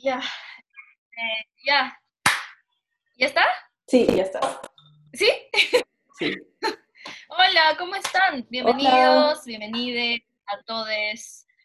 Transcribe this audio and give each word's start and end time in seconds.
Ya. 0.00 0.20
Eh, 0.20 1.44
ya. 1.64 2.00
¿Ya 3.16 3.26
está? 3.26 3.44
Sí, 3.88 4.06
ya 4.06 4.22
está. 4.22 4.60
¿Sí? 5.12 5.28
Sí. 6.16 6.34
Hola, 7.28 7.74
¿cómo 7.76 7.96
están? 7.96 8.46
Bienvenidos, 8.48 9.44
bienvenides 9.44 10.20
a 10.46 10.62
todos 10.62 10.88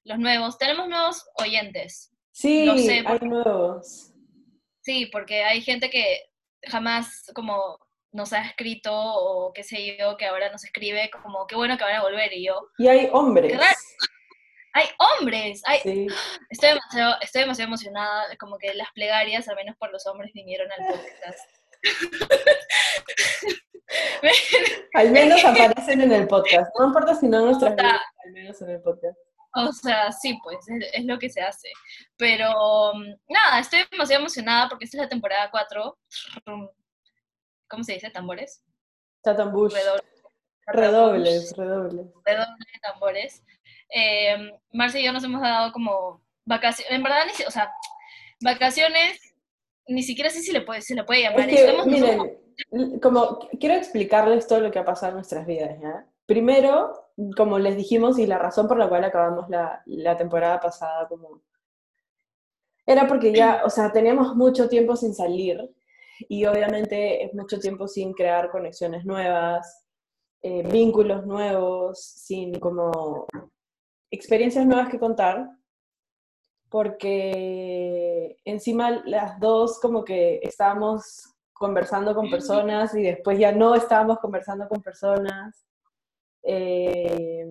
los 0.05 0.17
nuevos. 0.17 0.57
Tenemos 0.57 0.89
nuevos 0.89 1.23
oyentes. 1.35 2.11
Sí, 2.31 2.67
sé, 2.79 3.03
hay 3.05 3.19
nuevos. 3.19 4.11
Sí, 4.81 5.05
porque 5.11 5.43
hay 5.43 5.61
gente 5.61 5.91
que 5.91 6.23
jamás 6.63 7.31
como 7.35 7.77
nos 8.11 8.33
ha 8.33 8.47
escrito 8.47 8.91
o 8.91 9.53
qué 9.53 9.61
sé 9.61 9.95
yo, 9.95 10.17
que 10.17 10.25
ahora 10.25 10.51
nos 10.51 10.63
escribe 10.63 11.11
como 11.11 11.45
qué 11.45 11.55
bueno 11.55 11.77
que 11.77 11.83
van 11.83 11.97
a 11.97 12.01
volver 12.01 12.33
y 12.33 12.47
yo. 12.47 12.67
Y 12.79 12.87
hay 12.87 13.09
hombres. 13.11 13.51
Qué 13.51 13.59
raro. 13.59 13.77
Hay 14.73 14.87
hombres, 14.97 15.61
hay, 15.65 15.79
Sí. 15.79 16.07
estoy 16.49 16.69
demasiado, 16.69 17.15
estoy 17.21 17.41
demasiado 17.41 17.67
emocionada, 17.67 18.35
como 18.37 18.57
que 18.57 18.73
las 18.73 18.91
plegarias, 18.93 19.47
al 19.47 19.55
menos 19.55 19.75
por 19.77 19.91
los 19.91 20.05
hombres, 20.07 20.31
vinieron 20.33 20.69
al 20.71 20.87
podcast. 20.87 21.49
Al 24.95 25.11
menos 25.11 25.43
aparecen 25.43 26.01
en 26.01 26.11
el 26.11 26.27
podcast. 26.27 26.71
No 26.79 26.87
importa 26.87 27.13
si 27.15 27.27
no 27.27 27.39
en 27.39 27.45
nuestras 27.45 27.75
vidas, 27.75 28.01
al 28.25 28.31
menos 28.31 28.61
en 28.61 28.69
el 28.69 28.81
podcast. 28.81 29.17
O 29.55 29.71
sea, 29.71 30.11
sí, 30.11 30.39
pues, 30.43 30.57
es, 30.67 30.89
es 30.93 31.05
lo 31.05 31.19
que 31.19 31.29
se 31.29 31.41
hace. 31.41 31.69
Pero 32.17 32.49
mm, 32.93 33.15
nada, 33.27 33.59
estoy 33.59 33.83
demasiado 33.91 34.21
emocionada 34.21 34.69
porque 34.69 34.85
esta 34.85 34.97
es 34.97 35.03
la 35.03 35.09
temporada 35.09 35.49
4. 35.51 35.97
¿Cómo 37.69 37.83
se 37.83 37.93
dice? 37.93 38.09
¿Tambores? 38.09 38.63
Tatambush. 39.21 39.73
Redoble. 39.73 40.03
Redobles, 40.67 41.53
redobles. 41.57 42.07
Redoble 42.25 42.65
de 42.73 42.79
tambores. 42.81 43.43
Eh, 43.93 44.51
Marcia 44.71 44.99
y 44.99 45.05
yo 45.05 45.13
nos 45.13 45.23
hemos 45.23 45.41
dado 45.41 45.71
como 45.71 46.21
vacaciones, 46.45 46.93
en 46.93 47.03
verdad, 47.03 47.25
o 47.47 47.51
sea, 47.51 47.71
vacaciones, 48.41 49.35
ni 49.87 50.03
siquiera 50.03 50.29
sé 50.29 50.41
si 50.41 50.51
le 50.51 50.61
puede, 50.61 50.81
se 50.81 50.95
le 50.95 51.03
puede 51.03 51.23
llamar. 51.23 51.49
Es 51.49 51.61
que, 51.61 51.89
miren, 51.89 52.99
como 53.01 53.39
quiero 53.59 53.75
explicarles 53.75 54.47
todo 54.47 54.59
lo 54.59 54.71
que 54.71 54.79
ha 54.79 54.85
pasado 54.85 55.11
en 55.11 55.15
nuestras 55.15 55.45
vidas, 55.45 55.79
¿ya? 55.81 56.05
Primero, 56.25 57.09
como 57.37 57.59
les 57.59 57.75
dijimos, 57.75 58.17
y 58.17 58.25
la 58.25 58.39
razón 58.39 58.67
por 58.67 58.77
la 58.77 58.89
cual 58.89 59.03
acabamos 59.03 59.49
la, 59.49 59.83
la 59.85 60.17
temporada 60.17 60.59
pasada, 60.59 61.07
como 61.07 61.41
era 62.85 63.07
porque 63.07 63.33
ya, 63.33 63.61
o 63.65 63.69
sea, 63.69 63.91
teníamos 63.91 64.35
mucho 64.35 64.67
tiempo 64.67 64.95
sin 64.95 65.13
salir 65.13 65.57
y 66.27 66.45
obviamente 66.45 67.23
es 67.23 67.33
mucho 67.33 67.59
tiempo 67.59 67.87
sin 67.87 68.13
crear 68.13 68.51
conexiones 68.51 69.05
nuevas, 69.05 69.85
eh, 70.41 70.63
vínculos 70.67 71.25
nuevos, 71.25 72.03
sin 72.03 72.59
como 72.59 73.27
experiencias 74.13 74.65
nuevas 74.65 74.89
que 74.89 74.99
contar, 74.99 75.49
porque 76.69 78.37
encima 78.45 79.01
las 79.05 79.39
dos 79.39 79.79
como 79.79 80.03
que 80.03 80.39
estábamos 80.43 81.33
conversando 81.51 82.13
con 82.13 82.29
personas 82.29 82.93
y 82.93 83.01
después 83.01 83.39
ya 83.39 83.51
no 83.51 83.73
estábamos 83.73 84.19
conversando 84.19 84.67
con 84.67 84.83
personas. 84.83 85.65
Eh, 86.43 87.43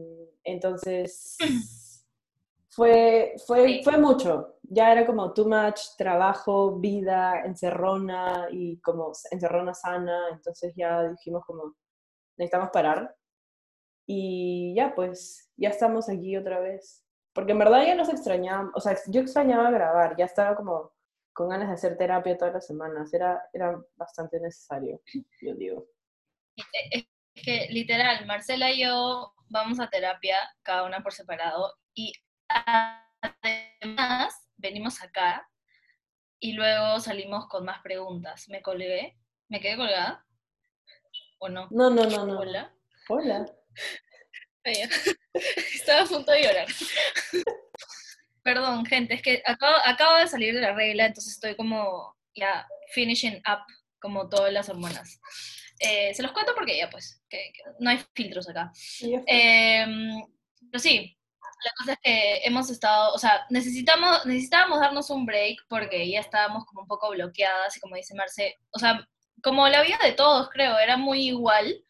entonces, 0.44 1.36
fue, 2.70 3.34
fue, 3.44 3.80
fue 3.82 3.98
mucho. 3.98 4.58
Ya 4.62 4.92
era 4.92 5.04
como 5.04 5.32
too 5.32 5.48
much 5.48 5.80
trabajo, 5.98 6.78
vida, 6.78 7.42
encerrona 7.44 8.46
y 8.52 8.78
como 8.80 9.12
encerrona 9.32 9.74
sana. 9.74 10.28
Entonces 10.30 10.72
ya 10.76 11.08
dijimos 11.08 11.44
como, 11.44 11.74
necesitamos 12.36 12.70
parar. 12.72 13.16
Y 14.06 14.74
ya, 14.74 14.94
pues, 14.94 15.50
ya 15.56 15.68
estamos 15.70 16.08
aquí 16.08 16.36
otra 16.36 16.60
vez. 16.60 17.04
Porque 17.32 17.52
en 17.52 17.58
verdad 17.58 17.86
ya 17.86 17.94
nos 17.94 18.08
extrañábamos, 18.08 18.72
o 18.74 18.80
sea, 18.80 18.96
yo 19.06 19.20
extrañaba 19.22 19.70
grabar, 19.70 20.16
ya 20.16 20.26
estaba 20.26 20.54
como 20.54 20.92
con 21.32 21.48
ganas 21.48 21.68
de 21.68 21.74
hacer 21.74 21.96
terapia 21.96 22.36
todas 22.36 22.54
las 22.54 22.66
semanas. 22.66 23.12
Era, 23.14 23.42
era 23.52 23.80
bastante 23.96 24.38
necesario, 24.38 25.00
yo 25.40 25.54
digo. 25.54 25.86
Es 26.90 27.06
que 27.34 27.68
literal, 27.70 28.26
Marcela 28.26 28.70
y 28.70 28.82
yo 28.82 29.32
vamos 29.48 29.80
a 29.80 29.88
terapia, 29.88 30.36
cada 30.62 30.84
una 30.84 31.02
por 31.02 31.12
separado, 31.12 31.74
y 31.94 32.12
además 33.40 34.34
venimos 34.56 35.02
acá 35.02 35.48
y 36.38 36.52
luego 36.52 37.00
salimos 37.00 37.46
con 37.48 37.64
más 37.64 37.80
preguntas. 37.82 38.48
Me 38.48 38.62
colgué, 38.62 39.16
me 39.48 39.60
quedé 39.60 39.76
colgada, 39.76 40.26
¿o 41.38 41.48
no? 41.48 41.68
No, 41.70 41.88
no, 41.88 42.04
no, 42.04 42.26
no. 42.26 42.40
Hola. 42.40 42.74
Hola. 43.08 43.46
Estaba 45.74 46.02
a 46.02 46.06
punto 46.06 46.32
de 46.32 46.42
llorar. 46.42 46.66
Perdón, 48.42 48.84
gente, 48.86 49.14
es 49.14 49.22
que 49.22 49.42
acabo, 49.46 49.76
acabo 49.84 50.16
de 50.18 50.26
salir 50.28 50.54
de 50.54 50.60
la 50.60 50.72
regla, 50.74 51.06
entonces 51.06 51.34
estoy 51.34 51.54
como 51.56 52.16
ya 52.34 52.66
finishing 52.92 53.36
up 53.48 53.60
como 54.00 54.28
todas 54.28 54.52
las 54.52 54.68
hormonas. 54.68 55.20
Eh, 55.78 56.12
se 56.14 56.22
los 56.22 56.32
cuento 56.32 56.54
porque 56.54 56.76
ya 56.76 56.90
pues, 56.90 57.22
que- 57.28 57.52
que 57.54 57.62
no 57.78 57.90
hay 57.90 58.00
filtros 58.14 58.48
acá. 58.48 58.72
Em, 59.26 60.22
pero 60.70 60.78
sí, 60.80 61.16
la 61.64 61.70
cosa 61.78 61.92
es 61.92 61.98
que 62.02 62.40
hemos 62.44 62.68
estado, 62.70 63.12
o 63.14 63.18
sea, 63.18 63.46
necesitamos, 63.50 64.26
necesitábamos 64.26 64.80
darnos 64.80 65.10
un 65.10 65.24
break 65.24 65.58
porque 65.68 66.08
ya 66.10 66.20
estábamos 66.20 66.64
como 66.66 66.82
un 66.82 66.88
poco 66.88 67.10
bloqueadas 67.10 67.76
y 67.76 67.80
como 67.80 67.94
dice 67.96 68.14
Marce, 68.14 68.58
o 68.72 68.78
sea, 68.78 69.06
como 69.42 69.68
la 69.68 69.82
vida 69.82 69.98
de 70.02 70.12
todos 70.12 70.50
creo, 70.50 70.78
era 70.78 70.96
muy 70.96 71.28
igual 71.28 71.84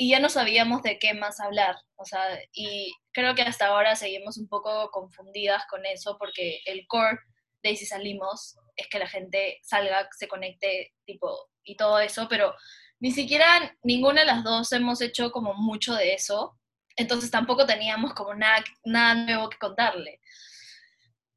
y 0.00 0.08
ya 0.08 0.18
no 0.18 0.30
sabíamos 0.30 0.82
de 0.82 0.98
qué 0.98 1.12
más 1.12 1.40
hablar, 1.40 1.76
o 1.96 2.06
sea, 2.06 2.22
y 2.54 2.90
creo 3.12 3.34
que 3.34 3.42
hasta 3.42 3.66
ahora 3.66 3.96
seguimos 3.96 4.38
un 4.38 4.48
poco 4.48 4.90
confundidas 4.90 5.66
con 5.68 5.84
eso 5.84 6.16
porque 6.18 6.62
el 6.64 6.86
core 6.86 7.18
de 7.62 7.76
si 7.76 7.84
salimos 7.84 8.56
es 8.76 8.88
que 8.88 8.98
la 8.98 9.06
gente 9.06 9.58
salga, 9.62 10.08
se 10.16 10.26
conecte, 10.26 10.94
tipo, 11.04 11.36
y 11.64 11.76
todo 11.76 11.98
eso, 11.98 12.28
pero 12.30 12.54
ni 12.98 13.10
siquiera 13.10 13.76
ninguna 13.82 14.22
de 14.22 14.28
las 14.28 14.42
dos 14.42 14.72
hemos 14.72 15.02
hecho 15.02 15.30
como 15.32 15.52
mucho 15.52 15.92
de 15.94 16.14
eso, 16.14 16.58
entonces 16.96 17.30
tampoco 17.30 17.66
teníamos 17.66 18.14
como 18.14 18.34
nada, 18.34 18.64
nada 18.86 19.14
nuevo 19.16 19.50
que 19.50 19.58
contarle. 19.58 20.18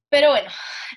Pero 0.07 0.29
bueno, 0.29 0.49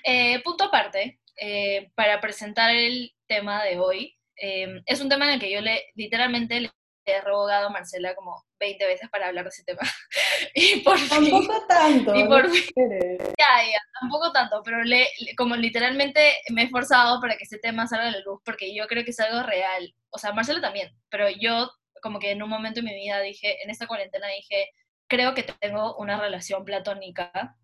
eh, 0.05 0.41
punto 0.41 0.63
aparte, 0.63 1.19
eh, 1.35 1.91
para 1.95 2.21
presentar 2.21 2.73
el 2.73 3.13
tema 3.27 3.61
de 3.65 3.77
hoy, 3.77 4.17
eh, 4.37 4.81
es 4.85 5.01
un 5.01 5.09
tema 5.09 5.25
en 5.25 5.31
el 5.31 5.39
que 5.41 5.51
yo 5.51 5.59
le 5.59 5.83
literalmente 5.95 6.61
le 6.61 6.71
he 7.15 7.21
rogado 7.21 7.67
a 7.67 7.69
Marcela 7.69 8.15
como 8.15 8.45
20 8.59 8.85
veces 8.85 9.09
para 9.09 9.27
hablar 9.27 9.45
de 9.45 9.49
ese 9.49 9.63
tema. 9.63 9.81
y 10.55 10.81
por 10.81 10.97
fin, 10.97 11.31
Tampoco 11.31 11.65
tanto. 11.67 12.15
y 12.15 12.23
no 12.23 12.29
por 12.29 12.49
quieres. 12.49 13.19
ya, 13.37 13.63
ya, 13.71 13.79
tampoco 13.99 14.31
tanto, 14.31 14.61
pero 14.63 14.83
le, 14.83 15.07
como 15.37 15.55
literalmente 15.55 16.35
me 16.49 16.61
he 16.61 16.65
esforzado 16.65 17.19
para 17.21 17.37
que 17.37 17.43
ese 17.43 17.59
tema 17.59 17.87
salga 17.87 18.07
a 18.07 18.11
la 18.11 18.19
luz, 18.19 18.41
porque 18.43 18.73
yo 18.75 18.87
creo 18.87 19.03
que 19.03 19.11
es 19.11 19.19
algo 19.19 19.43
real. 19.43 19.93
O 20.09 20.17
sea, 20.17 20.33
Marcelo 20.33 20.61
también, 20.61 20.91
pero 21.09 21.29
yo 21.29 21.69
como 22.01 22.19
que 22.19 22.31
en 22.31 22.43
un 22.43 22.49
momento 22.49 22.81
de 22.81 22.87
mi 22.87 22.93
vida 22.95 23.19
dije, 23.21 23.61
en 23.63 23.69
esta 23.69 23.87
cuarentena 23.87 24.27
dije, 24.27 24.71
creo 25.07 25.33
que 25.33 25.43
tengo 25.43 25.95
una 25.97 26.19
relación 26.19 26.63
platónica, 26.65 27.55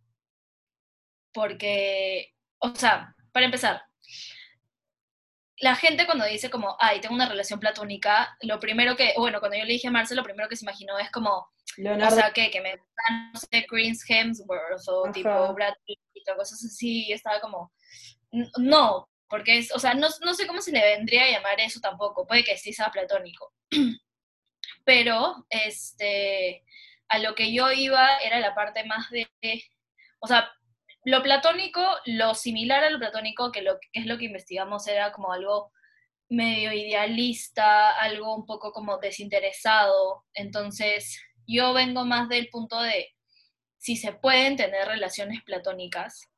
porque, 1.34 2.34
o 2.60 2.75
sea, 2.75 3.16
para 3.31 3.46
empezar, 3.46 3.84
la 5.63 5.75
gente 5.75 6.06
cuando 6.06 6.25
dice 6.25 6.50
como, 6.50 6.75
ay, 6.79 7.00
tengo 7.00 7.16
una 7.16 7.29
relación 7.29 7.59
platónica, 7.59 8.38
lo 8.41 8.59
primero 8.59 8.96
que, 8.97 9.13
bueno, 9.18 9.40
cuando 9.40 9.57
yo 9.57 9.63
le 9.63 9.74
dije 9.74 9.88
a 9.88 9.91
Marcelo, 9.91 10.22
lo 10.22 10.25
primero 10.25 10.50
que 10.50 10.56
se 10.57 10.66
imaginó 10.66 11.00
es 11.00 11.09
como, 11.12 11.47
Leonardo. 11.78 12.16
o 12.16 12.19
sea, 12.19 12.31
que, 12.31 12.51
que 12.51 12.59
me 12.62 12.75
gustan, 12.75 13.31
no 13.34 13.40
sé, 13.40 13.66
Chris 13.68 14.03
Hemsworth 14.09 14.88
o 14.90 15.06
Ajá. 15.06 15.13
tipo 15.13 15.53
Brad 15.53 15.74
Pitt 15.85 16.00
o 16.31 16.35
cosas 16.35 16.63
así, 16.66 17.06
y 17.07 17.13
estaba 17.13 17.40
como, 17.40 17.72
"N- 18.31 18.50
no, 18.59 19.09
porque 19.29 19.57
es, 19.57 19.72
o 19.74 19.79
sea, 19.79 19.94
no, 19.94 20.07
no 20.22 20.34
sé 20.34 20.46
cómo 20.47 20.62
se 20.62 20.72
le 20.72 20.81
vendría 20.84 21.24
a 21.24 21.31
llamar 21.31 21.59
eso 21.62 21.80
tampoco, 21.80 22.28
puede 22.28 22.44
que 22.44 22.57
sí 22.57 22.74
sea 22.74 22.91
platónico. 22.91 23.53
Pero, 24.85 25.45
este, 25.50 26.63
a 27.07 27.19
lo 27.19 27.35
que 27.35 27.53
yo 27.53 27.72
iba 27.72 28.18
era 28.18 28.40
la 28.40 28.53
parte 28.53 28.84
más 28.84 29.09
de, 29.12 29.28
o 30.19 30.28
sea, 30.28 30.50
lo 31.06 31.22
platónico, 31.22 31.86
lo 32.06 32.34
similar 32.34 32.84
a 32.84 32.90
lo 32.90 33.00
platónico, 33.00 33.51
que, 33.51 33.62
lo, 33.62 33.80
que 33.80 33.88
es 33.94 34.06
lo 34.06 34.18
que 34.18 34.25
investigamos, 34.25 34.88
era 34.88 35.12
como 35.12 35.33
algo 35.33 35.72
medio 36.30 36.72
idealista, 36.72 37.92
algo 38.00 38.36
un 38.36 38.45
poco 38.45 38.72
como 38.72 38.98
desinteresado. 38.98 40.25
Entonces, 40.33 41.22
yo 41.45 41.74
vengo 41.74 42.06
más 42.06 42.30
del 42.30 42.50
punto 42.50 42.81
de 42.81 43.10
si 43.78 43.98
se 43.98 44.13
pueden 44.13 44.56
tener 44.56 44.88
relaciones 44.88 45.44
platónicas 45.44 46.30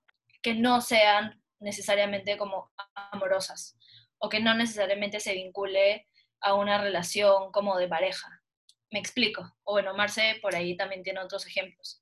que 0.41 0.55
no 0.55 0.81
sean 0.81 1.41
necesariamente 1.59 2.37
como 2.37 2.71
amorosas 3.11 3.77
o 4.17 4.29
que 4.29 4.39
no 4.39 4.53
necesariamente 4.55 5.19
se 5.19 5.33
vincule 5.33 6.07
a 6.41 6.55
una 6.55 6.79
relación 6.79 7.51
como 7.51 7.77
de 7.77 7.87
pareja. 7.87 8.41
Me 8.91 8.99
explico. 8.99 9.55
O 9.63 9.73
bueno, 9.73 9.93
Marce 9.93 10.39
por 10.41 10.55
ahí 10.55 10.75
también 10.75 11.03
tiene 11.03 11.19
otros 11.19 11.45
ejemplos. 11.45 12.01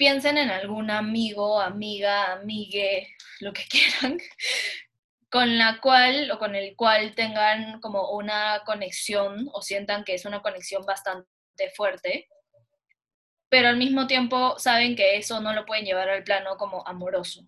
Piensen 0.00 0.38
en 0.38 0.50
algún 0.50 0.90
amigo, 0.90 1.60
amiga, 1.60 2.32
amigue, 2.32 3.14
lo 3.40 3.52
que 3.52 3.64
quieran, 3.68 4.16
con 5.28 5.58
la 5.58 5.78
cual 5.82 6.30
o 6.30 6.38
con 6.38 6.54
el 6.54 6.74
cual 6.74 7.14
tengan 7.14 7.82
como 7.82 8.12
una 8.12 8.62
conexión 8.64 9.50
o 9.52 9.60
sientan 9.60 10.04
que 10.04 10.14
es 10.14 10.24
una 10.24 10.40
conexión 10.40 10.86
bastante 10.86 11.28
fuerte, 11.76 12.30
pero 13.50 13.68
al 13.68 13.76
mismo 13.76 14.06
tiempo 14.06 14.58
saben 14.58 14.96
que 14.96 15.18
eso 15.18 15.38
no 15.42 15.52
lo 15.52 15.66
pueden 15.66 15.84
llevar 15.84 16.08
al 16.08 16.24
plano 16.24 16.56
como 16.56 16.82
amoroso. 16.88 17.42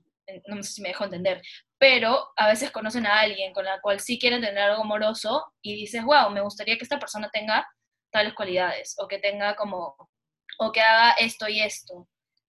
no 0.47 0.63
sé 0.63 0.73
si 0.75 0.83
me 0.83 0.91
dejo 0.91 1.05
entender, 1.05 1.41
pero 1.79 2.35
a 2.37 2.49
veces 2.49 2.71
conocen 2.71 3.07
a 3.07 3.21
alguien 3.21 3.55
con 3.55 3.65
la 3.65 3.81
cual 3.81 3.99
sí 3.99 4.19
quieren 4.19 4.43
tener 4.43 4.63
algo 4.63 4.83
amoroso 4.83 5.55
y 5.63 5.75
dices, 5.75 6.05
wow, 6.05 6.29
me 6.29 6.43
gustaría 6.43 6.77
que 6.77 6.85
esta 6.85 6.99
persona 6.99 7.31
tenga 7.31 7.67
tales 8.11 8.35
cualidades 8.35 8.95
o 8.99 9.09
que 9.09 9.19
tenga 9.19 9.57
como, 9.57 9.97
o 10.59 10.71
que 10.71 10.83
haga 10.83 11.13
esto 11.13 11.49
y 11.49 11.63
esto. 11.63 12.07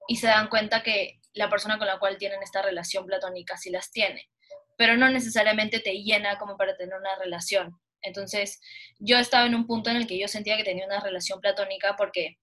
Y 0.08 0.18
se 0.18 0.28
dan 0.28 0.50
cuenta 0.50 0.84
que 0.84 1.20
la 1.34 1.50
persona 1.50 1.78
con 1.78 1.88
la 1.88 2.00
cual 2.00 2.18
tienen 2.18 2.44
esta 2.44 2.62
relación 2.62 3.06
platónica 3.06 3.58
sí 3.58 3.70
las 3.70 3.92
tiene, 3.92 4.30
pero 4.78 4.98
no 4.98 5.10
necesariamente 5.10 5.80
te 5.80 5.94
llena 5.94 6.38
como 6.38 6.58
para 6.58 6.76
tener 6.76 6.96
una 6.96 7.16
relación. 7.18 7.80
Entonces, 8.02 8.60
yo 9.00 9.18
estaba 9.18 9.46
en 9.46 9.56
un 9.56 9.66
punto 9.66 9.90
en 9.90 9.96
el 9.96 10.08
que 10.08 10.20
yo 10.20 10.28
sentía 10.28 10.58
que 10.58 10.64
tenía 10.64 10.86
una 10.86 11.00
relación 11.00 11.40
platónica 11.40 11.96
porque 11.96 12.38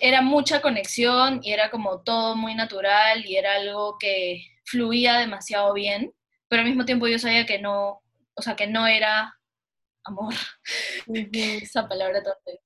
era 0.00 0.22
mucha 0.22 0.60
conexión 0.60 1.40
y 1.42 1.52
era 1.52 1.70
como 1.70 2.02
todo 2.02 2.36
muy 2.36 2.54
natural 2.54 3.24
y 3.26 3.36
era 3.36 3.54
algo 3.54 3.96
que 3.98 4.42
fluía 4.64 5.18
demasiado 5.18 5.72
bien, 5.72 6.12
pero 6.48 6.62
al 6.62 6.68
mismo 6.68 6.84
tiempo 6.84 7.06
yo 7.08 7.18
sabía 7.18 7.46
que 7.46 7.58
no, 7.58 8.02
o 8.34 8.42
sea, 8.42 8.56
que 8.56 8.66
no 8.66 8.86
era 8.86 9.34
amor, 10.04 10.34
esa 11.32 11.88
palabra 11.88 12.22
torpe, 12.22 12.60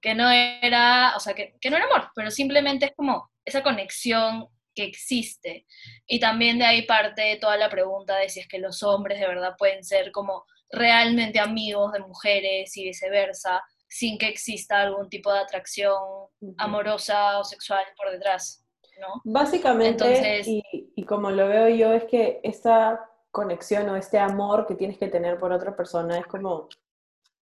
que 0.00 0.14
no 0.14 0.30
era, 0.30 1.14
o 1.16 1.20
sea, 1.20 1.34
que, 1.34 1.54
que 1.60 1.70
no 1.70 1.76
era 1.76 1.86
amor, 1.86 2.10
pero 2.14 2.30
simplemente 2.30 2.86
es 2.86 2.92
como 2.96 3.30
esa 3.44 3.62
conexión 3.62 4.48
que 4.74 4.84
existe. 4.84 5.66
Y 6.06 6.20
también 6.20 6.58
de 6.58 6.64
ahí 6.64 6.82
parte 6.82 7.38
toda 7.40 7.56
la 7.56 7.70
pregunta 7.70 8.16
de 8.16 8.28
si 8.28 8.40
es 8.40 8.48
que 8.48 8.58
los 8.58 8.82
hombres 8.82 9.20
de 9.20 9.28
verdad 9.28 9.54
pueden 9.56 9.84
ser 9.84 10.10
como 10.12 10.44
realmente 10.70 11.38
amigos 11.38 11.92
de 11.92 12.00
mujeres 12.00 12.76
y 12.76 12.84
viceversa, 12.84 13.62
sin 13.88 14.18
que 14.18 14.28
exista 14.28 14.80
algún 14.80 15.08
tipo 15.08 15.32
de 15.32 15.38
atracción 15.38 15.94
amorosa 16.58 17.38
o 17.38 17.44
sexual 17.44 17.84
por 17.96 18.10
detrás, 18.10 18.64
¿no? 19.00 19.20
Básicamente, 19.24 20.42
y, 20.44 21.04
como 21.04 21.30
lo 21.30 21.46
veo 21.46 21.68
yo, 21.68 21.92
es 21.92 22.04
que 22.04 22.40
esta 22.42 23.08
conexión 23.30 23.88
o 23.88 23.96
este 23.96 24.18
amor 24.18 24.66
que 24.66 24.74
tienes 24.74 24.98
que 24.98 25.08
tener 25.08 25.38
por 25.38 25.52
otra 25.52 25.76
persona 25.76 26.18
es 26.18 26.26
como 26.26 26.68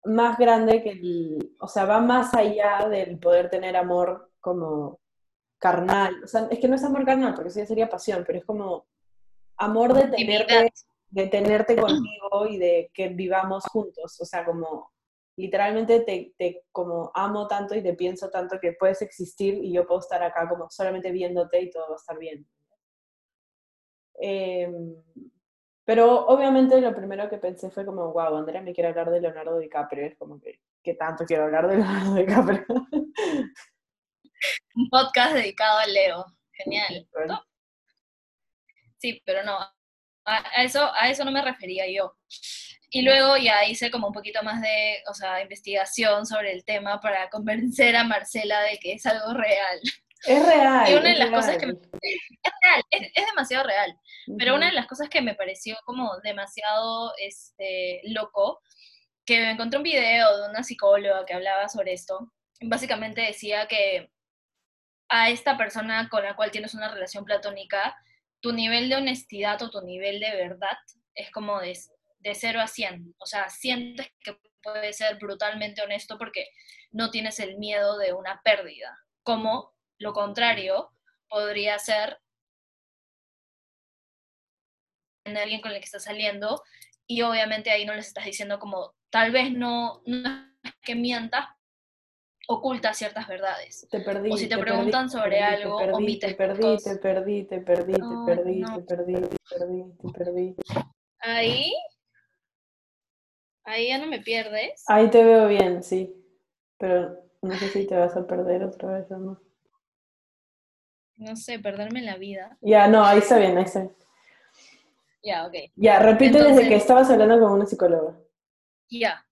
más 0.05 0.39
grande 0.39 0.83
que 0.83 0.91
el, 0.91 1.57
o 1.61 1.69
sea, 1.69 1.85
va 1.85 2.01
más 2.01 2.35
allá 2.35 2.89
del 2.89 3.19
poder 3.19 3.51
tener 3.51 3.77
amor 3.77 4.31
como 4.41 5.01
carnal, 5.59 6.25
o 6.25 6.27
sea, 6.27 6.49
es 6.51 6.59
que 6.59 6.69
no 6.69 6.77
es 6.77 6.85
amor 6.85 7.05
carnal, 7.05 7.35
porque 7.35 7.51
eso 7.51 7.61
ya 7.61 7.67
sería 7.67 7.89
pasión, 7.89 8.25
pero 8.27 8.39
es 8.39 8.45
como 8.45 8.87
amor 9.57 9.93
de 9.93 10.09
tenerte, 10.09 10.73
de 11.11 11.27
tenerte 11.27 11.77
conmigo 11.77 12.47
y 12.49 12.59
de 12.59 12.91
que 12.95 13.09
vivamos 13.09 13.65
juntos, 13.67 14.19
o 14.21 14.25
sea, 14.25 14.45
como 14.45 14.91
literalmente 15.37 16.01
te, 16.01 16.35
te, 16.37 16.65
como 16.73 17.11
amo 17.15 17.47
tanto 17.47 17.75
y 17.75 17.83
te 17.83 17.95
pienso 17.95 18.31
tanto 18.31 18.59
que 18.61 18.73
puedes 18.79 19.03
existir 19.03 19.55
y 19.55 19.73
yo 19.73 19.87
puedo 19.87 20.01
estar 20.01 20.23
acá 20.23 20.49
como 20.49 20.69
solamente 20.71 21.13
viéndote 21.13 21.61
y 21.61 21.71
todo 21.71 21.89
va 21.89 21.95
a 21.95 21.97
estar 21.97 22.19
bien. 22.19 22.47
Em, 24.19 24.95
pero 25.85 26.27
obviamente 26.27 26.81
lo 26.81 26.95
primero 26.95 27.29
que 27.29 27.39
pensé 27.39 27.71
fue 27.71 27.85
como, 27.85 28.13
wow, 28.13 28.37
Andrea 28.37 28.61
me 28.63 28.73
quiere 28.73 28.91
hablar 28.91 29.11
de 29.11 29.21
Leonardo 29.21 29.59
DiCaprio, 29.59 30.07
es 30.07 30.17
como 30.17 30.41
que, 30.41 30.61
¿qué 30.83 30.95
tanto 30.95 31.25
quiero 31.25 31.45
hablar 31.45 31.69
de 31.69 31.77
Leonardo 31.77 32.15
DiCaprio? 32.17 32.65
Un 34.75 34.89
podcast 34.89 35.35
dedicado 35.35 35.79
a 35.79 35.87
Leo, 35.87 36.27
genial. 36.53 37.09
Sí, 38.99 39.23
pero 39.25 39.43
no, 39.43 39.59
a 40.25 40.63
eso, 40.63 40.91
a 40.95 41.09
eso 41.09 41.25
no 41.25 41.33
me 41.33 41.43
refería 41.43 41.91
yo. 41.91 42.17
Y 42.93 43.03
luego 43.03 43.37
ya 43.37 43.65
hice 43.65 43.91
como 43.91 44.09
un 44.09 44.13
poquito 44.13 44.43
más 44.43 44.61
de, 44.61 45.03
o 45.09 45.15
sea, 45.15 45.41
investigación 45.41 46.27
sobre 46.27 46.53
el 46.53 46.65
tema 46.65 47.01
para 47.01 47.31
convencer 47.31 47.95
a 47.95 48.05
Marcela 48.05 48.61
de 48.63 48.79
que 48.79 48.95
es 48.95 49.07
algo 49.07 49.33
real. 49.33 49.81
Es 50.27 50.47
real. 50.47 50.91
Y 50.91 50.95
una 50.95 51.09
de 51.09 51.17
las 51.17 51.31
cosas 51.31 51.57
que... 51.57 51.67
es 51.67 52.53
real, 52.63 52.83
es, 52.91 53.27
demasiado 53.27 53.65
real. 53.65 53.97
Pero 54.39 54.55
una 54.55 54.67
de 54.67 54.73
las 54.73 54.87
cosas 54.87 55.09
que 55.09 55.23
me 55.23 55.35
pareció 55.35 55.77
como 55.85 56.19
demasiado 56.23 57.13
este, 57.19 58.01
loco, 58.05 58.61
que 59.25 59.51
encontré 59.51 59.79
un 59.79 59.85
video 59.85 60.43
de 60.43 60.51
una 60.51 60.63
psicóloga 60.63 61.25
que 61.25 61.35
hablaba 61.35 61.69
sobre 61.69 61.93
esto. 61.93 62.33
Básicamente 62.61 63.23
decía 63.23 63.67
que 63.67 64.11
a 65.09 65.31
esta 65.31 65.57
persona 65.57 66.09
con 66.09 66.23
la 66.23 66.37
cual 66.37 66.51
tienes 66.51 66.75
una 66.75 66.93
relación 66.93 67.25
platónica, 67.25 67.97
tu 68.41 68.53
nivel 68.53 68.89
de 68.89 68.97
honestidad 68.97 69.61
o 69.63 69.71
tu 69.71 69.81
nivel 69.83 70.21
de 70.21 70.37
verdad 70.37 70.77
es 71.15 71.31
como 71.31 71.61
de 71.61 71.75
de 72.21 72.35
0 72.35 72.61
a 72.61 72.67
100. 72.67 73.15
O 73.19 73.27
sea, 73.27 73.49
sientes 73.49 74.09
que 74.21 74.37
puede 74.63 74.93
ser 74.93 75.19
brutalmente 75.19 75.83
honesto 75.83 76.19
porque 76.19 76.47
no 76.91 77.11
tienes 77.11 77.41
el 77.41 77.59
miedo 77.59 77.99
de 77.99 78.13
una 78.13 78.41
pérdida. 78.45 78.97
Como 79.23 79.73
lo 80.01 80.13
contrario 80.13 80.91
podría 81.29 81.79
ser 81.79 82.19
en 85.25 85.37
alguien 85.37 85.61
con 85.61 85.71
el 85.71 85.79
que 85.79 85.85
estás 85.85 86.05
saliendo 86.05 86.63
y 87.07 87.23
obviamente 87.23 87.71
ahí 87.71 87.85
no 87.85 87.95
les 87.95 88.09
estás 88.09 88.25
diciendo 88.25 88.59
como 88.59 88.95
tal 89.11 89.31
vez 89.31 89.53
no, 89.53 90.03
no 90.07 90.29
es 90.63 90.73
que 90.83 90.95
mientas, 90.95 91.47
oculta 92.49 92.95
ciertas 92.95 93.29
verdades. 93.29 93.87
Te 93.91 94.01
perdí. 94.01 94.33
O 94.33 94.37
si 94.37 94.49
te, 94.49 94.59
preguntan 94.59 95.09
sobre 95.09 95.41
algo, 95.41 95.79
te 95.79 95.87
perdí, 95.87 96.19
te 96.19 96.35
perdí, 96.35 96.77
te 96.83 96.97
perdí, 96.97 97.45
te 97.45 97.61
perdí, 97.61 97.93
te 97.93 98.01
perdí, 98.27 98.65
te 98.65 98.83
perdí, 98.83 99.21
te 99.21 99.37
perdí, 99.49 99.85
te 99.97 100.09
perdí. 100.19 100.57
Ahí 101.21 101.73
Ahí 103.65 103.89
ya 103.89 103.99
no 103.99 104.07
me 104.07 104.21
pierdes. 104.21 104.83
Ahí 104.89 105.11
te 105.11 105.23
veo 105.23 105.47
bien, 105.47 105.83
sí. 105.83 106.13
Pero 106.79 107.23
no 107.43 107.55
sé 107.55 107.69
si 107.69 107.87
te 107.87 107.97
vas 107.97 108.17
a 108.17 108.27
perder 108.27 108.65
otra 108.65 108.99
vez 108.99 109.11
o 109.13 109.19
no. 109.19 109.50
No 111.21 111.37
sé, 111.37 111.59
perderme 111.59 112.01
la 112.01 112.17
vida. 112.17 112.57
Ya, 112.63 112.89
no, 112.89 113.05
ahí 113.05 113.19
está 113.19 113.37
bien, 113.37 113.59
ahí 113.59 113.65
está 113.65 113.81
bien. 113.81 113.95
Ya, 115.23 115.47
ok. 115.47 115.55
Ya, 115.77 115.99
repite 115.99 116.43
desde 116.43 116.67
que 116.67 116.77
estabas 116.77 117.11
hablando 117.11 117.39
con 117.39 117.53
una 117.53 117.67
psicóloga. 117.67 118.19
Ya. 118.89 119.23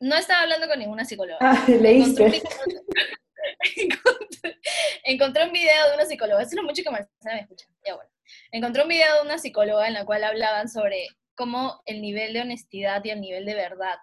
No 0.00 0.16
estaba 0.16 0.44
hablando 0.44 0.66
con 0.66 0.78
ninguna 0.78 1.04
psicóloga. 1.04 1.36
Ah, 1.42 1.62
leíste. 1.68 2.24
Encontré, 5.04 5.44
un 5.44 5.52
video 5.52 5.88
de 5.88 5.94
una 5.94 6.06
psicóloga. 6.06 6.40
Eso 6.40 6.52
es 6.52 6.56
lo 6.56 6.62
mucho 6.62 6.82
que 6.82 6.90
me 6.90 7.06
escucha. 7.38 7.66
Ya, 7.86 7.94
bueno. 7.94 8.10
Encontré 8.50 8.82
un 8.82 8.88
video 8.88 9.14
de 9.16 9.22
una 9.26 9.36
psicóloga 9.36 9.88
en 9.88 9.92
la 9.92 10.06
cual 10.06 10.24
hablaban 10.24 10.70
sobre 10.70 11.06
como 11.34 11.82
el 11.84 12.00
nivel 12.00 12.32
de 12.32 12.40
honestidad 12.40 13.04
y 13.04 13.10
el 13.10 13.20
nivel 13.20 13.44
de 13.44 13.54
verdad 13.54 13.98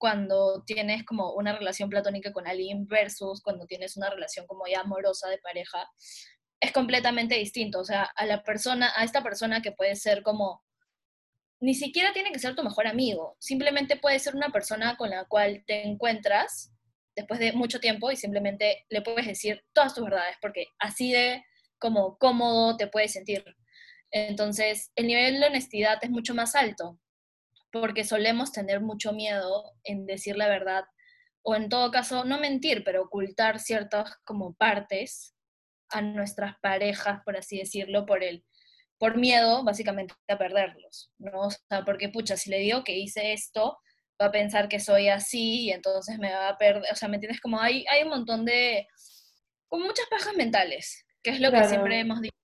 cuando 0.00 0.64
tienes 0.64 1.04
como 1.04 1.34
una 1.34 1.52
relación 1.56 1.90
platónica 1.90 2.32
con 2.32 2.48
alguien 2.48 2.86
versus 2.86 3.42
cuando 3.42 3.66
tienes 3.66 3.98
una 3.98 4.08
relación 4.08 4.46
como 4.46 4.66
ya 4.66 4.80
amorosa 4.80 5.28
de 5.28 5.36
pareja, 5.36 5.86
es 6.58 6.72
completamente 6.72 7.34
distinto. 7.34 7.80
O 7.80 7.84
sea, 7.84 8.04
a 8.16 8.24
la 8.24 8.42
persona, 8.42 8.90
a 8.96 9.04
esta 9.04 9.22
persona 9.22 9.60
que 9.60 9.72
puede 9.72 9.94
ser 9.96 10.22
como, 10.22 10.64
ni 11.60 11.74
siquiera 11.74 12.14
tiene 12.14 12.32
que 12.32 12.38
ser 12.38 12.54
tu 12.54 12.62
mejor 12.62 12.86
amigo, 12.86 13.36
simplemente 13.40 13.96
puede 13.96 14.18
ser 14.18 14.34
una 14.34 14.48
persona 14.48 14.96
con 14.96 15.10
la 15.10 15.26
cual 15.26 15.64
te 15.66 15.86
encuentras 15.86 16.72
después 17.14 17.38
de 17.38 17.52
mucho 17.52 17.78
tiempo 17.78 18.10
y 18.10 18.16
simplemente 18.16 18.86
le 18.88 19.02
puedes 19.02 19.26
decir 19.26 19.62
todas 19.74 19.92
tus 19.92 20.04
verdades, 20.04 20.36
porque 20.40 20.64
así 20.78 21.12
de 21.12 21.44
como 21.78 22.16
cómodo 22.16 22.78
te 22.78 22.86
puedes 22.86 23.12
sentir. 23.12 23.44
Entonces, 24.10 24.92
el 24.96 25.08
nivel 25.08 25.40
de 25.40 25.46
honestidad 25.46 25.98
es 26.00 26.08
mucho 26.08 26.34
más 26.34 26.54
alto, 26.54 26.98
porque 27.72 28.04
solemos 28.04 28.52
tener 28.52 28.80
mucho 28.80 29.12
miedo 29.12 29.72
en 29.84 30.06
decir 30.06 30.36
la 30.36 30.48
verdad, 30.48 30.84
o 31.42 31.54
en 31.54 31.68
todo 31.68 31.90
caso, 31.90 32.24
no 32.24 32.38
mentir, 32.38 32.84
pero 32.84 33.02
ocultar 33.02 33.60
ciertas 33.60 34.16
como 34.24 34.54
partes 34.54 35.34
a 35.88 36.02
nuestras 36.02 36.54
parejas, 36.60 37.20
por 37.24 37.36
así 37.36 37.58
decirlo, 37.58 38.06
por 38.06 38.22
el 38.22 38.44
por 38.98 39.16
miedo 39.16 39.64
básicamente 39.64 40.14
a 40.28 40.36
perderlos, 40.36 41.10
¿no? 41.18 41.46
O 41.46 41.50
sea, 41.50 41.84
porque 41.86 42.10
pucha, 42.10 42.36
si 42.36 42.50
le 42.50 42.58
digo 42.58 42.84
que 42.84 42.98
hice 42.98 43.32
esto, 43.32 43.78
va 44.20 44.26
a 44.26 44.30
pensar 44.30 44.68
que 44.68 44.78
soy 44.78 45.08
así 45.08 45.62
y 45.62 45.70
entonces 45.72 46.18
me 46.18 46.30
va 46.30 46.50
a 46.50 46.58
perder, 46.58 46.92
o 46.92 46.94
sea, 46.94 47.08
¿me 47.08 47.16
entiendes? 47.16 47.40
Como 47.40 47.58
hay, 47.58 47.86
hay 47.90 48.02
un 48.02 48.10
montón 48.10 48.44
de, 48.44 48.86
con 49.68 49.80
muchas 49.80 50.06
pajas 50.10 50.34
mentales, 50.36 51.06
que 51.22 51.30
es 51.30 51.40
lo 51.40 51.50
que 51.50 51.64
siempre 51.64 52.00
hemos 52.00 52.20
dicho 52.20 52.39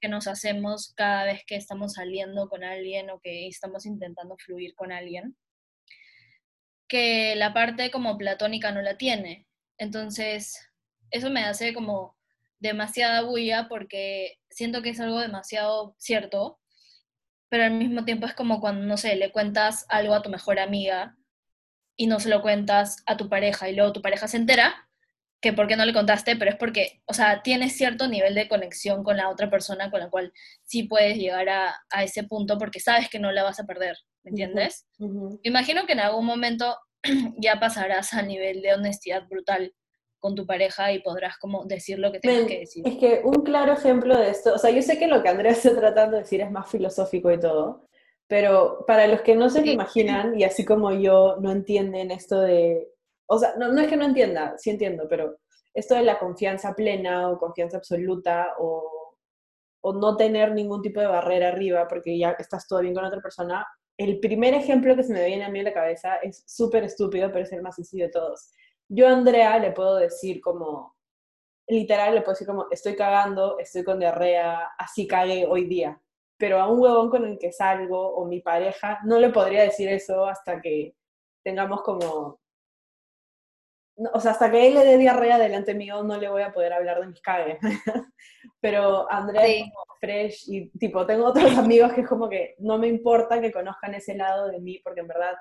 que, 0.00 0.08
nos 0.08 0.28
hacemos 0.28 0.92
cada 0.94 1.24
vez 1.24 1.42
que 1.44 1.56
estamos 1.56 1.94
saliendo 1.94 2.48
con 2.48 2.62
alguien 2.62 3.10
o 3.10 3.18
que 3.18 3.48
estamos 3.48 3.86
intentando 3.86 4.36
fluir 4.38 4.74
con 4.76 4.92
alguien, 4.92 5.36
que 6.88 7.34
la 7.34 7.52
parte 7.52 7.90
como 7.90 8.16
platónica 8.16 8.70
no 8.70 8.82
la 8.82 8.96
tiene. 8.96 9.48
Entonces, 9.78 10.70
eso 11.10 11.28
me 11.28 11.42
hace 11.42 11.74
como 11.74 12.16
demasiada 12.60 13.22
bulla 13.22 13.66
porque 13.68 14.38
siento 14.48 14.80
que 14.80 14.90
es 14.90 15.00
algo 15.00 15.20
demasiado 15.20 15.96
cierto, 15.98 16.60
pero 17.48 17.64
al 17.64 17.72
mismo 17.72 18.04
tiempo 18.04 18.26
es 18.26 18.34
como 18.34 18.60
cuando, 18.60 18.86
no 18.86 18.96
sé, 18.96 19.16
le 19.16 19.32
cuentas 19.32 19.86
algo 19.88 20.14
a 20.14 20.22
tu 20.22 20.30
mejor 20.30 20.60
amiga 20.60 21.16
y 21.96 22.06
no 22.06 22.20
se 22.20 22.28
lo 22.28 22.42
cuentas 22.42 23.02
a 23.06 23.16
tu 23.16 23.28
pareja 23.28 23.68
y 23.68 23.74
luego 23.74 23.92
tu 23.92 24.02
pareja 24.02 24.28
se 24.28 24.36
entera 24.36 24.85
que 25.40 25.52
por 25.52 25.66
qué 25.66 25.76
no 25.76 25.84
le 25.84 25.92
contaste, 25.92 26.36
pero 26.36 26.50
es 26.50 26.56
porque, 26.56 27.02
o 27.06 27.14
sea, 27.14 27.42
tienes 27.42 27.76
cierto 27.76 28.08
nivel 28.08 28.34
de 28.34 28.48
conexión 28.48 29.04
con 29.04 29.16
la 29.16 29.28
otra 29.28 29.50
persona 29.50 29.90
con 29.90 30.00
la 30.00 30.10
cual 30.10 30.32
sí 30.64 30.84
puedes 30.84 31.18
llegar 31.18 31.48
a, 31.48 31.76
a 31.90 32.04
ese 32.04 32.24
punto 32.24 32.58
porque 32.58 32.80
sabes 32.80 33.08
que 33.08 33.18
no 33.18 33.32
la 33.32 33.42
vas 33.42 33.60
a 33.60 33.64
perder, 33.64 33.96
¿me 34.24 34.30
entiendes? 34.30 34.86
Imagino 35.42 35.86
que 35.86 35.92
en 35.92 36.00
algún 36.00 36.24
momento 36.24 36.76
ya 37.38 37.60
pasarás 37.60 38.12
al 38.14 38.28
nivel 38.28 38.62
de 38.62 38.74
honestidad 38.74 39.26
brutal 39.28 39.72
con 40.18 40.34
tu 40.34 40.46
pareja 40.46 40.92
y 40.92 41.00
podrás 41.00 41.36
como 41.38 41.64
decir 41.66 41.98
lo 41.98 42.10
que 42.10 42.20
tengas 42.20 42.46
que 42.46 42.60
decir. 42.60 42.82
Es 42.86 42.96
que 42.96 43.20
un 43.22 43.44
claro 43.44 43.74
ejemplo 43.74 44.16
de 44.16 44.30
esto, 44.30 44.54
o 44.54 44.58
sea, 44.58 44.70
yo 44.70 44.82
sé 44.82 44.98
que 44.98 45.06
lo 45.06 45.22
que 45.22 45.28
Andrea 45.28 45.52
está 45.52 45.76
tratando 45.76 46.16
de 46.16 46.22
decir 46.22 46.40
es 46.40 46.50
más 46.50 46.68
filosófico 46.70 47.30
y 47.30 47.38
todo, 47.38 47.86
pero 48.26 48.84
para 48.86 49.06
los 49.06 49.20
que 49.20 49.36
no 49.36 49.50
se 49.50 49.64
lo 49.64 49.70
imaginan 49.70 50.38
y 50.38 50.44
así 50.44 50.64
como 50.64 50.92
yo 50.92 51.36
no 51.40 51.52
entienden 51.52 52.10
esto 52.10 52.40
de, 52.40 52.88
o 53.26 53.38
sea, 53.38 53.54
no, 53.56 53.78
es 53.80 53.88
que 53.88 53.96
no 53.96 54.04
entienda, 54.04 54.54
sí 54.58 54.70
entiendo, 54.70 55.06
pero 55.08 55.38
esto 55.74 55.94
de 55.94 56.02
la 56.02 56.18
confianza 56.18 56.74
plena 56.74 57.30
o 57.30 57.38
confianza 57.38 57.76
absoluta 57.76 58.54
o, 58.58 59.16
o 59.82 59.92
no 59.92 60.16
tener 60.16 60.52
ningún 60.52 60.82
tipo 60.82 61.00
de 61.00 61.06
barrera 61.06 61.48
arriba 61.48 61.86
porque 61.88 62.18
ya 62.18 62.30
estás 62.38 62.66
todo 62.66 62.80
bien 62.80 62.94
con 62.94 63.04
otra 63.04 63.20
persona, 63.20 63.66
el 63.98 64.20
primer 64.20 64.54
ejemplo 64.54 64.94
que 64.94 65.02
se 65.02 65.12
me 65.12 65.24
viene 65.24 65.44
a 65.44 65.50
mí 65.50 65.58
en 65.58 65.66
la 65.66 65.72
cabeza 65.72 66.16
es 66.16 66.44
súper 66.46 66.84
estúpido, 66.84 67.30
pero 67.32 67.44
es 67.44 67.52
el 67.52 67.62
más 67.62 67.76
sencillo 67.76 68.06
de 68.06 68.12
todos. 68.12 68.52
Yo 68.88 69.08
a 69.08 69.12
Andrea 69.12 69.58
le 69.58 69.72
puedo 69.72 69.96
decir 69.96 70.40
como, 70.40 70.94
literal, 71.66 72.14
le 72.14 72.20
puedo 72.20 72.32
decir 72.32 72.46
como, 72.46 72.66
estoy 72.70 72.94
cagando, 72.94 73.58
estoy 73.58 73.84
con 73.84 73.98
diarrea, 73.98 74.70
así 74.78 75.06
cagué 75.06 75.46
hoy 75.46 75.66
día 75.66 76.00
pero 76.38 76.60
a 76.60 76.68
un 76.68 76.80
huevón 76.80 77.10
con 77.10 77.24
el 77.24 77.38
que 77.38 77.52
salgo 77.52 78.14
o 78.14 78.26
mi 78.26 78.40
pareja, 78.40 79.00
no 79.04 79.18
le 79.18 79.30
podría 79.30 79.62
decir 79.62 79.88
eso 79.88 80.26
hasta 80.26 80.60
que 80.60 80.94
tengamos 81.42 81.82
como... 81.82 82.40
O 84.12 84.20
sea, 84.20 84.32
hasta 84.32 84.50
que 84.50 84.66
él 84.66 84.74
le 84.74 84.84
dé 84.84 84.98
diarrea 84.98 85.38
delante 85.38 85.74
mío, 85.74 86.02
no 86.02 86.18
le 86.18 86.28
voy 86.28 86.42
a 86.42 86.52
poder 86.52 86.72
hablar 86.72 87.00
de 87.00 87.06
mis 87.06 87.20
cagues. 87.22 87.58
pero 88.60 89.10
Andrea 89.10 89.46
es 89.46 89.62
como 89.62 89.96
fresh 90.00 90.44
y 90.48 90.68
tipo, 90.78 91.06
tengo 91.06 91.26
otros 91.26 91.44
amigos 91.58 91.92
que 91.92 92.02
es 92.02 92.08
como 92.08 92.28
que 92.28 92.54
no 92.58 92.78
me 92.78 92.88
importa 92.88 93.40
que 93.40 93.52
conozcan 93.52 93.94
ese 93.94 94.14
lado 94.14 94.48
de 94.48 94.60
mí, 94.60 94.80
porque 94.84 95.00
en 95.00 95.08
verdad 95.08 95.34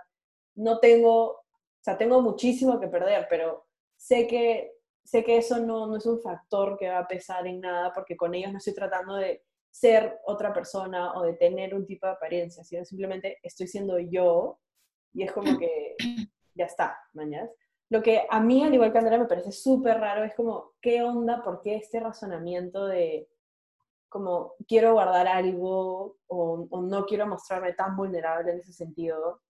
no 0.56 0.80
tengo, 0.80 1.32
o 1.32 1.44
sea, 1.82 1.98
tengo 1.98 2.22
muchísimo 2.22 2.80
que 2.80 2.88
perder, 2.88 3.28
pero 3.30 3.68
sé 3.98 4.28
que, 4.28 4.72
sé 5.04 5.24
que 5.24 5.38
eso 5.38 5.60
no, 5.60 5.88
no 5.88 5.98
es 5.98 6.06
un 6.06 6.22
factor 6.22 6.78
que 6.78 6.90
va 6.90 7.00
a 7.00 7.08
pesar 7.08 7.46
en 7.48 7.62
nada, 7.62 7.92
porque 7.94 8.16
con 8.16 8.34
ellos 8.34 8.52
no 8.52 8.60
estoy 8.60 8.74
tratando 8.74 9.16
de 9.16 9.44
ser 9.70 10.20
otra 10.26 10.54
persona 10.54 11.14
o 11.16 11.24
de 11.24 11.34
tener 11.34 11.76
un 11.76 11.86
tipo 11.86 12.08
de 12.08 12.14
apariencia, 12.14 12.64
sino 12.64 12.86
simplemente 12.86 13.40
estoy 13.44 13.68
siendo 13.68 14.00
yo 14.00 14.60
y 15.14 15.24
es 15.24 15.32
como 15.32 15.58
que 15.58 15.96
ya 16.54 16.66
está, 16.66 16.98
mañana. 17.14 17.50
Lo 17.90 18.02
que 18.02 18.26
a 18.30 18.40
mí, 18.40 18.64
al 18.64 18.74
igual 18.74 18.92
que 18.92 18.98
Andrea, 18.98 19.20
me 19.20 19.26
parece 19.26 19.52
súper 19.52 20.00
raro 20.00 20.24
es 20.24 20.34
como, 20.36 20.74
¿qué 20.82 21.04
onda? 21.04 21.44
¿Por 21.44 21.62
qué 21.62 21.76
este 21.76 22.00
razonamiento 22.00 22.86
de 22.88 23.28
como 24.10 24.54
quiero 24.68 24.94
guardar 24.94 25.28
algo 25.28 26.18
o, 26.28 26.68
o 26.70 26.82
no 26.82 27.06
quiero 27.06 27.28
mostrarme 27.28 27.74
tan 27.74 27.96
vulnerable 27.96 28.52
en 28.52 28.60
ese 28.60 28.74
sentido? 28.74 29.42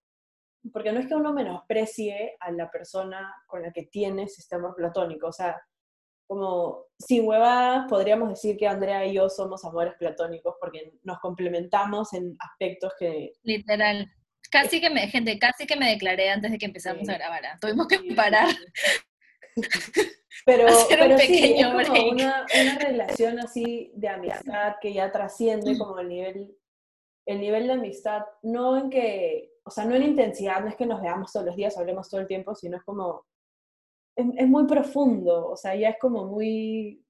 Porque 0.74 0.92
no 0.92 1.00
es 1.00 1.08
que 1.08 1.16
uno 1.16 1.32
menosprecie 1.32 2.36
a 2.40 2.52
la 2.52 2.70
persona 2.72 3.34
con 3.48 3.62
la 3.62 3.72
que 3.72 3.84
tienes 3.84 4.38
este 4.40 4.56
amor 4.56 4.76
platónico, 4.76 5.28
o 5.28 5.32
sea, 5.32 5.62
como 6.28 6.86
sin 6.98 7.28
huevadas 7.28 7.88
podríamos 7.88 8.30
decir 8.30 8.58
que 8.58 8.68
Andrea 8.68 9.06
y 9.06 9.14
yo 9.14 9.30
somos 9.30 9.64
amores 9.64 9.94
platónicos 9.98 10.56
porque 10.60 10.94
nos 11.04 11.20
complementamos 11.20 12.14
en 12.14 12.36
aspectos 12.40 12.94
que... 12.98 13.34
Literal. 13.44 14.12
Casi 14.52 14.80
que 14.82 14.90
me, 14.90 15.08
gente, 15.08 15.38
casi 15.40 15.66
que 15.66 15.76
me 15.76 15.90
declaré 15.90 16.30
antes 16.30 16.52
de 16.52 16.58
que 16.58 16.66
empezamos 16.66 17.08
a 17.10 17.14
grabar. 17.14 17.46
¿ah? 17.46 17.58
Tuvimos 17.60 17.88
que 17.88 18.00
parar. 18.16 18.50
Pero, 20.46 20.66
pero 20.90 21.18
sí, 21.18 21.56
es 21.58 21.66
como 21.66 21.80
una, 22.12 22.46
una, 22.62 22.78
relación 22.78 23.40
así 23.40 23.92
de 23.96 24.10
amistad 24.10 24.76
que 24.80 24.94
ya 24.94 25.12
trasciende 25.12 25.76
como 25.76 25.98
el 25.98 26.10
nivel, 26.10 26.56
el 27.26 27.40
nivel 27.40 27.66
de 27.66 27.74
amistad, 27.74 28.22
no 28.44 28.78
en 28.78 28.92
que, 28.92 29.54
o 29.64 29.72
sea, 29.72 29.86
no 29.86 29.96
en 29.96 30.04
intensidad, 30.04 30.62
no 30.62 30.68
es 30.68 30.76
que 30.76 30.86
nos 30.86 31.02
veamos 31.02 31.32
todos 31.32 31.48
los 31.48 31.56
días, 31.56 31.78
hablemos 31.78 32.10
todo 32.10 32.22
el 32.22 32.28
tiempo, 32.28 32.54
sino 32.54 32.78
es 32.78 32.84
como 32.84 33.26
es, 34.16 34.48
muy 34.48 34.66
profundo, 34.66 35.50
o 35.50 35.58
sea, 35.58 35.76
ya 35.76 35.90
es 35.90 35.98
como 36.00 36.26
muy, 36.26 37.04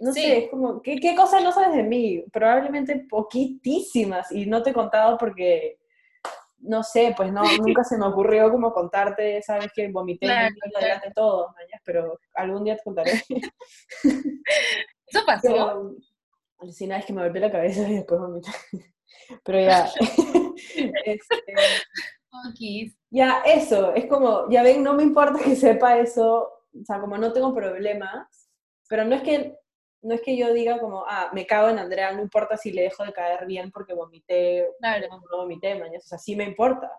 no 0.00 0.12
sé, 0.12 0.44
es 0.44 0.50
como, 0.50 0.80
¿qué, 0.82 0.96
¿qué, 0.96 1.14
cosas 1.14 1.42
no 1.42 1.52
sabes 1.52 1.76
de 1.76 1.82
mí? 1.82 2.24
Probablemente 2.32 3.06
poquitísimas, 3.08 4.30
y 4.32 4.46
no 4.46 4.62
te 4.62 4.70
he 4.70 4.74
contado 4.74 5.18
porque, 5.18 5.78
no 6.66 6.82
sé, 6.82 7.14
pues 7.16 7.32
no, 7.32 7.42
nunca 7.58 7.84
se 7.84 7.96
me 7.96 8.06
ocurrió 8.06 8.50
como 8.50 8.72
contarte, 8.72 9.42
sabes 9.42 9.70
que 9.74 9.88
vomité 9.88 10.26
claro, 10.26 10.54
delante 10.78 11.08
de 11.08 11.14
todos, 11.14 11.52
pero 11.84 12.18
algún 12.34 12.64
día 12.64 12.76
te 12.76 12.82
contaré. 12.82 13.12
Eso 15.06 15.20
pasó. 15.26 15.48
Pero, 16.58 16.72
si 16.72 16.86
nada 16.86 17.00
es 17.00 17.06
que 17.06 17.12
me 17.12 17.22
golpeé 17.22 17.40
la 17.40 17.52
cabeza 17.52 17.88
y 17.88 17.96
después 17.96 18.20
vomité. 18.20 18.50
Pero 19.44 19.60
ya. 19.60 19.88
este, 21.04 21.44
ya, 23.10 23.42
eso, 23.46 23.94
es 23.94 24.06
como, 24.06 24.48
ya 24.50 24.62
ven, 24.62 24.82
no 24.82 24.94
me 24.94 25.02
importa 25.02 25.42
que 25.42 25.56
sepa 25.56 25.98
eso, 25.98 26.50
o 26.72 26.84
sea, 26.84 27.00
como 27.00 27.16
no 27.16 27.32
tengo 27.32 27.54
problemas, 27.54 28.50
pero 28.88 29.04
no 29.04 29.14
es 29.14 29.22
que, 29.22 29.58
no 30.02 30.14
es 30.14 30.20
que 30.20 30.36
yo 30.36 30.52
diga 30.52 30.78
como, 30.78 31.04
ah, 31.06 31.30
me 31.32 31.46
cago 31.46 31.68
en 31.68 31.78
Andrea, 31.78 32.12
no 32.12 32.22
importa 32.22 32.56
si 32.56 32.72
le 32.72 32.82
dejo 32.82 33.04
de 33.04 33.12
caer 33.12 33.46
bien 33.46 33.70
porque 33.70 33.94
vomité, 33.94 34.68
claro. 34.78 35.06
no, 35.08 35.36
vomité, 35.38 35.74
mañana, 35.74 35.98
o 35.98 36.06
sea, 36.06 36.18
sí 36.18 36.36
me 36.36 36.44
importa, 36.44 36.90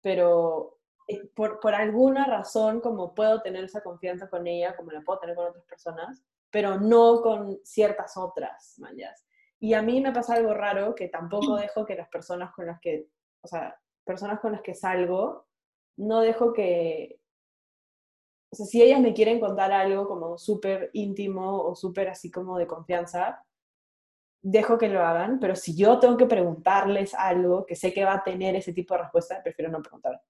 pero 0.00 0.78
eh, 1.08 1.26
por, 1.34 1.60
por, 1.60 1.74
alguna 1.74 2.26
razón, 2.26 2.80
como 2.80 3.14
puedo 3.14 3.42
tener 3.42 3.64
esa 3.64 3.82
confianza 3.82 4.28
con 4.30 4.46
ella, 4.46 4.76
como 4.76 4.90
la 4.90 5.02
puedo 5.02 5.18
tener 5.18 5.36
con 5.36 5.46
otras 5.46 5.64
personas, 5.64 6.22
pero 6.50 6.78
no 6.78 7.22
con 7.22 7.58
ciertas 7.64 8.16
otras, 8.16 8.74
mañas. 8.78 9.24
Y 9.58 9.74
a 9.74 9.82
mí 9.82 10.00
me 10.00 10.12
pasa 10.12 10.34
algo 10.34 10.54
raro, 10.54 10.94
que 10.94 11.08
tampoco 11.08 11.56
dejo 11.56 11.86
que 11.86 11.94
las 11.94 12.08
personas 12.08 12.52
con 12.52 12.66
las 12.66 12.80
que, 12.80 13.06
o 13.42 13.48
sea, 13.48 13.78
personas 14.04 14.40
con 14.40 14.52
las 14.52 14.60
que 14.60 14.74
salgo, 14.74 15.46
no 15.96 16.20
dejo 16.20 16.52
que, 16.52 17.21
o 18.52 18.54
sea, 18.54 18.66
si 18.66 18.82
ellas 18.82 19.00
me 19.00 19.14
quieren 19.14 19.40
contar 19.40 19.72
algo 19.72 20.06
como 20.06 20.36
súper 20.36 20.90
íntimo 20.92 21.62
o 21.62 21.74
súper 21.74 22.08
así 22.08 22.30
como 22.30 22.58
de 22.58 22.66
confianza, 22.66 23.42
dejo 24.42 24.76
que 24.76 24.88
lo 24.88 25.00
hagan, 25.00 25.40
pero 25.40 25.56
si 25.56 25.74
yo 25.74 25.98
tengo 25.98 26.18
que 26.18 26.26
preguntarles 26.26 27.14
algo 27.14 27.64
que 27.64 27.76
sé 27.76 27.94
que 27.94 28.04
va 28.04 28.14
a 28.14 28.22
tener 28.22 28.54
ese 28.54 28.74
tipo 28.74 28.92
de 28.92 29.02
respuesta, 29.02 29.42
prefiero 29.42 29.70
no 29.70 29.80
preguntar, 29.80 30.20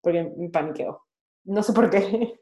porque 0.00 0.32
me 0.36 0.48
paniqueo. 0.48 1.04
No 1.44 1.62
sé 1.62 1.74
por 1.74 1.90
qué. 1.90 2.40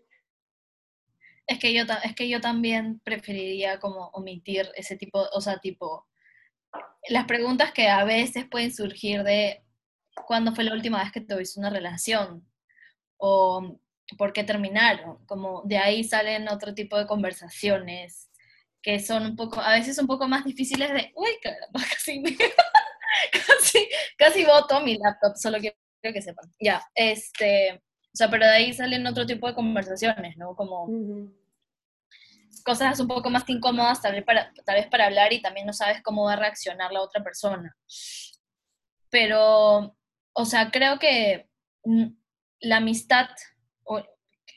Es 1.48 1.58
que 1.58 1.74
yo, 1.74 1.82
es 2.04 2.14
que 2.14 2.28
yo 2.28 2.40
también 2.40 3.00
preferiría 3.00 3.80
como 3.80 4.06
omitir 4.10 4.68
ese 4.76 4.96
tipo, 4.96 5.24
o 5.32 5.40
sea, 5.40 5.58
tipo, 5.58 6.06
las 7.08 7.26
preguntas 7.26 7.72
que 7.72 7.88
a 7.88 8.04
veces 8.04 8.46
pueden 8.48 8.72
surgir 8.72 9.24
de, 9.24 9.64
cuándo 10.26 10.54
fue 10.54 10.62
la 10.62 10.72
última 10.72 11.02
vez 11.02 11.10
que 11.10 11.20
tuviste 11.20 11.58
una 11.58 11.70
relación 11.70 12.46
o 13.16 13.80
por 14.18 14.32
qué 14.32 14.44
terminaron. 14.44 15.24
Como 15.26 15.62
de 15.64 15.78
ahí 15.78 16.04
salen 16.04 16.48
otro 16.48 16.74
tipo 16.74 16.98
de 16.98 17.06
conversaciones 17.06 18.30
que 18.82 18.98
son 18.98 19.26
un 19.26 19.36
poco, 19.36 19.60
a 19.60 19.72
veces 19.72 19.98
un 19.98 20.08
poco 20.08 20.26
más 20.26 20.44
difíciles 20.44 20.92
de, 20.92 21.12
uy, 21.14 21.30
caramba, 21.40 21.80
casi, 21.88 22.22
casi, 23.30 23.88
casi 24.18 24.44
voto 24.44 24.80
mi 24.80 24.98
laptop, 24.98 25.36
solo 25.36 25.58
quiero 25.58 25.76
que 26.02 26.22
sepan. 26.22 26.50
Ya, 26.60 26.84
este, 26.94 27.74
o 27.74 28.14
sea, 28.16 28.28
pero 28.28 28.44
de 28.44 28.52
ahí 28.52 28.72
salen 28.72 29.06
otro 29.06 29.24
tipo 29.24 29.46
de 29.46 29.54
conversaciones, 29.54 30.36
¿no? 30.36 30.56
Como 30.56 30.88
cosas 32.64 32.98
un 33.00 33.08
poco 33.08 33.30
más 33.30 33.48
incómodas 33.48 34.02
tal 34.02 34.12
vez, 34.12 34.24
para, 34.24 34.52
tal 34.64 34.76
vez 34.76 34.86
para 34.88 35.06
hablar 35.06 35.32
y 35.32 35.42
también 35.42 35.66
no 35.66 35.72
sabes 35.72 36.02
cómo 36.02 36.24
va 36.24 36.34
a 36.34 36.36
reaccionar 36.36 36.92
la 36.92 37.02
otra 37.02 37.22
persona. 37.22 37.76
Pero 39.10 39.96
o 40.34 40.44
sea, 40.44 40.70
creo 40.70 40.98
que 40.98 41.48
mm, 41.84 42.06
la 42.60 42.76
amistad, 42.78 43.28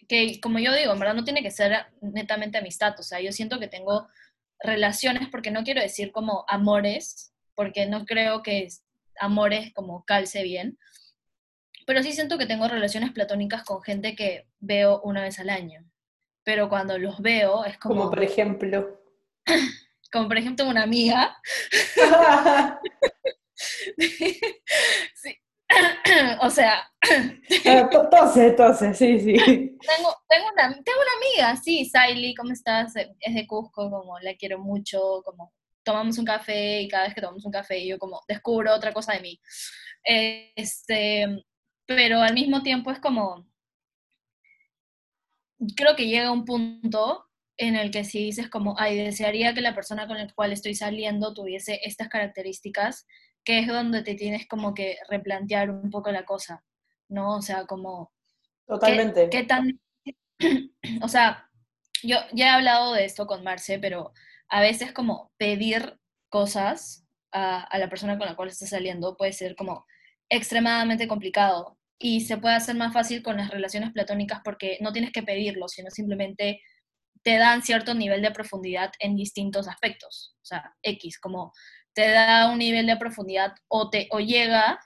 que 0.08 0.40
como 0.40 0.60
yo 0.60 0.74
digo, 0.74 0.94
en 0.94 1.00
verdad 1.00 1.16
no 1.16 1.24
tiene 1.24 1.42
que 1.42 1.52
ser 1.52 1.86
netamente 2.02 2.58
amistad, 2.58 2.96
o 3.00 3.04
sea, 3.04 3.20
yo 3.20 3.32
siento 3.32 3.60
que 3.60 3.68
tengo 3.68 4.08
relaciones, 4.60 5.28
porque 5.30 5.52
no 5.52 5.64
quiero 5.64 5.82
decir 5.82 6.12
como 6.12 6.46
amores, 6.48 7.34
porque 7.56 7.86
no 7.86 8.06
creo 8.06 8.42
que 8.44 8.68
amores 9.20 9.74
como 9.74 10.06
calce 10.06 10.44
bien, 10.44 10.78
pero 11.86 12.02
sí 12.02 12.14
siento 12.14 12.38
que 12.38 12.48
tengo 12.48 12.68
relaciones 12.68 13.12
platónicas 13.12 13.64
con 13.64 13.82
gente 13.82 14.16
que 14.16 14.48
veo 14.60 15.02
una 15.02 15.22
vez 15.22 15.40
al 15.40 15.50
año, 15.50 15.86
pero 16.44 16.70
cuando 16.70 16.98
los 16.98 17.22
veo 17.22 17.66
es 17.66 17.78
como... 17.78 17.96
Como 17.96 18.10
por 18.10 18.24
ejemplo... 18.24 19.02
Como 20.12 20.28
por 20.30 20.38
ejemplo 20.38 20.66
una 20.70 20.84
amiga. 20.84 21.36
sí, 23.98 25.38
o 26.42 26.50
sea... 26.50 26.92
Entonces, 27.64 28.44
entonces, 28.44 28.98
sí, 28.98 29.20
sí. 29.20 29.34
Tengo, 29.38 30.16
tengo, 30.28 30.48
una, 30.54 30.74
tengo 30.74 31.00
una 31.00 31.18
amiga, 31.18 31.62
sí, 31.62 31.86
Saily, 31.86 32.34
¿cómo 32.34 32.52
estás? 32.52 32.94
Es 32.96 33.36
de 33.36 33.46
Cusco, 33.46 33.92
como 33.92 34.20
la 34.20 34.36
quiero 34.36 34.58
mucho, 34.58 35.22
como 35.24 35.54
tomamos 35.84 36.18
un 36.18 36.26
café 36.26 36.82
y 36.82 36.88
cada 36.88 37.06
vez 37.06 37.14
que 37.14 37.22
tomamos 37.22 37.46
un 37.46 37.52
café 37.52 37.86
yo 37.86 38.00
como 38.00 38.22
descubro 38.28 38.74
otra 38.74 38.92
cosa 38.92 39.14
de 39.14 39.22
mí. 39.22 39.40
Este, 40.04 41.46
pero 41.86 42.22
al 42.22 42.34
mismo 42.34 42.64
tiempo 42.64 42.92
es 42.92 43.00
como, 43.00 43.48
creo 45.76 45.96
que 45.96 46.08
llega 46.08 46.32
un 46.32 46.46
punto 46.46 47.26
en 47.58 47.76
el 47.76 47.92
que 47.92 48.04
si 48.04 48.20
dices 48.20 48.50
como, 48.50 48.76
ay, 48.78 48.98
desearía 48.98 49.54
que 49.54 49.62
la 49.62 49.76
persona 49.76 50.08
con 50.08 50.18
la 50.18 50.28
cual 50.34 50.52
estoy 50.52 50.76
saliendo 50.76 51.34
tuviese 51.34 51.80
estas 51.84 52.10
características, 52.10 53.06
que 53.46 53.60
es 53.60 53.68
donde 53.68 54.04
te 54.04 54.16
tienes 54.16 54.48
como 54.48 54.74
que 54.74 54.98
replantear 55.10 55.70
un 55.70 55.90
poco 55.90 56.12
la 56.12 56.26
cosa, 56.26 56.64
¿no? 57.08 57.38
O 57.38 57.42
sea, 57.42 57.66
como... 57.66 58.12
Totalmente. 58.66 59.30
¿Qué, 59.30 59.44
tan, 59.44 59.80
o 61.02 61.08
sea, 61.08 61.50
yo 62.04 62.18
ya 62.34 62.48
he 62.48 62.50
hablado 62.50 62.94
de 62.94 63.06
esto 63.06 63.28
con 63.28 63.44
Marce, 63.44 63.80
pero 63.80 64.12
a 64.50 64.62
veces 64.62 64.92
como 64.92 65.32
pedir 65.38 66.00
cosas 66.30 67.06
a, 67.32 67.62
a 67.62 67.78
la 67.78 67.90
persona 67.90 68.18
con 68.18 68.28
la 68.28 68.36
cual 68.36 68.50
estás 68.50 68.70
saliendo 68.70 69.16
puede 69.16 69.34
ser 69.34 69.56
como 69.56 69.86
extremadamente 70.30 71.08
complicado 71.08 71.78
y 72.00 72.22
se 72.22 72.38
puede 72.38 72.56
hacer 72.56 72.76
más 72.76 72.94
fácil 72.94 73.24
con 73.24 73.38
las 73.38 73.52
relaciones 73.52 73.92
platónicas 73.92 74.42
porque 74.44 74.78
no 74.82 74.92
tienes 74.92 75.12
que 75.12 75.24
pedirlo, 75.24 75.68
sino 75.68 75.90
simplemente 75.92 76.62
te 77.24 77.38
dan 77.38 77.64
cierto 77.64 77.94
nivel 77.94 78.22
de 78.22 78.32
profundidad 78.32 78.92
en 79.00 79.16
distintos 79.16 79.68
aspectos. 79.68 80.36
O 80.42 80.46
sea, 80.46 80.76
X, 80.84 81.20
como 81.20 81.54
te 81.96 82.12
da 82.12 82.52
un 82.52 82.60
nivel 82.60 82.86
de 82.86 82.98
profundidad 82.98 83.56
o, 83.68 83.90
te, 83.90 84.08
o 84.12 84.20
llega 84.20 84.80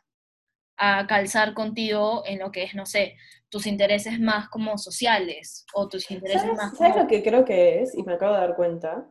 a 0.78 1.08
calzar 1.08 1.54
contigo 1.54 2.24
en 2.26 2.40
lo 2.40 2.52
que 2.52 2.64
es, 2.64 2.76
no 2.76 2.86
sé, 2.86 3.18
tus 3.50 3.66
intereses 3.66 4.20
más 4.20 4.48
como 4.48 4.78
sociales 4.78 5.66
o 5.74 5.90
tus 5.90 6.10
intereses 6.12 6.42
¿Sabes, 6.42 6.58
más... 6.58 6.78
¿sabes 6.78 6.94
como- 6.94 7.04
lo 7.04 7.10
que 7.10 7.24
creo 7.24 7.44
que 7.44 7.82
es? 7.82 7.96
Y 7.96 8.04
me 8.04 8.14
acabo 8.14 8.36
de 8.36 8.40
dar 8.42 8.56
cuenta. 8.56 9.08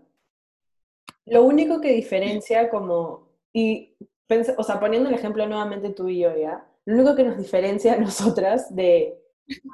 Lo 1.26 1.42
único 1.42 1.80
que 1.80 1.92
diferencia 1.92 2.70
como, 2.70 3.28
y 3.52 3.96
o 4.56 4.62
sea, 4.62 4.78
poniendo 4.80 5.08
el 5.08 5.14
ejemplo 5.14 5.46
nuevamente 5.46 5.90
tú 5.90 6.08
y 6.08 6.20
yo 6.20 6.34
ya, 6.36 6.64
lo 6.84 6.94
único 6.94 7.16
que 7.16 7.24
nos 7.24 7.36
diferencia 7.36 7.94
a 7.94 7.98
nosotras 7.98 8.74
de, 8.74 9.18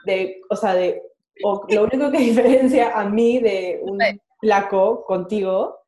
de 0.06 0.40
o 0.50 0.56
sea, 0.56 0.74
de, 0.74 1.02
o 1.44 1.64
lo 1.68 1.84
único 1.84 2.10
que 2.10 2.18
diferencia 2.30 2.98
a 2.98 3.08
mí 3.08 3.38
de 3.38 3.80
un 3.82 3.98
flaco 4.40 5.04
contigo, 5.04 5.83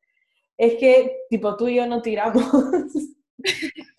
es 0.57 0.75
que 0.75 1.19
tipo 1.29 1.55
tú 1.55 1.67
y 1.67 1.75
yo 1.75 1.85
no 1.85 2.01
tiramos. 2.01 2.43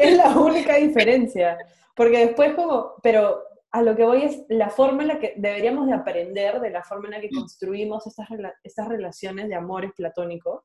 es 0.00 0.16
la 0.16 0.38
única 0.38 0.76
diferencia. 0.76 1.58
Porque 1.94 2.26
después 2.26 2.54
como, 2.54 2.94
pero 3.02 3.42
a 3.72 3.82
lo 3.82 3.94
que 3.94 4.04
voy 4.04 4.24
es 4.24 4.44
la 4.48 4.70
forma 4.70 5.02
en 5.02 5.08
la 5.08 5.20
que 5.20 5.34
deberíamos 5.36 5.86
de 5.86 5.94
aprender 5.94 6.60
de 6.60 6.70
la 6.70 6.82
forma 6.82 7.06
en 7.06 7.12
la 7.12 7.20
que 7.20 7.30
construimos 7.30 8.06
estas, 8.06 8.28
estas 8.64 8.88
relaciones 8.88 9.48
de 9.48 9.54
amores 9.54 9.92
platónicos, 9.96 10.64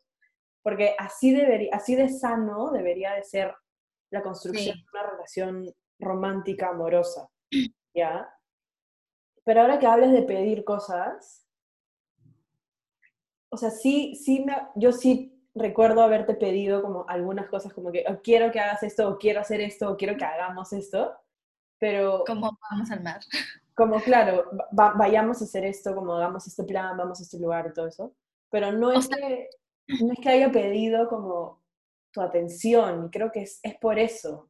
porque 0.63 0.95
así, 0.97 1.31
debería, 1.31 1.69
así 1.73 1.95
de 1.95 2.09
sano 2.09 2.71
debería 2.71 3.13
de 3.13 3.23
ser 3.23 3.53
la 4.11 4.23
construcción 4.23 4.75
Sí. 4.75 4.81
de 4.81 4.99
una 4.99 5.09
relación 5.11 5.73
romántica, 5.99 6.69
amorosa, 6.69 7.29
¿ya? 7.93 8.27
Pero 9.43 9.61
ahora 9.61 9.77
que 9.77 9.85
hablas 9.85 10.11
de 10.11 10.23
pedir 10.23 10.63
cosas, 10.63 11.44
o 13.55 13.57
sea, 13.57 13.71
sí, 13.71 14.15
sí 14.15 14.41
me, 14.45 14.55
yo 14.75 14.91
sí 14.91 15.31
recuerdo 15.55 16.03
haberte 16.03 16.35
pedido 16.35 16.81
como 16.81 17.05
algunas 17.09 17.47
cosas 17.47 17.73
como 17.73 17.91
que 17.91 18.03
"Oh, 18.09 18.19
quiero 18.21 18.51
que 18.51 18.59
hagas 18.59 18.83
esto, 18.83 19.09
o 19.09 19.17
quiero 19.17 19.39
hacer 19.41 19.61
esto, 19.61 19.89
o 19.91 19.97
quiero 19.97 20.17
que 20.17 20.25
hagamos 20.25 20.71
esto, 20.73 21.13
pero 21.79 22.23
como 22.27 22.57
vamos 22.71 22.91
al 22.91 23.01
mar. 23.03 23.19
como 23.75 23.99
claro, 24.01 24.45
va- 24.77 24.93
vayamos 24.93 25.41
a 25.41 25.45
hacer 25.45 25.65
esto, 25.65 25.95
como 25.95 26.13
hagamos 26.13 26.45
este 26.47 26.63
plan, 26.63 26.95
vamos 26.97 27.19
a 27.19 27.23
este 27.23 27.39
lugar 27.39 27.67
y 27.69 27.73
todo 27.73 27.87
eso, 27.87 28.13
pero 28.49 28.71
no 28.71 28.91
es, 28.91 29.05
sea- 29.05 29.17
que, 29.17 29.49
no 30.01 30.13
es 30.13 30.19
que 30.19 30.29
haya 30.29 30.51
pedido 30.51 31.07
como 31.09 31.61
tu 32.11 32.21
atención, 32.21 33.09
creo 33.09 33.31
que 33.31 33.41
es, 33.43 33.59
es 33.63 33.75
por 33.75 33.97
eso. 33.99 34.49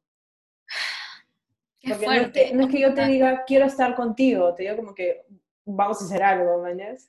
Porque 1.82 2.06
no 2.08 2.14
es, 2.14 2.20
fuerte. 2.20 2.46
que, 2.50 2.54
no 2.56 2.64
es 2.66 2.72
que 2.72 2.80
yo 2.80 2.94
te 2.94 3.06
diga, 3.06 3.44
quiero 3.46 3.66
estar 3.66 3.96
contigo, 3.96 4.54
te 4.56 4.64
digo 4.64 4.76
como 4.76 4.96
que 4.96 5.24
vamos 5.66 6.02
a 6.02 6.06
hacer 6.06 6.24
algo, 6.24 6.62
mañas. 6.62 7.08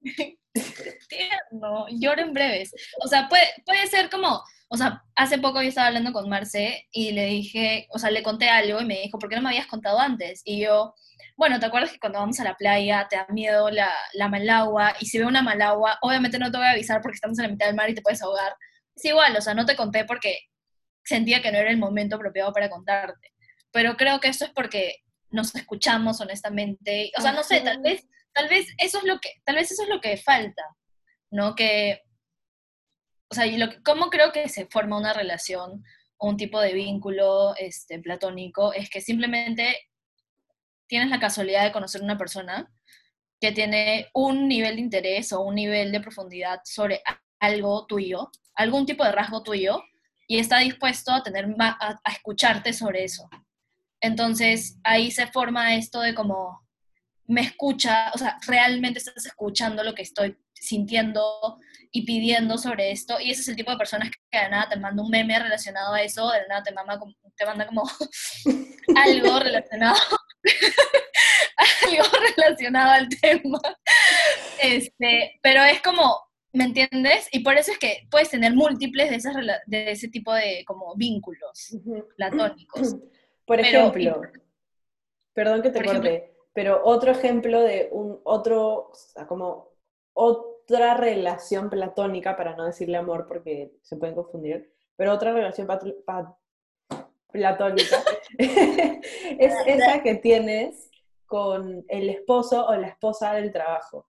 tierno, 1.08 1.86
lloro 1.90 2.22
en 2.22 2.32
breves. 2.32 2.72
O 3.02 3.08
sea, 3.08 3.28
puede, 3.28 3.44
puede 3.64 3.86
ser 3.86 4.10
como, 4.10 4.42
o 4.68 4.76
sea, 4.76 5.02
hace 5.16 5.38
poco 5.38 5.62
yo 5.62 5.68
estaba 5.68 5.88
hablando 5.88 6.12
con 6.12 6.28
Marce 6.28 6.88
y 6.92 7.12
le 7.12 7.26
dije, 7.26 7.86
o 7.90 7.98
sea, 7.98 8.10
le 8.10 8.22
conté 8.22 8.48
algo 8.48 8.80
y 8.80 8.84
me 8.84 9.00
dijo, 9.00 9.18
¿por 9.18 9.28
qué 9.28 9.36
no 9.36 9.42
me 9.42 9.50
habías 9.50 9.66
contado 9.66 9.98
antes? 9.98 10.42
Y 10.44 10.60
yo, 10.60 10.94
bueno, 11.36 11.58
¿te 11.58 11.66
acuerdas 11.66 11.92
que 11.92 11.98
cuando 11.98 12.18
vamos 12.18 12.38
a 12.40 12.44
la 12.44 12.56
playa 12.56 13.06
te 13.08 13.16
da 13.16 13.26
miedo 13.30 13.70
la, 13.70 13.90
la 14.14 14.28
malagua? 14.28 14.94
Y 15.00 15.06
si 15.06 15.18
veo 15.18 15.28
una 15.28 15.42
malagua, 15.42 15.98
obviamente 16.02 16.38
no 16.38 16.50
te 16.50 16.58
voy 16.58 16.66
a 16.66 16.72
avisar 16.72 17.00
porque 17.00 17.16
estamos 17.16 17.38
en 17.38 17.44
la 17.44 17.50
mitad 17.50 17.66
del 17.66 17.76
mar 17.76 17.90
y 17.90 17.94
te 17.94 18.02
puedes 18.02 18.22
ahogar. 18.22 18.54
Es 18.94 19.04
igual, 19.04 19.36
o 19.36 19.40
sea, 19.40 19.54
no 19.54 19.64
te 19.66 19.76
conté 19.76 20.04
porque 20.04 20.38
sentía 21.04 21.42
que 21.42 21.50
no 21.50 21.58
era 21.58 21.70
el 21.70 21.78
momento 21.78 22.16
apropiado 22.16 22.52
para 22.52 22.70
contarte. 22.70 23.32
Pero 23.72 23.96
creo 23.96 24.20
que 24.20 24.28
esto 24.28 24.44
es 24.44 24.50
porque 24.50 24.96
nos 25.30 25.54
escuchamos 25.54 26.20
honestamente. 26.20 27.10
O 27.16 27.22
sea, 27.22 27.32
no 27.32 27.42
sé, 27.42 27.60
tal 27.60 27.80
vez, 27.80 28.06
tal 28.32 28.48
vez 28.48 28.66
eso 28.78 28.98
es 28.98 29.04
lo 29.04 29.18
que, 29.20 29.30
tal 29.44 29.56
vez 29.56 29.70
eso 29.70 29.82
es 29.82 29.88
lo 29.88 30.00
que 30.00 30.16
falta, 30.16 30.62
¿no? 31.30 31.54
Que, 31.54 32.02
o 33.30 33.34
sea, 33.34 33.46
y 33.46 33.56
lo 33.58 33.70
que- 33.70 33.82
cómo 33.82 34.10
creo 34.10 34.32
que 34.32 34.48
se 34.48 34.66
forma 34.66 34.98
una 34.98 35.12
relación 35.12 35.84
un 36.18 36.36
tipo 36.36 36.60
de 36.60 36.74
vínculo 36.74 37.54
este, 37.56 37.98
platónico 37.98 38.72
es 38.74 38.90
que 38.90 39.00
simplemente 39.00 39.74
tienes 40.86 41.08
la 41.08 41.20
casualidad 41.20 41.64
de 41.64 41.72
conocer 41.72 42.02
una 42.02 42.18
persona 42.18 42.70
que 43.40 43.52
tiene 43.52 44.10
un 44.12 44.48
nivel 44.48 44.76
de 44.76 44.82
interés 44.82 45.32
o 45.32 45.40
un 45.40 45.54
nivel 45.54 45.92
de 45.92 46.00
profundidad 46.00 46.60
sobre 46.64 47.02
algo 47.38 47.86
tuyo, 47.86 48.30
algún 48.54 48.84
tipo 48.84 49.02
de 49.02 49.12
rasgo 49.12 49.42
tuyo, 49.42 49.82
y 50.26 50.38
está 50.38 50.58
dispuesto 50.58 51.10
a, 51.12 51.22
tener 51.22 51.46
a, 51.58 52.00
a 52.04 52.12
escucharte 52.12 52.72
sobre 52.74 53.04
eso. 53.04 53.28
Entonces 54.00 54.78
ahí 54.84 55.10
se 55.10 55.26
forma 55.26 55.74
esto 55.74 56.00
de 56.02 56.14
como 56.14 56.68
me 57.30 57.42
escucha, 57.42 58.10
o 58.12 58.18
sea, 58.18 58.38
realmente 58.46 58.98
estás 58.98 59.24
escuchando 59.24 59.84
lo 59.84 59.94
que 59.94 60.02
estoy 60.02 60.36
sintiendo 60.52 61.58
y 61.92 62.04
pidiendo 62.04 62.58
sobre 62.58 62.90
esto, 62.90 63.20
y 63.20 63.30
ese 63.30 63.42
es 63.42 63.48
el 63.48 63.56
tipo 63.56 63.70
de 63.70 63.78
personas 63.78 64.10
que 64.10 64.38
de 64.38 64.48
nada 64.48 64.68
te 64.68 64.76
manda 64.78 65.02
un 65.02 65.10
meme 65.10 65.38
relacionado 65.38 65.94
a 65.94 66.02
eso, 66.02 66.28
de 66.30 66.46
nada 66.48 66.62
te 66.62 66.74
como, 66.98 67.14
te 67.36 67.46
manda 67.46 67.66
como 67.66 67.84
algo 68.96 69.40
relacionado 69.40 69.98
algo 71.86 72.04
relacionado 72.36 72.90
al 72.92 73.08
tema. 73.08 73.60
Este, 74.60 75.38
pero 75.42 75.62
es 75.62 75.80
como, 75.82 76.20
¿me 76.52 76.64
entiendes? 76.64 77.28
Y 77.32 77.40
por 77.40 77.56
eso 77.56 77.72
es 77.72 77.78
que 77.78 78.06
puedes 78.10 78.30
tener 78.30 78.54
múltiples 78.54 79.10
de, 79.10 79.16
esas, 79.16 79.34
de 79.66 79.90
ese 79.90 80.08
tipo 80.08 80.32
de 80.32 80.64
como 80.66 80.94
vínculos 80.96 81.76
platónicos. 82.16 82.96
Por 83.44 83.60
Pero, 83.60 83.78
ejemplo, 83.78 84.22
perdón 85.32 85.62
que 85.62 85.70
te 85.70 85.84
corte, 85.84 86.32
pero 86.52 86.82
otro 86.84 87.12
ejemplo 87.12 87.60
de 87.60 87.88
un 87.92 88.20
otro, 88.24 88.88
o 88.90 88.94
sea, 88.94 89.26
como 89.26 89.70
otra 90.12 90.94
relación 90.94 91.70
platónica, 91.70 92.36
para 92.36 92.56
no 92.56 92.66
decirle 92.66 92.96
amor 92.96 93.26
porque 93.28 93.72
se 93.82 93.96
pueden 93.96 94.14
confundir, 94.14 94.72
pero 94.96 95.12
otra 95.12 95.32
relación 95.32 95.66
platónica 97.32 98.02
es 98.38 99.54
esa 99.66 100.02
que 100.02 100.16
tienes 100.16 100.90
con 101.26 101.84
el 101.88 102.10
esposo 102.10 102.66
o 102.66 102.74
la 102.74 102.88
esposa 102.88 103.32
del 103.34 103.52
trabajo. 103.52 104.08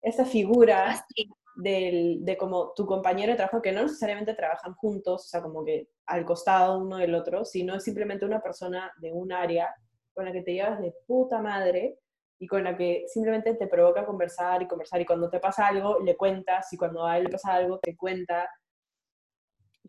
Esa 0.00 0.24
figura 0.24 0.90
Así, 0.90 1.30
del, 1.54 2.24
de 2.24 2.36
como 2.36 2.72
tu 2.74 2.86
compañero 2.86 3.32
de 3.32 3.36
trabajo, 3.36 3.60
que 3.60 3.72
no 3.72 3.82
necesariamente 3.82 4.34
trabajan 4.34 4.74
juntos, 4.74 5.26
o 5.26 5.28
sea, 5.28 5.42
como 5.42 5.64
que 5.64 5.88
al 6.06 6.24
costado 6.24 6.78
uno 6.78 6.96
del 6.96 7.14
otro, 7.14 7.44
sino 7.44 7.76
es 7.76 7.84
simplemente 7.84 8.24
una 8.24 8.40
persona 8.40 8.90
de 9.00 9.12
un 9.12 9.32
área 9.32 9.74
con 10.14 10.24
la 10.24 10.32
que 10.32 10.42
te 10.42 10.54
llevas 10.54 10.80
de 10.80 10.94
puta 11.06 11.40
madre 11.40 11.98
y 12.38 12.46
con 12.46 12.64
la 12.64 12.76
que 12.76 13.04
simplemente 13.06 13.54
te 13.54 13.68
provoca 13.68 14.04
conversar 14.04 14.62
y 14.62 14.68
conversar 14.68 15.00
y 15.00 15.06
cuando 15.06 15.30
te 15.30 15.38
pasa 15.38 15.66
algo 15.66 16.00
le 16.00 16.16
cuentas 16.16 16.72
y 16.72 16.76
cuando 16.76 17.06
a 17.06 17.16
él 17.16 17.24
le 17.24 17.30
pasa 17.30 17.54
algo 17.54 17.78
te 17.78 17.96
cuenta. 17.96 18.48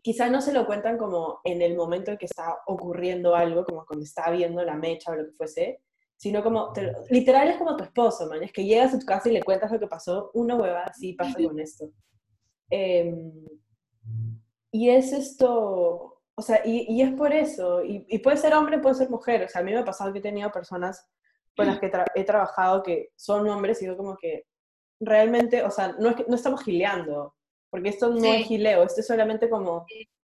Quizás 0.02 0.30
no 0.30 0.40
se 0.40 0.52
lo 0.52 0.66
cuentan 0.66 0.98
como 0.98 1.40
en 1.44 1.62
el 1.62 1.76
momento 1.76 2.10
en 2.10 2.18
que 2.18 2.26
está 2.26 2.58
ocurriendo 2.66 3.34
algo, 3.34 3.64
como 3.64 3.84
cuando 3.86 4.04
está 4.04 4.30
viendo 4.30 4.62
la 4.62 4.76
mecha 4.76 5.10
o 5.12 5.16
lo 5.16 5.24
que 5.24 5.32
fuese, 5.32 5.80
sino 6.16 6.42
como, 6.42 6.72
te 6.72 6.92
literal 7.10 7.48
es 7.48 7.56
como 7.56 7.76
tu 7.76 7.84
esposo, 7.84 8.28
man, 8.28 8.42
es 8.42 8.52
que 8.52 8.64
llegas 8.64 8.94
a 8.94 8.98
tu 8.98 9.06
casa 9.06 9.28
y 9.28 9.32
le 9.32 9.42
cuentas 9.42 9.72
lo 9.72 9.80
que 9.80 9.86
pasó, 9.86 10.30
una 10.34 10.54
huevada 10.56 10.84
así 10.84 11.14
pasa 11.14 11.34
con 11.48 11.58
esto. 11.58 11.90
Em, 12.70 13.32
y 14.70 14.90
es 14.90 15.12
esto, 15.12 16.13
o 16.36 16.42
sea, 16.42 16.62
y, 16.64 16.86
y 16.92 17.02
es 17.02 17.12
por 17.12 17.32
eso, 17.32 17.84
y, 17.84 18.04
y 18.08 18.18
puede 18.18 18.36
ser 18.36 18.54
hombre, 18.54 18.78
puede 18.80 18.96
ser 18.96 19.10
mujer, 19.10 19.44
o 19.44 19.48
sea, 19.48 19.60
a 19.60 19.64
mí 19.64 19.72
me 19.72 19.78
ha 19.78 19.84
pasado 19.84 20.12
que 20.12 20.18
he 20.18 20.22
tenido 20.22 20.50
personas 20.50 21.06
con 21.56 21.66
las 21.66 21.78
que 21.78 21.90
tra- 21.90 22.10
he 22.14 22.24
trabajado 22.24 22.82
que 22.82 23.10
son 23.16 23.48
hombres 23.48 23.80
y 23.82 23.86
yo 23.86 23.96
como 23.96 24.16
que 24.16 24.44
realmente, 25.00 25.62
o 25.62 25.70
sea, 25.70 25.94
no, 25.98 26.10
es 26.10 26.16
que, 26.16 26.24
no 26.28 26.34
estamos 26.34 26.62
gileando, 26.64 27.34
porque 27.70 27.88
esto 27.90 28.08
no 28.10 28.20
Sí. 28.20 28.28
es 28.30 28.46
gileo, 28.48 28.82
esto 28.82 29.00
es 29.00 29.06
solamente 29.06 29.48
como, 29.48 29.86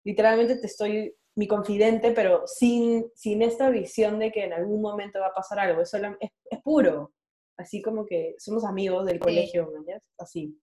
literalmente 0.05 0.57
te 0.57 0.67
estoy 0.67 1.15
mi 1.37 1.47
confidente, 1.47 2.13
pero 2.13 2.43
sin, 2.47 3.11
sin 3.15 3.43
esta 3.43 3.71
visión 3.71 4.19
de 4.19 4.33
que 4.33 4.45
en 4.45 4.53
algún 4.53 4.81
momento 4.83 5.21
va 5.21 5.29
a 5.29 5.35
pasar 5.35 5.59
algo, 5.61 5.83
es, 5.83 5.93
solam- 5.93 6.17
es, 6.21 6.31
es 6.51 6.61
puro, 6.63 7.13
así 7.59 7.83
como 7.83 8.07
que 8.07 8.35
somos 8.39 8.65
amigos 8.65 9.07
del 9.07 9.19
colegio, 9.21 9.71
¿me 9.71 9.79
entiendes? 9.79 10.09
Así. 10.19 10.59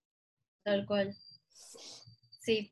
tal 0.64 0.86
cual. 0.86 1.16
Sí. 2.42 2.72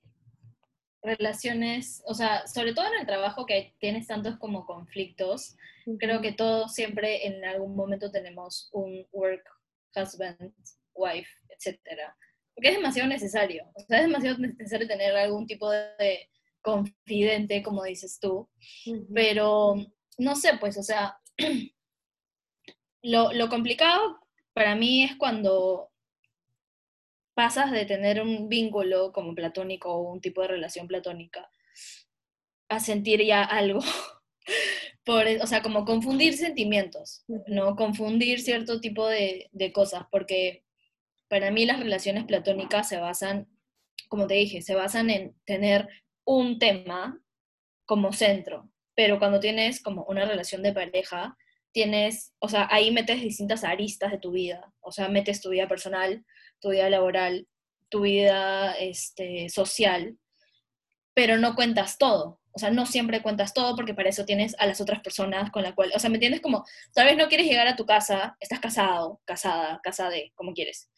Relaciones, 1.06 2.02
o 2.06 2.14
sea, 2.14 2.48
sobre 2.48 2.74
todo 2.74 2.88
en 2.88 3.00
el 3.00 3.06
trabajo 3.06 3.46
que 3.46 3.76
tienes 3.80 4.08
tantos 4.08 4.38
como 4.38 4.66
conflictos, 4.66 5.56
creo 6.00 6.22
que 6.22 6.32
todos 6.32 6.74
siempre 6.74 7.28
en 7.28 7.46
algún 7.46 7.76
momento 7.76 8.12
tenemos 8.12 8.70
un 8.74 9.06
work 9.12 9.44
husband, 9.96 10.54
wife, 10.94 11.30
etcétera. 11.50 12.18
Porque 12.54 12.70
es 12.70 12.76
demasiado 12.76 13.08
necesario. 13.08 13.70
O 13.76 13.82
sea, 13.82 14.00
es 14.00 14.08
demasiado 14.08 14.38
necesario 14.40 14.88
tener 14.88 15.16
algún 15.16 15.46
tipo 15.46 15.70
de 15.70 16.30
confidente, 16.62 17.62
como 17.62 17.84
dices 17.84 18.20
tú. 18.20 18.50
Pero 19.14 19.76
no 20.18 20.36
sé, 20.36 20.58
pues, 20.60 20.78
o 20.78 20.84
sea, 20.84 21.20
lo, 23.04 23.32
lo 23.34 23.50
complicado 23.50 24.20
para 24.54 24.74
mí 24.74 25.04
es 25.04 25.16
cuando 25.18 25.92
pasas 27.36 27.72
de 27.72 27.86
tener 27.86 28.22
un 28.22 28.50
vínculo 28.50 29.12
como 29.12 29.36
platónico 29.36 29.94
o 29.94 30.12
un 30.12 30.22
tipo 30.22 30.42
de 30.42 30.48
relación 30.48 30.88
platónica 30.88 31.52
a 32.70 32.80
sentir 32.80 33.24
ya 33.24 33.44
algo. 33.44 33.82
Por, 35.04 35.28
o 35.40 35.46
sea, 35.46 35.62
como 35.62 35.86
confundir 35.86 36.36
sentimientos, 36.36 37.24
¿no? 37.46 37.76
Confundir 37.76 38.42
cierto 38.42 38.82
tipo 38.82 39.08
de, 39.08 39.50
de 39.52 39.72
cosas, 39.72 40.06
porque 40.10 40.64
para 41.28 41.52
mí 41.52 41.66
las 41.66 41.80
relaciones 41.80 42.24
platónicas 42.24 42.90
se 42.90 42.98
basan, 42.98 43.48
como 44.08 44.26
te 44.26 44.34
dije, 44.34 44.64
se 44.64 44.74
basan 44.74 45.12
en 45.12 45.36
tener 45.46 45.88
un 46.24 46.58
tema 46.58 47.22
como 47.86 48.14
centro, 48.14 48.72
pero 48.96 49.20
cuando 49.20 49.40
tienes 49.40 49.80
como 49.80 50.06
una 50.06 50.26
relación 50.26 50.64
de 50.64 50.74
pareja, 50.74 51.38
tienes, 51.76 52.32
o 52.40 52.48
sea, 52.48 52.70
ahí 52.72 52.90
metes 52.90 53.22
distintas 53.22 53.66
aristas 53.66 54.10
de 54.10 54.18
tu 54.18 54.32
vida, 54.32 54.72
o 54.80 54.94
sea, 54.94 55.10
metes 55.10 55.42
tu 55.42 55.50
vida 55.50 55.68
personal, 55.68 56.26
tu 56.62 56.70
vida 56.70 56.90
laboral, 56.90 57.50
tu 57.90 58.04
vida 58.04 58.72
este, 58.80 59.50
social, 59.50 60.18
pero 61.14 61.38
no 61.38 61.54
cuentas 61.54 61.98
todo. 61.98 62.40
O 62.54 62.60
sea, 62.60 62.72
no 62.72 62.86
siempre 62.86 63.22
cuentas 63.22 63.54
todo 63.54 63.76
porque 63.76 63.94
para 63.94 64.08
eso 64.08 64.24
tienes 64.24 64.56
a 64.58 64.68
las 64.68 64.80
otras 64.80 65.02
personas 65.02 65.52
con 65.52 65.64
la 65.64 65.76
cual, 65.76 65.92
o 65.94 66.00
sea, 66.00 66.10
¿me 66.10 66.16
entiendes? 66.16 66.40
Como, 66.40 66.64
tal 66.94 67.08
vez 67.08 67.18
no 67.18 67.28
quieres 67.28 67.46
llegar 67.46 67.68
a 67.68 67.76
tu 67.76 67.86
casa, 67.86 68.38
estás 68.40 68.62
casado, 68.62 69.20
casada, 69.26 69.82
casada 69.84 70.12
de, 70.12 70.32
como 70.34 70.54
quieres. 70.54 70.90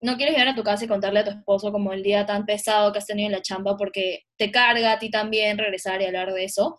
No 0.00 0.16
quieres 0.16 0.36
llegar 0.36 0.46
a 0.46 0.54
tu 0.54 0.62
casa 0.62 0.84
y 0.84 0.88
contarle 0.88 1.20
a 1.20 1.24
tu 1.24 1.30
esposo 1.30 1.72
como 1.72 1.92
el 1.92 2.04
día 2.04 2.24
tan 2.24 2.46
pesado 2.46 2.92
que 2.92 2.98
has 2.98 3.06
tenido 3.06 3.26
en 3.26 3.32
la 3.32 3.42
chamba 3.42 3.76
porque 3.76 4.26
te 4.36 4.52
carga 4.52 4.92
a 4.92 4.98
ti 5.00 5.10
también 5.10 5.58
regresar 5.58 6.00
y 6.00 6.04
hablar 6.04 6.32
de 6.32 6.44
eso. 6.44 6.78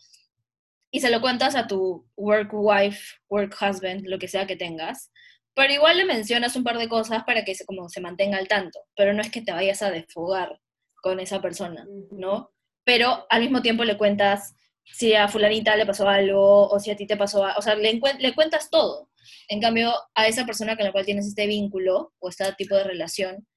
Y 0.96 1.02
se 1.02 1.12
lo 1.12 1.20
cuentas 1.20 1.56
a 1.56 1.68
tu 1.68 2.08
work 2.16 2.50
wife, 2.54 3.16
work 3.30 3.56
husband, 3.62 4.06
lo 4.08 4.18
que 4.18 4.28
sea 4.28 4.48
que 4.48 4.56
tengas. 4.56 5.12
Pero 5.54 5.74
igual 5.74 5.98
le 5.98 6.06
mencionas 6.06 6.56
un 6.56 6.64
par 6.64 6.78
de 6.78 6.88
cosas 6.88 7.24
para 7.26 7.44
que 7.44 7.54
se, 7.56 7.66
como 7.66 7.90
se 7.90 8.02
mantenga 8.02 8.38
al 8.38 8.48
tanto. 8.48 8.80
Pero 8.96 9.14
no 9.14 9.22
es 9.22 9.30
que 9.30 9.42
te 9.42 9.52
vayas 9.52 9.82
a 9.82 9.92
desfogar 9.92 10.60
con 11.02 11.20
esa 11.20 11.42
persona, 11.42 11.86
¿no? 12.12 12.56
pero 12.86 13.26
al 13.30 13.42
mismo 13.42 13.62
tiempo 13.62 13.84
le 13.84 13.98
cuentas 13.98 14.56
si 14.86 15.16
a 15.16 15.28
fulanita 15.28 15.76
le 15.76 15.86
pasó 15.86 16.08
algo 16.08 16.70
o 16.70 16.80
si 16.80 16.92
a 16.92 16.96
ti 16.96 17.08
te 17.08 17.18
pasó 17.18 17.44
algo, 17.44 17.58
o 17.58 17.62
sea, 17.62 17.76
le, 17.76 18.00
le 18.20 18.36
cuentas 18.36 18.70
todo. 18.70 19.10
En 19.50 19.60
cambio, 19.60 19.92
a 20.14 20.28
esa 20.28 20.46
persona 20.46 20.76
con 20.76 20.86
la 20.86 20.92
cual 20.92 21.06
tienes 21.06 21.26
este 21.26 21.48
vínculo 21.48 22.14
o 22.20 22.30
este 22.30 22.46
tipo 22.54 22.76
de 22.76 22.84
relación, 22.84 23.48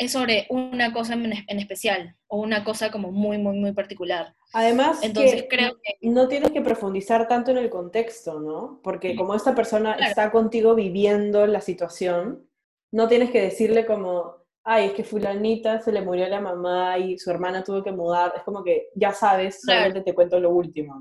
es 0.00 0.12
sobre 0.12 0.46
una 0.48 0.94
cosa 0.94 1.12
en, 1.12 1.58
especial 1.58 2.16
o 2.26 2.40
una 2.40 2.64
cosa 2.64 2.90
como 2.90 3.12
muy, 3.12 3.36
muy, 3.36 3.58
muy 3.58 3.72
particular. 3.72 4.34
Además, 4.54 5.00
Entonces, 5.02 5.44
creo 5.48 5.78
que 5.82 6.08
no 6.08 6.26
tienes 6.26 6.52
que 6.52 6.62
profundizar 6.62 7.28
tanto 7.28 7.50
en 7.50 7.58
el 7.58 7.68
contexto, 7.68 8.40
¿no? 8.40 8.80
Porque 8.82 9.14
como 9.14 9.34
esta 9.34 9.54
persona 9.54 9.92
está 9.92 10.32
contigo 10.32 10.74
viviendo 10.74 11.46
la 11.46 11.60
situación, 11.60 12.48
no 12.90 13.08
tienes 13.08 13.30
que 13.30 13.42
decirle 13.42 13.84
como, 13.84 14.36
ay, 14.64 14.86
es 14.86 14.92
que 14.92 15.04
fulanita 15.04 15.82
se 15.82 15.92
le 15.92 16.00
murió 16.00 16.26
la 16.28 16.40
mamá 16.40 16.96
y 16.96 17.18
su 17.18 17.30
hermana 17.30 17.62
tuvo 17.62 17.84
que 17.84 17.92
mudar, 17.92 18.32
es 18.34 18.42
como 18.42 18.64
que 18.64 18.88
ya 18.94 19.12
sabes, 19.12 19.60
solamente 19.60 20.00
te 20.00 20.14
cuento 20.14 20.40
lo 20.40 20.48
último. 20.48 20.98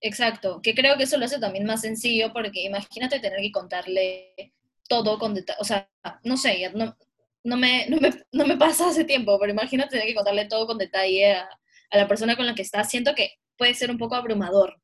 Exacto, 0.00 0.60
que 0.62 0.76
creo 0.76 0.96
que 0.96 1.02
eso 1.02 1.18
lo 1.18 1.24
hace 1.24 1.40
también 1.40 1.64
más 1.64 1.80
sencillo 1.80 2.32
porque 2.32 2.62
imagínate 2.62 3.18
tener 3.18 3.40
que 3.40 3.50
contarle 3.50 4.54
todo 4.88 5.18
con 5.18 5.34
detalle, 5.34 5.58
o 5.60 5.64
sea, 5.64 5.90
no 6.22 6.36
sé, 6.36 6.70
no, 6.72 6.96
no, 7.44 7.56
me, 7.56 7.86
no, 8.32 8.46
me, 8.46 8.56
pasa 8.56 8.88
hace 8.88 9.04
tiempo, 9.04 9.38
pero 9.38 9.52
imagínate 9.52 9.90
tener 9.90 10.06
que 10.06 10.14
contarle 10.14 10.46
todo 10.46 10.66
con 10.66 10.78
detalle 10.78 11.32
a, 11.32 11.48
la 11.92 12.06
persona 12.06 12.36
con 12.36 12.46
la 12.46 12.54
que 12.54 12.62
estás, 12.62 12.90
siento 12.90 13.14
que 13.14 13.32
puede 13.56 13.74
ser 13.74 13.90
un 13.90 13.98
poco 13.98 14.14
abrumador, 14.14 14.74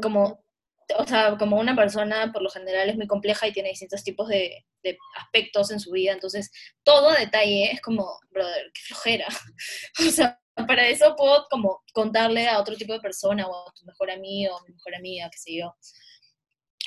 como 0.00 0.46
o 0.98 1.06
sea, 1.06 1.36
como 1.36 1.58
una 1.58 1.74
persona 1.74 2.30
por 2.32 2.42
lo 2.42 2.50
general 2.50 2.88
es 2.88 2.96
muy 2.96 3.06
compleja 3.06 3.46
y 3.46 3.52
tiene 3.52 3.70
distintos 3.70 4.04
tipos 4.04 4.28
de, 4.28 4.64
aspectos 5.16 5.72
en 5.72 5.80
su 5.80 5.90
vida, 5.90 6.12
entonces 6.12 6.50
todo 6.84 7.10
detalle 7.12 7.72
es 7.72 7.80
como, 7.80 8.20
brother, 8.30 8.70
qué 8.72 8.80
flojera. 8.82 9.26
o 10.08 10.10
sea, 10.10 10.40
para 10.54 10.86
eso 10.86 11.16
puedo 11.16 11.46
como 11.50 11.82
contarle 11.92 12.46
a 12.46 12.60
otro 12.60 12.76
tipo 12.76 12.92
de 12.92 13.00
persona 13.00 13.48
o 13.48 13.68
a 13.68 13.72
tu 13.74 13.84
mejor 13.84 14.12
amigo 14.12 14.54
o 14.54 14.64
mi 14.64 14.74
mejor 14.74 14.94
amiga, 14.94 15.28
qué 15.32 15.38
sé 15.38 15.56
yo. 15.56 15.74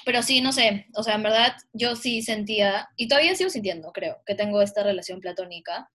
Pero 0.09 0.23
sí, 0.23 0.41
no 0.41 0.51
sé, 0.51 0.87
o 0.95 1.03
sea, 1.03 1.13
en 1.13 1.21
verdad 1.21 1.55
yo 1.71 1.95
sí 1.95 2.23
sentía, 2.23 2.89
y 2.95 3.07
todavía 3.07 3.35
sigo 3.35 3.51
sintiendo, 3.51 3.91
creo, 3.91 4.23
que 4.25 4.33
tengo 4.33 4.59
esta 4.63 4.81
relación 4.81 5.19
platónica, 5.19 5.91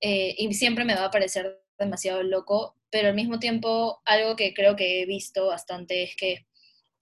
eh, 0.00 0.34
y 0.38 0.54
siempre 0.54 0.86
me 0.86 0.94
va 0.94 1.04
a 1.04 1.10
parecer 1.10 1.62
demasiado 1.78 2.22
loco, 2.22 2.78
pero 2.88 3.08
al 3.08 3.14
mismo 3.14 3.38
tiempo 3.38 4.00
algo 4.06 4.36
que 4.36 4.54
creo 4.54 4.74
que 4.74 5.02
he 5.02 5.06
visto 5.06 5.48
bastante 5.48 6.02
es 6.02 6.16
que 6.16 6.46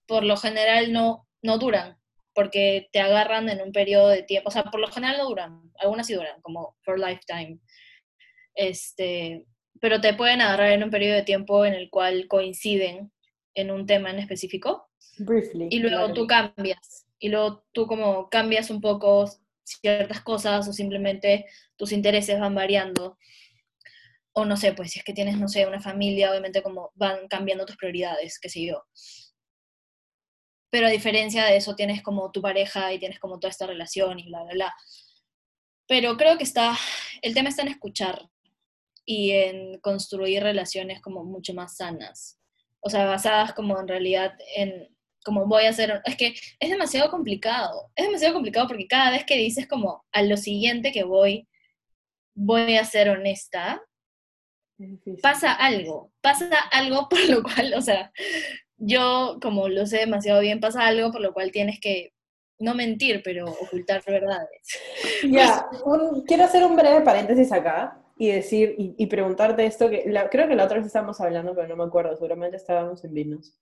por 0.05 0.25
lo 0.25 0.35
general 0.35 0.91
no, 0.91 1.25
no 1.41 1.57
duran, 1.57 1.97
porque 2.33 2.89
te 2.91 2.99
agarran 2.99 3.47
en 3.47 3.61
un 3.61 3.71
periodo 3.71 4.09
de 4.09 4.23
tiempo, 4.23 4.49
o 4.49 4.51
sea, 4.51 4.65
por 4.65 4.81
lo 4.81 4.87
general 4.87 5.19
no 5.19 5.29
duran, 5.29 5.71
algunas 5.79 6.05
sí 6.05 6.15
duran, 6.15 6.41
como 6.41 6.75
for 6.83 6.99
lifetime, 6.99 7.61
este, 8.55 9.45
pero 9.79 10.01
te 10.01 10.15
pueden 10.15 10.41
agarrar 10.41 10.73
en 10.73 10.83
un 10.83 10.89
periodo 10.89 11.15
de 11.15 11.23
tiempo 11.23 11.65
en 11.65 11.75
el 11.75 11.89
cual 11.89 12.27
coinciden 12.27 13.13
en 13.55 13.71
un 13.71 13.85
tema 13.85 14.09
en 14.09 14.19
específico. 14.19 14.90
Briefly. 15.19 15.67
Y 15.69 15.79
luego 15.79 16.13
tú 16.13 16.27
cambias, 16.27 17.07
y 17.19 17.29
luego 17.29 17.65
tú 17.71 17.87
como 17.87 18.29
cambias 18.29 18.69
un 18.69 18.81
poco 18.81 19.29
ciertas 19.63 20.21
cosas 20.21 20.67
o 20.67 20.73
simplemente 20.73 21.45
tus 21.75 21.91
intereses 21.91 22.39
van 22.39 22.55
variando. 22.55 23.17
O 24.33 24.45
no 24.45 24.55
sé, 24.55 24.73
pues 24.73 24.91
si 24.91 24.99
es 24.99 25.05
que 25.05 25.13
tienes, 25.13 25.37
no 25.37 25.47
sé, 25.47 25.67
una 25.67 25.81
familia, 25.81 26.31
obviamente 26.31 26.63
como 26.63 26.91
van 26.95 27.27
cambiando 27.27 27.65
tus 27.65 27.75
prioridades, 27.75 28.39
qué 28.39 28.49
sé 28.49 28.65
yo 28.65 28.85
pero 30.71 30.87
a 30.87 30.89
diferencia 30.89 31.45
de 31.45 31.57
eso 31.57 31.75
tienes 31.75 32.01
como 32.01 32.31
tu 32.31 32.41
pareja 32.41 32.91
y 32.93 32.97
tienes 32.97 33.19
como 33.19 33.39
toda 33.39 33.51
esta 33.51 33.67
relación 33.67 34.17
y 34.17 34.27
bla, 34.27 34.43
bla, 34.43 34.53
bla. 34.53 34.75
Pero 35.87 36.15
creo 36.15 36.37
que 36.37 36.45
está, 36.45 36.75
el 37.21 37.33
tema 37.33 37.49
está 37.49 37.61
en 37.61 37.67
escuchar 37.67 38.29
y 39.05 39.31
en 39.31 39.79
construir 39.81 40.41
relaciones 40.41 41.01
como 41.01 41.25
mucho 41.25 41.53
más 41.53 41.75
sanas, 41.75 42.39
o 42.79 42.89
sea, 42.89 43.05
basadas 43.05 43.53
como 43.53 43.79
en 43.79 43.87
realidad 43.87 44.33
en, 44.55 44.95
como 45.23 45.45
voy 45.45 45.65
a 45.65 45.69
hacer, 45.69 46.01
es 46.05 46.15
que 46.15 46.33
es 46.59 46.69
demasiado 46.69 47.09
complicado, 47.09 47.91
es 47.95 48.05
demasiado 48.05 48.33
complicado 48.33 48.67
porque 48.67 48.87
cada 48.87 49.11
vez 49.11 49.23
que 49.25 49.37
dices 49.37 49.67
como 49.67 50.03
a 50.11 50.21
lo 50.23 50.37
siguiente 50.37 50.91
que 50.91 51.03
voy, 51.03 51.47
voy 52.35 52.75
a 52.75 52.85
ser 52.85 53.09
honesta, 53.09 53.81
pasa 55.21 55.53
algo, 55.53 56.11
pasa 56.21 56.49
algo 56.71 57.07
por 57.09 57.23
lo 57.29 57.43
cual, 57.43 57.73
o 57.75 57.81
sea, 57.81 58.11
yo, 58.77 59.37
como 59.41 59.67
lo 59.67 59.85
sé 59.85 59.99
demasiado 59.99 60.41
bien, 60.41 60.59
pasa 60.59 60.87
algo 60.87 61.11
por 61.11 61.21
lo 61.21 61.33
cual 61.33 61.51
tienes 61.51 61.79
que 61.79 62.13
no 62.59 62.75
mentir, 62.75 63.21
pero 63.23 63.45
ocultar 63.45 64.03
verdades. 64.05 64.79
Ya, 65.29 65.67
quiero 66.25 66.43
hacer 66.43 66.63
un 66.63 66.75
breve 66.75 67.01
paréntesis 67.01 67.51
acá 67.51 68.01
y 68.17 68.27
decir, 68.31 68.75
y, 68.77 69.05
preguntarte 69.07 69.65
esto, 69.65 69.89
que 69.89 70.03
creo 70.29 70.47
que 70.47 70.55
la 70.55 70.65
otra 70.65 70.77
vez 70.77 70.85
estábamos 70.85 71.19
hablando, 71.21 71.55
pero 71.55 71.67
no 71.67 71.75
me 71.75 71.83
acuerdo, 71.83 72.15
seguramente 72.15 72.57
estábamos 72.57 73.03
en 73.03 73.13
vinos. 73.13 73.55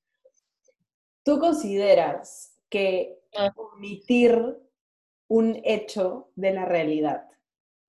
¿Tú 1.24 1.40
consideras 1.40 2.58
que 2.70 3.20
ah. 3.36 3.52
omitir 3.56 4.58
un 5.28 5.62
hecho 5.64 6.32
de 6.36 6.54
la 6.54 6.66
realidad, 6.66 7.28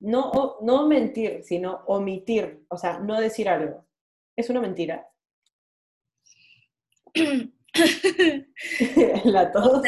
no, 0.00 0.56
no 0.62 0.86
mentir, 0.86 1.42
sino 1.44 1.82
omitir, 1.86 2.64
o 2.68 2.76
sea, 2.76 2.98
no 2.98 3.20
decir 3.20 3.48
algo, 3.48 3.86
es 4.36 4.50
una 4.50 4.60
mentira? 4.60 5.08
la 9.24 9.52
tos. 9.52 9.82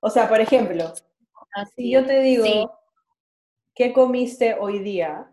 O 0.00 0.10
sea, 0.10 0.28
por 0.28 0.40
ejemplo, 0.40 0.92
si 1.76 1.90
yo 1.90 2.04
te 2.04 2.20
digo, 2.20 2.72
¿qué 3.74 3.92
comiste 3.92 4.56
hoy 4.58 4.80
día? 4.80 5.30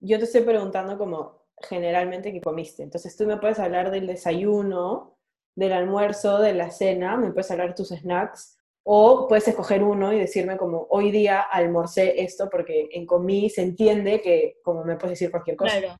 Yo 0.00 0.18
te 0.18 0.24
estoy 0.24 0.42
preguntando 0.42 0.98
como 0.98 1.44
generalmente 1.68 2.32
qué 2.32 2.40
comiste. 2.40 2.82
Entonces 2.82 3.16
tú 3.16 3.26
me 3.26 3.38
puedes 3.38 3.58
hablar 3.58 3.90
del 3.90 4.06
desayuno, 4.06 5.13
del 5.54 5.72
almuerzo, 5.72 6.38
de 6.38 6.54
la 6.54 6.70
cena, 6.70 7.16
me 7.16 7.30
puedes 7.30 7.50
hablar 7.50 7.68
de 7.68 7.74
tus 7.74 7.88
snacks, 7.88 8.58
o 8.82 9.26
puedes 9.28 9.48
escoger 9.48 9.82
uno 9.82 10.12
y 10.12 10.18
decirme 10.18 10.56
como, 10.56 10.86
hoy 10.90 11.10
día 11.10 11.40
almorcé 11.40 12.22
esto 12.22 12.50
porque 12.50 12.88
en 12.92 13.06
comí 13.06 13.48
se 13.48 13.62
entiende 13.62 14.20
que 14.20 14.58
como 14.62 14.84
me 14.84 14.96
puedes 14.96 15.18
decir 15.18 15.30
cualquier 15.30 15.56
cosa. 15.56 15.78
Claro 15.78 15.96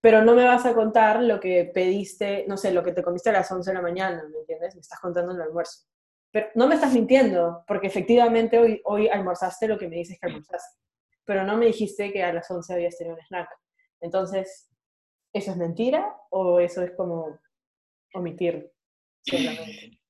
pero 0.00 0.22
no 0.22 0.34
me 0.34 0.44
vas 0.44 0.64
a 0.64 0.74
contar 0.74 1.22
lo 1.22 1.40
que 1.40 1.64
pediste, 1.64 2.44
no 2.46 2.56
sé, 2.56 2.72
lo 2.72 2.82
que 2.84 2.92
te 2.92 3.02
comiste 3.02 3.30
a 3.30 3.32
las 3.32 3.50
11 3.50 3.70
de 3.70 3.74
la 3.74 3.82
mañana, 3.82 4.24
¿me 4.30 4.38
entiendes? 4.38 4.74
Me 4.74 4.80
estás 4.80 5.00
contando 5.00 5.32
el 5.32 5.40
almuerzo. 5.40 5.86
Pero 6.30 6.48
no 6.54 6.68
me 6.68 6.76
estás 6.76 6.92
mintiendo, 6.92 7.64
porque 7.66 7.88
efectivamente 7.88 8.58
hoy, 8.58 8.80
hoy 8.84 9.08
almorzaste 9.08 9.66
lo 9.66 9.78
que 9.78 9.88
me 9.88 9.96
dices 9.96 10.18
que 10.20 10.26
almorzaste, 10.26 10.78
pero 11.24 11.44
no 11.44 11.56
me 11.56 11.66
dijiste 11.66 12.12
que 12.12 12.22
a 12.22 12.32
las 12.32 12.50
11 12.50 12.72
habías 12.74 12.96
tenido 12.96 13.16
un 13.16 13.22
snack. 13.22 13.48
Entonces, 14.00 14.70
¿eso 15.32 15.50
es 15.50 15.56
mentira 15.56 16.16
o 16.30 16.60
eso 16.60 16.82
es 16.82 16.92
como 16.92 17.40
omitir 18.14 18.70
solamente? 19.22 19.92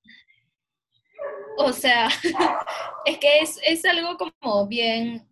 O 1.61 1.73
sea, 1.73 2.07
es 3.05 3.19
que 3.19 3.41
es, 3.41 3.59
es 3.67 3.85
algo 3.85 4.17
como 4.17 4.69
bien 4.69 5.29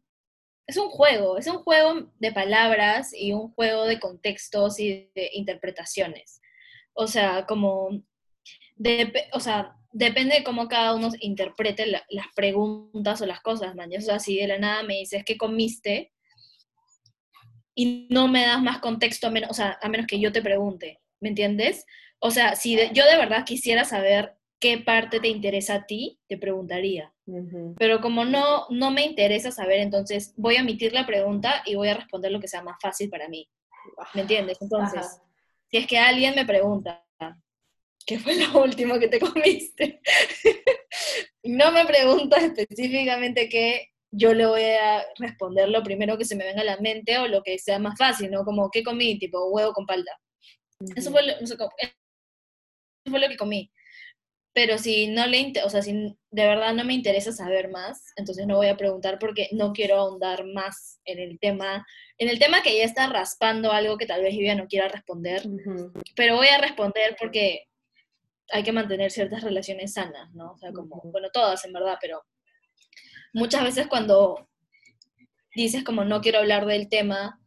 es 0.66 0.76
un 0.76 0.88
juego, 0.88 1.38
es 1.38 1.46
un 1.46 1.58
juego 1.58 2.10
de 2.18 2.32
palabras 2.32 3.14
y 3.14 3.32
un 3.32 3.52
juego 3.52 3.84
de 3.84 4.00
contextos 4.00 4.80
y 4.80 5.10
de 5.14 5.30
interpretaciones. 5.34 6.40
O 6.92 7.06
sea, 7.06 7.46
como, 7.46 8.02
de, 8.74 9.12
o 9.32 9.40
sea, 9.40 9.76
depende 9.92 10.36
de 10.36 10.44
cómo 10.44 10.66
cada 10.66 10.94
uno 10.94 11.10
interprete 11.20 11.86
las 11.86 12.26
preguntas 12.34 13.20
o 13.20 13.26
las 13.26 13.40
cosas, 13.40 13.74
man. 13.76 13.90
O 13.96 14.00
sea, 14.00 14.18
de 14.18 14.46
la 14.46 14.58
nada 14.58 14.82
me 14.82 14.96
dices, 14.96 15.22
¿qué 15.24 15.36
comiste? 15.36 16.12
Y 17.74 18.08
no 18.10 18.26
me 18.26 18.44
das 18.44 18.60
más 18.60 18.80
contexto, 18.80 19.28
a 19.28 19.30
menos, 19.30 19.50
o 19.50 19.54
sea, 19.54 19.78
a 19.80 19.88
menos 19.88 20.06
que 20.06 20.18
yo 20.18 20.32
te 20.32 20.42
pregunte, 20.42 21.00
¿me 21.20 21.28
entiendes? 21.28 21.84
O 22.26 22.30
sea, 22.32 22.56
si 22.56 22.76
yo 22.92 23.04
de 23.06 23.16
verdad 23.16 23.44
quisiera 23.44 23.84
saber 23.84 24.34
qué 24.58 24.78
parte 24.78 25.20
te 25.20 25.28
interesa 25.28 25.74
a 25.76 25.86
ti, 25.86 26.18
te 26.26 26.36
preguntaría. 26.36 27.14
Pero 27.78 28.00
como 28.00 28.24
no, 28.24 28.66
no 28.68 28.90
me 28.90 29.04
interesa 29.04 29.52
saber, 29.52 29.78
entonces 29.78 30.34
voy 30.36 30.56
a 30.56 30.60
emitir 30.60 30.92
la 30.92 31.06
pregunta 31.06 31.62
y 31.64 31.76
voy 31.76 31.88
a 31.88 31.94
responder 31.94 32.32
lo 32.32 32.40
que 32.40 32.48
sea 32.48 32.62
más 32.62 32.78
fácil 32.82 33.10
para 33.10 33.28
mí. 33.28 33.48
¿Me 34.14 34.22
entiendes? 34.22 34.58
Entonces, 34.60 35.20
si 35.70 35.76
es 35.76 35.86
que 35.86 35.98
alguien 35.98 36.34
me 36.34 36.44
pregunta, 36.44 37.06
¿qué 38.04 38.18
fue 38.18 38.34
lo 38.34 38.60
último 38.64 38.98
que 38.98 39.06
te 39.06 39.20
comiste? 39.20 40.00
no 41.44 41.70
me 41.70 41.86
pregunta 41.86 42.38
específicamente 42.38 43.48
qué, 43.48 43.90
yo 44.10 44.34
le 44.34 44.46
voy 44.46 44.62
a 44.64 45.04
responder 45.20 45.68
lo 45.68 45.84
primero 45.84 46.18
que 46.18 46.24
se 46.24 46.34
me 46.34 46.44
venga 46.44 46.62
a 46.62 46.64
la 46.64 46.78
mente 46.78 47.18
o 47.18 47.28
lo 47.28 47.44
que 47.44 47.56
sea 47.56 47.78
más 47.78 47.96
fácil, 47.96 48.32
¿no? 48.32 48.44
Como, 48.44 48.68
¿qué 48.68 48.82
comí? 48.82 49.16
Tipo, 49.16 49.48
huevo 49.50 49.72
con 49.72 49.86
palta. 49.86 50.10
Eso 50.94 51.10
fue, 51.10 51.22
lo, 51.22 51.32
eso 51.32 51.56
fue 51.56 51.68
lo 53.06 53.28
que 53.28 53.36
comí. 53.36 53.70
Pero 54.52 54.78
si 54.78 55.08
no 55.08 55.26
le, 55.26 55.52
o 55.64 55.68
sea, 55.68 55.82
si 55.82 55.92
de 55.92 56.46
verdad 56.46 56.72
no 56.72 56.84
me 56.84 56.94
interesa 56.94 57.30
saber 57.30 57.68
más, 57.70 58.12
entonces 58.16 58.46
no 58.46 58.56
voy 58.56 58.68
a 58.68 58.76
preguntar 58.76 59.18
porque 59.18 59.48
no 59.52 59.72
quiero 59.72 59.96
ahondar 59.96 60.46
más 60.46 61.00
en 61.04 61.18
el 61.18 61.38
tema, 61.38 61.86
en 62.16 62.28
el 62.30 62.38
tema 62.38 62.62
que 62.62 62.76
ya 62.76 62.84
está 62.84 63.06
raspando 63.08 63.70
algo 63.70 63.98
que 63.98 64.06
tal 64.06 64.22
vez 64.22 64.34
yo 64.34 64.40
ya 64.42 64.54
no 64.54 64.66
quiera 64.66 64.88
responder, 64.88 65.42
pero 66.14 66.36
voy 66.36 66.48
a 66.48 66.58
responder 66.58 67.16
porque 67.20 67.68
hay 68.50 68.62
que 68.62 68.72
mantener 68.72 69.10
ciertas 69.10 69.42
relaciones 69.42 69.92
sanas, 69.92 70.32
¿no? 70.32 70.52
O 70.52 70.58
sea, 70.58 70.72
como, 70.72 71.02
bueno, 71.04 71.28
todas 71.30 71.64
en 71.64 71.72
verdad, 71.72 71.98
pero 72.00 72.22
muchas 73.34 73.62
veces 73.62 73.86
cuando 73.88 74.48
dices 75.54 75.84
como 75.84 76.04
no 76.04 76.20
quiero 76.20 76.38
hablar 76.38 76.64
del 76.64 76.88
tema, 76.88 77.40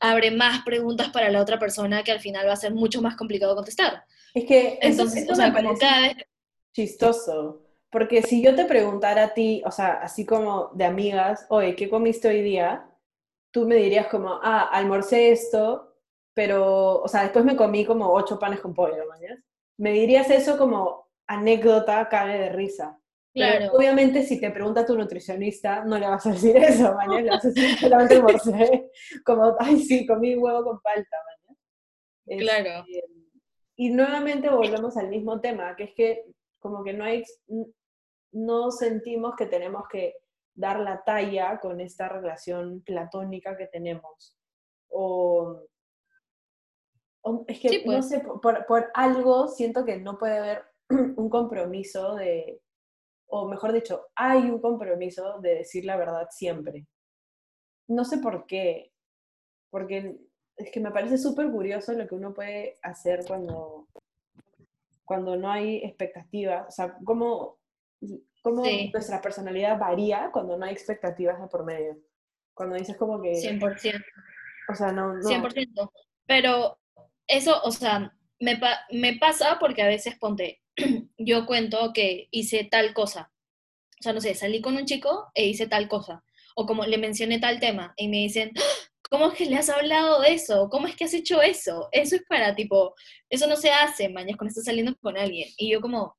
abre 0.00 0.30
más 0.30 0.62
preguntas 0.64 1.10
para 1.10 1.30
la 1.30 1.40
otra 1.40 1.58
persona 1.58 2.02
que 2.02 2.12
al 2.12 2.20
final 2.20 2.48
va 2.48 2.52
a 2.52 2.56
ser 2.56 2.74
mucho 2.74 3.02
más 3.02 3.16
complicado 3.16 3.54
contestar. 3.54 4.04
Es 4.36 4.44
que 4.44 4.78
Entonces, 4.82 5.26
o 5.30 5.34
sea, 5.34 5.50
como 5.50 5.74
cada 5.78 6.02
vez... 6.02 6.16
chistoso. 6.74 7.62
Porque 7.90 8.20
si 8.20 8.42
yo 8.42 8.54
te 8.54 8.66
preguntara 8.66 9.24
a 9.24 9.34
ti, 9.34 9.62
o 9.64 9.70
sea, 9.70 9.94
así 9.94 10.26
como 10.26 10.72
de 10.74 10.84
amigas, 10.84 11.46
oye, 11.48 11.74
¿qué 11.74 11.88
comiste 11.88 12.28
hoy 12.28 12.42
día? 12.42 12.86
Tú 13.50 13.66
me 13.66 13.76
dirías 13.76 14.08
como, 14.08 14.38
ah, 14.42 14.68
almorcé 14.70 15.30
esto, 15.30 15.96
pero, 16.34 17.00
o 17.00 17.08
sea, 17.08 17.22
después 17.22 17.46
me 17.46 17.56
comí 17.56 17.86
como 17.86 18.12
ocho 18.12 18.38
panes 18.38 18.60
con 18.60 18.74
pollo, 18.74 19.06
¿mañas? 19.08 19.38
Me 19.78 19.92
dirías 19.92 20.28
eso 20.28 20.58
como 20.58 21.08
anécdota, 21.26 22.06
cabe 22.10 22.38
de 22.38 22.50
risa. 22.50 23.00
Claro. 23.32 23.72
obviamente, 23.72 24.22
si 24.22 24.40
te 24.40 24.50
pregunta 24.50 24.84
tu 24.84 24.96
nutricionista, 24.96 25.84
no 25.84 25.98
le 25.98 26.08
vas 26.08 26.26
a 26.26 26.32
decir 26.32 26.56
eso, 26.58 26.94
mañana 26.94 27.22
le 27.22 27.30
vas 27.30 27.44
a 27.44 27.48
decir 27.48 27.78
solamente 27.78 28.16
almorcé, 28.16 28.90
como, 29.24 29.56
ay, 29.60 29.78
sí, 29.78 30.06
comí 30.06 30.36
huevo 30.36 30.62
con 30.62 30.80
palta, 30.82 31.16
mañana. 31.24 32.42
Claro. 32.42 32.84
Este, 32.86 33.16
y 33.76 33.90
nuevamente 33.90 34.48
volvemos 34.48 34.96
al 34.96 35.08
mismo 35.08 35.40
tema, 35.40 35.76
que 35.76 35.84
es 35.84 35.94
que 35.94 36.24
como 36.58 36.82
que 36.82 36.94
no 36.94 37.04
hay, 37.04 37.22
no 38.32 38.70
sentimos 38.70 39.36
que 39.36 39.46
tenemos 39.46 39.86
que 39.88 40.14
dar 40.54 40.80
la 40.80 41.04
talla 41.04 41.60
con 41.60 41.80
esta 41.80 42.08
relación 42.08 42.80
platónica 42.80 43.56
que 43.56 43.66
tenemos. 43.66 44.36
O, 44.88 45.62
es 47.46 47.60
que, 47.60 47.78
no 47.84 47.84
pues. 47.84 48.08
sé, 48.08 48.20
por, 48.20 48.66
por, 48.66 48.90
algo 48.94 49.48
siento 49.48 49.84
que 49.84 49.98
no 49.98 50.16
puede 50.16 50.38
haber 50.38 50.64
un 50.88 51.28
compromiso 51.28 52.14
de, 52.14 52.62
o 53.28 53.46
mejor 53.48 53.72
dicho, 53.72 54.06
hay 54.14 54.50
un 54.50 54.60
compromiso 54.60 55.38
de 55.40 55.56
decir 55.56 55.84
la 55.84 55.96
verdad 55.96 56.28
siempre. 56.30 56.86
No 57.88 58.04
sé 58.04 58.18
por 58.18 58.46
qué, 58.46 58.92
porque 59.70 60.16
es 60.56 60.70
que 60.70 60.80
me 60.80 60.90
parece 60.90 61.18
súper 61.18 61.50
curioso 61.50 61.92
lo 61.92 62.06
que 62.06 62.14
uno 62.14 62.32
puede 62.32 62.78
hacer 62.82 63.24
cuando, 63.26 63.86
cuando 65.04 65.36
no 65.36 65.50
hay 65.50 65.78
expectativas, 65.78 66.66
o 66.68 66.70
sea, 66.70 66.96
cómo, 67.04 67.58
cómo 68.42 68.62
nuestra 68.92 69.20
personalidad 69.20 69.78
varía 69.78 70.30
cuando 70.32 70.56
no 70.56 70.64
hay 70.64 70.72
expectativas 70.72 71.40
de 71.40 71.48
por 71.48 71.64
medio. 71.64 71.98
Cuando 72.54 72.76
dices 72.76 72.96
como 72.96 73.20
que... 73.20 73.32
100%. 73.32 74.04
O 74.70 74.74
sea, 74.74 74.92
no... 74.92 75.14
no. 75.14 75.20
100%. 75.20 75.90
Pero 76.26 76.78
eso, 77.26 77.60
o 77.62 77.70
sea, 77.70 78.12
me, 78.40 78.58
me 78.90 79.18
pasa 79.18 79.58
porque 79.60 79.82
a 79.82 79.88
veces 79.88 80.16
ponte, 80.18 80.62
yo 81.18 81.46
cuento 81.46 81.92
que 81.92 82.28
hice 82.30 82.64
tal 82.64 82.94
cosa. 82.94 83.30
O 84.00 84.02
sea, 84.02 84.12
no 84.12 84.20
sé, 84.20 84.34
salí 84.34 84.60
con 84.60 84.76
un 84.76 84.86
chico 84.86 85.30
e 85.34 85.46
hice 85.46 85.66
tal 85.66 85.88
cosa. 85.88 86.24
O 86.54 86.66
como 86.66 86.84
le 86.84 86.98
mencioné 86.98 87.38
tal 87.38 87.60
tema 87.60 87.92
y 87.96 88.08
me 88.08 88.18
dicen, 88.18 88.52
¿Cómo 89.10 89.28
es 89.28 89.34
que 89.34 89.46
le 89.46 89.56
has 89.56 89.68
hablado 89.68 90.20
de 90.20 90.34
eso? 90.34 90.68
¿Cómo 90.70 90.86
es 90.88 90.96
que 90.96 91.04
has 91.04 91.14
hecho 91.14 91.40
eso? 91.42 91.88
Eso 91.92 92.16
es 92.16 92.22
para, 92.28 92.54
tipo, 92.54 92.94
eso 93.30 93.46
no 93.46 93.56
se 93.56 93.70
hace, 93.70 94.08
mañana 94.08 94.36
cuando 94.36 94.50
estás 94.50 94.64
saliendo 94.64 94.96
con 95.00 95.16
alguien. 95.16 95.48
Y 95.56 95.70
yo 95.70 95.80
como, 95.80 96.16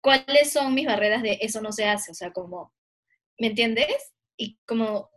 ¿cuáles 0.00 0.52
son 0.52 0.74
mis 0.74 0.86
barreras 0.86 1.22
de 1.22 1.38
eso 1.40 1.60
no 1.60 1.72
se 1.72 1.84
hace? 1.86 2.10
O 2.12 2.14
sea, 2.14 2.32
como, 2.32 2.72
¿me 3.38 3.48
entiendes? 3.48 4.14
Y 4.36 4.58
como, 4.66 5.10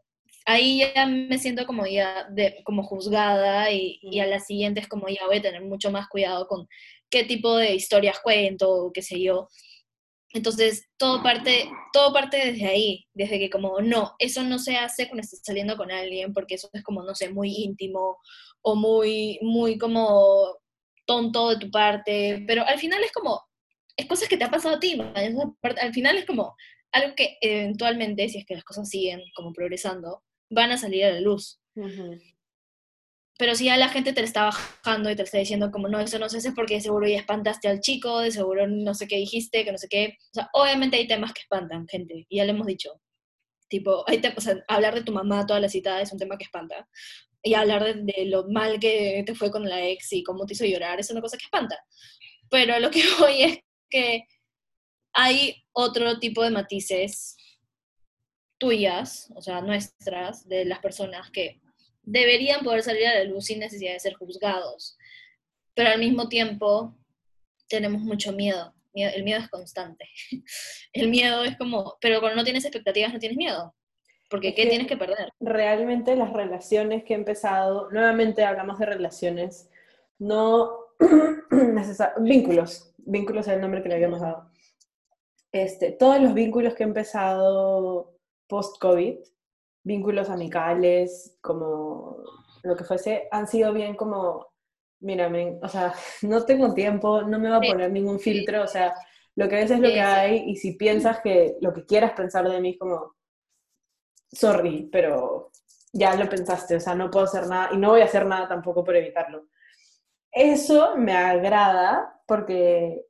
ahí 0.46 0.80
ya 0.96 1.06
me 1.06 1.38
siento 1.40 1.66
como 1.66 1.86
ya, 1.86 2.28
de, 2.32 2.62
como 2.66 2.84
juzgada 2.84 3.72
y, 3.72 4.00
y 4.02 4.20
a 4.20 4.28
las 4.28 4.46
siguientes 4.48 4.88
como 4.88 5.08
ya 5.10 5.26
voy 5.28 5.38
a 5.38 5.42
tener 5.42 5.62
mucho 5.64 5.92
más 5.92 6.08
cuidado 6.10 6.48
con 6.48 6.68
qué 7.10 7.24
tipo 7.24 7.56
de 7.58 7.76
historias 7.76 8.20
cuento, 8.20 8.92
qué 8.94 9.02
sé 9.02 9.22
yo. 9.22 9.50
Entonces, 10.32 10.88
todo 10.98 11.24
parte, 11.24 11.70
todo 11.92 12.14
parte 12.14 12.38
desde 12.38 12.68
ahí, 12.68 13.08
desde 13.14 13.40
que 13.40 13.50
como, 13.50 13.82
no, 13.82 14.14
eso 14.20 14.44
no 14.44 14.60
se 14.60 14.78
hace 14.78 15.08
cuando 15.08 15.22
estás 15.22 15.42
saliendo 15.44 15.76
con 15.76 15.92
alguien, 15.92 16.34
porque 16.34 16.56
eso 16.56 16.70
es 16.74 16.84
como, 16.84 17.02
no 17.04 17.16
sé, 17.16 17.30
muy 17.30 17.56
íntimo 17.56 18.18
o 18.62 18.76
muy, 18.76 19.40
muy 19.42 19.78
como 19.78 20.58
tonto 21.08 21.50
de 21.50 21.58
tu 21.58 21.72
parte, 21.72 22.44
pero 22.46 22.64
al 22.68 22.78
final 22.78 23.04
es 23.04 23.12
como, 23.12 23.42
es 23.98 24.06
cosas 24.06 24.30
que 24.30 24.38
te 24.38 24.44
ha 24.44 24.52
pasado 24.52 24.76
a 24.76 24.80
ti, 24.80 25.00
al 25.16 25.94
final 25.94 26.18
es 26.18 26.26
como 26.26 26.56
algo 26.92 27.16
que 27.16 27.38
eventualmente, 27.42 28.30
si 28.30 28.38
es 28.38 28.46
que 28.46 28.56
las 28.56 28.64
cosas 28.64 28.88
siguen 28.88 29.22
como 29.36 29.52
progresando, 29.52 30.24
van 30.52 30.72
a 30.72 30.78
salir 30.78 31.06
a 31.06 31.12
la 31.12 31.22
luz. 31.22 31.60
Pero 33.40 33.56
si 33.56 33.66
ya 33.66 33.78
la 33.78 33.88
gente 33.88 34.12
te 34.12 34.22
está 34.22 34.44
bajando 34.44 35.10
y 35.10 35.16
te 35.16 35.24
está 35.24 35.38
diciendo 35.38 35.72
como, 35.72 35.88
no, 35.88 35.98
eso 36.02 36.20
no 36.20 36.28
se 36.28 36.40
hace 36.40 36.52
porque 36.52 36.74
de 36.74 36.82
seguro 36.82 37.08
ya 37.08 37.20
espantaste 37.20 37.70
al 37.70 37.80
chico, 37.80 38.20
de 38.20 38.32
seguro 38.32 38.68
no 38.68 38.94
sé 38.94 39.08
qué 39.08 39.16
dijiste, 39.16 39.64
que 39.64 39.72
no 39.72 39.78
sé 39.78 39.88
qué. 39.88 40.18
O 40.32 40.34
sea, 40.34 40.50
obviamente 40.52 40.98
hay 40.98 41.08
temas 41.08 41.32
que 41.32 41.44
espantan, 41.44 41.88
gente, 41.88 42.26
y 42.28 42.36
ya 42.36 42.44
le 42.44 42.52
hemos 42.52 42.68
dicho. 42.68 43.02
Tipo, 43.70 44.04
hay 44.10 44.22
o 44.36 44.42
sea, 44.42 44.62
hablar 44.68 44.94
de 44.94 45.04
tu 45.04 45.14
mamá 45.14 45.46
toda 45.46 45.62
la 45.62 45.70
cita 45.70 46.02
es 46.02 46.12
un 46.12 46.20
tema 46.20 46.38
que 46.38 46.44
espanta. 46.44 46.86
Y 47.42 47.54
hablar 47.54 47.96
de, 47.96 48.26
lo 48.26 48.50
mal 48.50 48.78
que 48.78 49.24
te 49.26 49.34
fue 49.36 49.52
con 49.52 49.70
la 49.70 49.88
ex 49.88 50.12
y 50.12 50.22
cómo 50.24 50.46
te 50.46 50.54
hizo 50.54 50.66
llorar 50.66 51.00
es 51.00 51.10
una 51.10 51.22
cosa 51.22 51.38
que 51.38 51.46
espanta. 51.46 51.78
Pero 52.50 52.78
lo 52.80 52.92
que 52.92 53.04
voy 53.20 53.44
es 53.44 53.60
que 53.90 54.26
hay 55.14 55.64
otro 55.72 56.20
tipo 56.20 56.44
de 56.44 56.52
matices 56.52 57.38
tuyas, 58.60 59.32
o 59.34 59.42
sea, 59.42 59.62
nuestras, 59.62 60.46
de 60.50 60.66
las 60.66 60.80
personas 60.80 61.32
que 61.32 61.62
deberían 62.04 62.64
poder 62.64 62.84
salir 62.84 63.08
a 63.08 63.16
la 63.16 63.24
luz 63.24 63.46
sin 63.46 63.60
necesidad 63.60 63.94
de 63.94 64.00
ser 64.00 64.14
juzgados. 64.14 64.98
Pero 65.74 65.90
al 65.90 66.00
mismo 66.00 66.28
tiempo 66.28 66.98
tenemos 67.68 68.02
mucho 68.02 68.34
miedo. 68.34 68.74
El 68.94 69.24
miedo 69.24 69.40
es 69.40 69.50
constante. 69.50 70.06
El 70.94 71.10
miedo 71.10 71.44
es 71.44 71.58
como, 71.58 71.98
pero 72.02 72.20
cuando 72.20 72.38
no 72.38 72.44
tienes 72.44 72.66
expectativas 72.66 73.14
no 73.14 73.20
tienes 73.20 73.38
miedo. 73.38 73.76
Porque 74.30 74.54
¿qué 74.54 74.68
tienes 74.68 74.88
que 74.88 74.98
perder? 74.98 75.30
Realmente 75.40 76.16
las 76.16 76.32
relaciones 76.34 77.04
que 77.04 77.14
he 77.14 77.18
empezado, 77.18 77.90
nuevamente 77.90 78.44
hablamos 78.44 78.78
de 78.78 78.86
relaciones, 78.86 79.70
no 80.20 80.72
vínculos, 82.20 82.94
vínculos 82.98 83.48
es 83.48 83.54
el 83.54 83.62
nombre 83.62 83.82
que 83.82 83.90
le 83.90 83.96
habíamos 83.96 84.22
dado. 84.22 84.52
Este, 85.52 85.92
todos 85.92 86.22
los 86.22 86.36
vínculos 86.36 86.76
que 86.76 86.84
he 86.84 86.86
empezado 86.88 88.20
post-COVID 88.48 89.18
vínculos 89.90 90.30
amicales, 90.30 91.36
como 91.42 92.24
lo 92.64 92.76
que 92.76 92.84
fuese, 92.84 93.28
han 93.32 93.48
sido 93.48 93.74
bien 93.74 93.96
como, 93.96 94.54
mírame, 95.02 95.60
o 95.64 95.68
sea, 95.68 95.94
no 96.22 96.46
tengo 96.46 96.74
tiempo, 96.74 97.24
no 97.24 97.40
me 97.40 97.50
va 97.50 97.58
a 97.58 97.62
poner 97.62 97.92
ningún 97.92 98.20
filtro, 98.20 98.64
o 98.64 98.68
sea, 98.68 98.94
lo 99.36 99.50
que 99.50 99.56
ves 99.56 99.72
es 99.72 99.80
lo 99.80 99.90
que 99.90 100.02
hay 100.02 100.44
y 100.48 100.56
si 100.56 100.74
piensas 100.74 101.22
que 101.22 101.58
lo 101.62 101.74
que 101.74 101.86
quieras 101.86 102.12
pensar 102.14 102.48
de 102.48 102.62
mí 102.62 102.72
es 102.72 102.80
como, 102.80 103.16
sorry, 104.32 104.88
pero 104.92 105.52
ya 105.92 106.16
lo 106.16 106.30
pensaste, 106.30 106.76
o 106.76 106.80
sea, 106.80 106.94
no 106.94 107.10
puedo 107.10 107.26
hacer 107.26 107.48
nada 107.48 107.70
y 107.74 107.78
no 107.78 107.90
voy 107.90 108.02
a 108.02 108.06
hacer 108.06 108.26
nada 108.28 108.48
tampoco 108.48 108.84
por 108.84 108.96
evitarlo. 108.96 109.48
Eso 110.32 110.96
me 110.98 111.14
agrada 111.14 112.22
porque 112.28 113.08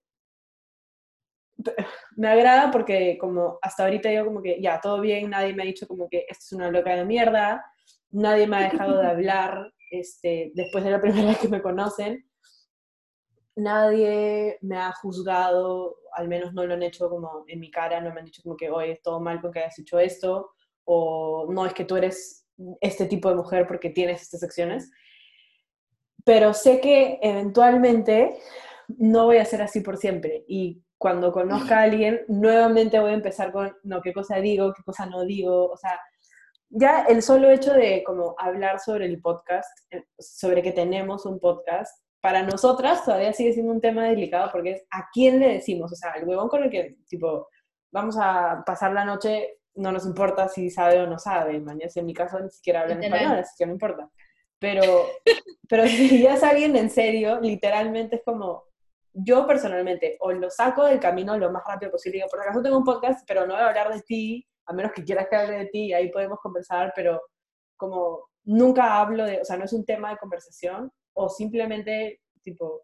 me 2.16 2.28
agrada 2.28 2.72
porque 2.72 3.18
como 3.20 3.60
hasta 3.62 3.84
ahorita 3.84 4.12
yo 4.12 4.26
como 4.26 4.42
que 4.42 4.62
ya, 4.62 4.80
todo 4.82 5.02
bien, 5.02 5.30
nadie 5.30 5.54
me 5.54 5.64
ha 5.64 5.66
dicho 5.66 5.88
como 5.88 6.10
que 6.10 6.26
esto 6.30 6.44
es 6.46 6.52
una 6.54 6.72
loca 6.72 6.96
de 6.96 7.06
mierda, 7.06 7.64
nadie 8.12 8.48
me 8.48 8.58
ha 8.58 8.70
dejado 8.70 8.98
de 8.98 9.08
hablar 9.08 9.74
este, 9.92 10.52
después 10.56 10.84
de 10.84 10.92
la 10.92 11.02
primera 11.02 11.28
vez 11.28 11.38
que 11.40 11.48
me 11.48 11.62
conocen. 11.62 12.26
nadie 13.56 14.58
me 14.62 14.78
ha 14.78 14.92
juzgado, 14.94 15.98
al 16.14 16.28
menos 16.28 16.54
no 16.54 16.66
lo 16.66 16.74
han 16.74 16.84
hecho 16.84 17.10
como 17.10 17.44
en 17.48 17.60
mi 17.60 17.72
cara, 17.72 18.00
no 18.02 18.14
me 18.14 18.20
han 18.20 18.26
dicho 18.26 18.42
como 18.44 18.56
que, 18.56 18.70
oye, 18.70 18.94
es 18.94 19.02
todo 19.02 19.20
mal 19.20 19.42
con 19.42 19.52
que 19.52 19.60
hayas 19.60 19.80
hecho 19.80 20.00
esto, 20.00 20.52
o 20.86 21.48
no 21.52 21.66
es 21.66 21.74
que 21.74 21.86
tú 21.86 21.98
eres 21.98 22.48
este 22.82 23.06
tipo 23.06 23.30
de 23.30 23.36
mujer 23.36 23.68
porque 23.68 23.90
tienes 23.90 24.22
estas 24.22 24.44
acciones. 24.44 24.92
Pero 26.26 26.54
sé 26.54 26.80
que 26.82 27.20
eventualmente 27.22 28.38
no 28.88 29.26
voy 29.26 29.38
a 29.38 29.46
ser 29.46 29.62
así 29.62 29.82
por 29.82 29.98
siempre. 29.98 30.44
Y 30.48 30.84
cuando 31.00 31.32
conozca 31.32 31.80
a 31.80 31.84
alguien, 31.84 32.22
nuevamente 32.28 33.00
voy 33.00 33.12
a 33.12 33.16
empezar 33.16 33.54
con, 33.54 33.74
no, 33.84 34.02
qué 34.02 34.14
cosa 34.14 34.36
digo, 34.36 34.74
qué 34.74 34.84
cosa 34.84 35.06
no 35.06 35.24
digo. 35.24 35.72
O 35.72 35.78
sea, 35.78 35.98
ya 36.70 37.06
el 37.06 37.24
solo 37.24 37.50
hecho 37.50 37.74
de 37.74 38.04
como 38.04 38.36
hablar 38.38 38.82
sobre 38.82 39.06
el 39.06 39.22
podcast, 39.22 39.70
eh, 39.92 40.04
sobre 40.20 40.62
que 40.62 40.74
tenemos 40.74 41.26
un 41.26 41.40
podcast, 41.40 42.04
para 42.22 42.44
nosotras 42.44 43.06
todavía 43.06 43.32
sigue 43.32 43.54
siendo 43.54 43.72
un 43.72 43.80
tema 43.80 44.10
delicado 44.10 44.50
porque 44.52 44.72
es 44.72 44.84
a 44.92 45.08
quién 45.14 45.40
le 45.40 45.54
decimos, 45.54 45.90
o 45.90 45.96
sea, 45.96 46.12
el 46.12 46.28
huevón 46.28 46.50
con 46.50 46.64
el 46.64 46.70
que, 46.70 46.98
tipo, 47.08 47.48
vamos 47.94 48.18
a 48.20 48.62
pasar 48.66 48.92
la 48.92 49.06
noche, 49.06 49.60
no 49.76 49.94
nos 49.94 50.06
importa 50.06 50.50
si 50.50 50.70
sabe 50.70 51.00
o 51.00 51.08
no 51.08 51.18
sabe, 51.18 51.62
mañana 51.62 51.90
en 51.96 52.06
mi 52.06 52.14
caso 52.14 52.42
ni 52.42 52.50
siquiera 52.50 52.82
habla 52.82 52.96
en 52.96 53.04
español, 53.06 53.38
así 53.38 53.56
que 53.58 53.66
no 53.66 53.72
importa. 53.72 54.10
Pero, 54.60 54.84
pero 55.70 55.88
si 55.88 56.22
ya 56.22 56.34
es 56.34 56.44
alguien 56.44 56.76
en 56.76 56.90
serio, 56.90 57.40
literalmente 57.40 58.18
es 58.18 58.24
como, 58.26 58.66
yo 59.24 59.46
personalmente, 59.48 60.18
o 60.20 60.32
lo 60.32 60.50
saco 60.50 60.86
del 60.86 61.00
camino 61.00 61.38
lo 61.38 61.52
más 61.52 61.64
rápido 61.66 61.92
posible, 61.92 62.18
digo, 62.18 62.30
por 62.30 62.42
acaso 62.42 62.62
tengo 62.62 62.78
un 62.78 62.84
podcast, 62.84 63.26
pero 63.28 63.46
no 63.46 63.54
voy 63.54 63.64
a 63.64 63.68
hablar 63.68 63.94
de 63.94 64.02
ti, 64.02 64.48
a 64.66 64.74
menos 64.74 64.92
que 64.92 65.04
quieras 65.04 65.28
que 65.30 65.36
hable 65.36 65.58
de 65.58 65.66
ti, 65.68 65.94
ahí 65.94 66.10
podemos 66.12 66.40
conversar, 66.40 66.94
pero 66.96 67.22
como 67.76 68.30
nunca 68.44 69.00
hablo 69.00 69.26
de, 69.26 69.42
o 69.42 69.46
sea, 69.46 69.58
no 69.58 69.66
es 69.66 69.74
un 69.74 69.86
tema 69.86 70.12
de 70.12 70.18
conversación, 70.18 70.92
o 71.14 71.30
simplemente, 71.30 72.22
tipo, 72.44 72.84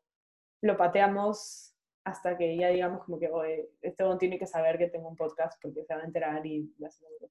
lo 0.62 0.78
pateamos 0.78 1.74
hasta 2.04 2.38
que 2.38 2.56
ya 2.58 2.70
digamos 2.70 3.04
como 3.04 3.20
que, 3.20 3.30
oye, 3.30 3.70
este 3.82 4.04
hombre 4.04 4.20
tiene 4.20 4.40
que 4.40 4.46
saber 4.46 4.78
que 4.78 4.88
tengo 4.88 5.10
un 5.10 5.16
podcast 5.16 5.60
porque 5.62 5.84
se 5.84 5.96
va 5.96 6.02
a 6.02 6.06
enterar 6.06 6.46
y 6.46 6.72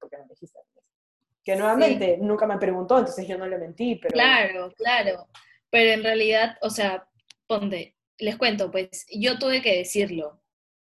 porque 0.01 0.19
me 0.19 0.25
dijiste. 0.29 0.59
Que 1.45 1.57
nuevamente 1.57 2.19
nunca 2.19 2.47
me 2.47 2.59
preguntó, 2.59 2.99
entonces 2.99 3.29
yo 3.29 3.39
no 3.39 3.47
le 3.47 3.59
mentí, 3.59 3.97
pero... 3.97 4.15
Claro, 4.15 4.73
claro. 4.77 5.29
Pero 5.71 5.93
en 5.93 6.03
realidad, 6.03 6.57
o 6.63 6.71
sea, 6.71 7.07
ponte, 7.47 7.94
les 8.19 8.37
cuento, 8.37 8.71
pues 8.71 9.07
yo 9.11 9.39
tuve 9.39 9.63
que 9.63 9.77
decirlo. 9.77 10.41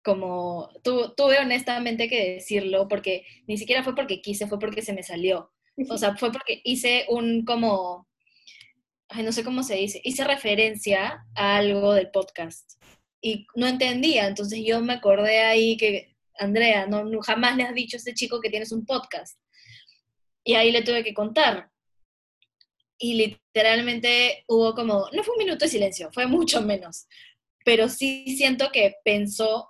Como 0.05 0.71
tuve 0.85 1.39
honestamente 1.41 2.09
que 2.09 2.35
decirlo 2.35 2.87
porque 2.87 3.27
ni 3.49 3.59
siquiera 3.59 3.83
fue 3.83 3.95
porque 3.97 4.23
quise, 4.23 4.47
fue 4.47 4.59
porque 4.59 4.83
se 4.83 4.93
me 4.93 5.03
salió. 5.03 5.53
O 5.91 5.99
sea, 5.99 6.17
fue 6.17 6.31
porque 6.31 6.61
hice 6.65 7.07
un 7.09 7.45
como 7.45 8.07
no 9.23 9.33
sé 9.33 9.45
cómo 9.45 9.63
se 9.63 9.77
dice, 9.77 10.01
hice 10.05 10.25
referencia 10.25 11.25
a 11.35 11.57
algo 11.57 11.93
del 11.93 12.11
podcast 12.11 12.77
y 13.21 13.47
no 13.55 13.67
entendía, 13.67 14.27
entonces 14.27 14.61
yo 14.65 14.81
me 14.81 14.95
acordé 14.95 15.41
ahí 15.41 15.77
que, 15.77 16.15
Andrea, 16.39 16.87
no, 16.87 17.05
jamás 17.23 17.57
le 17.57 17.65
has 17.65 17.75
dicho 17.75 17.97
a 17.97 17.99
ese 17.99 18.15
chico 18.15 18.41
que 18.41 18.51
tienes 18.51 18.73
un 18.73 18.85
podcast. 18.85 19.39
Y 20.45 20.55
ahí 20.55 20.71
le 20.71 20.83
tuve 20.83 21.03
que 21.03 21.15
contar. 21.15 21.71
Y 22.99 23.15
literalmente 23.15 24.45
hubo 24.49 24.75
como, 24.75 25.09
no 25.13 25.23
fue 25.23 25.35
un 25.35 25.45
minuto 25.45 25.65
de 25.65 25.71
silencio, 25.71 26.11
fue 26.13 26.27
mucho 26.27 26.63
menos, 26.63 27.07
pero 27.65 27.89
sí 27.89 28.37
siento 28.37 28.71
que 28.73 28.95
pensó 29.05 29.69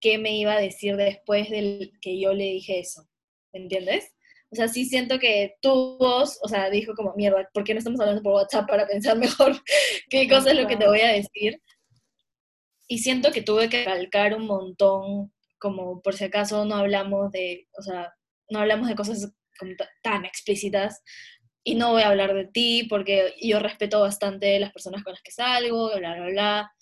qué 0.00 0.18
me 0.18 0.36
iba 0.36 0.54
a 0.54 0.60
decir 0.60 0.96
después 0.96 1.50
del 1.50 1.92
que 2.00 2.20
yo 2.20 2.32
le 2.32 2.44
dije 2.44 2.78
eso, 2.78 3.08
¿entiendes? 3.52 4.12
O 4.52 4.56
sea, 4.56 4.66
sí 4.66 4.84
siento 4.84 5.18
que 5.18 5.54
tu 5.62 5.96
voz, 5.98 6.38
o 6.42 6.48
sea, 6.48 6.70
dijo 6.70 6.94
como, 6.94 7.14
mierda, 7.14 7.48
¿por 7.52 7.62
qué 7.62 7.72
no 7.72 7.78
estamos 7.78 8.00
hablando 8.00 8.22
por 8.22 8.34
WhatsApp 8.34 8.68
para 8.68 8.86
pensar 8.86 9.16
mejor 9.16 9.52
qué 10.10 10.28
cosa 10.28 10.50
es 10.50 10.58
lo 10.58 10.66
que 10.66 10.76
te 10.76 10.88
voy 10.88 11.00
a 11.00 11.12
decir? 11.12 11.62
Y 12.88 12.98
siento 12.98 13.30
que 13.30 13.42
tuve 13.42 13.68
que 13.68 13.84
calcar 13.84 14.34
un 14.34 14.46
montón, 14.46 15.32
como 15.58 16.02
por 16.02 16.14
si 16.14 16.24
acaso 16.24 16.64
no 16.64 16.74
hablamos 16.74 17.30
de, 17.30 17.68
o 17.78 17.82
sea, 17.82 18.12
no 18.48 18.58
hablamos 18.58 18.88
de 18.88 18.96
cosas 18.96 19.32
tan 20.02 20.24
explícitas. 20.24 21.02
Y 21.62 21.74
no 21.74 21.92
voy 21.92 22.02
a 22.02 22.08
hablar 22.08 22.34
de 22.34 22.46
ti 22.46 22.86
porque 22.88 23.34
yo 23.40 23.58
respeto 23.58 24.00
bastante 24.00 24.58
las 24.58 24.72
personas 24.72 25.04
con 25.04 25.12
las 25.12 25.22
que 25.22 25.32
salgo, 25.32 25.90
bla, 25.96 26.14
bla, 26.14 26.26
bla. 26.26 26.72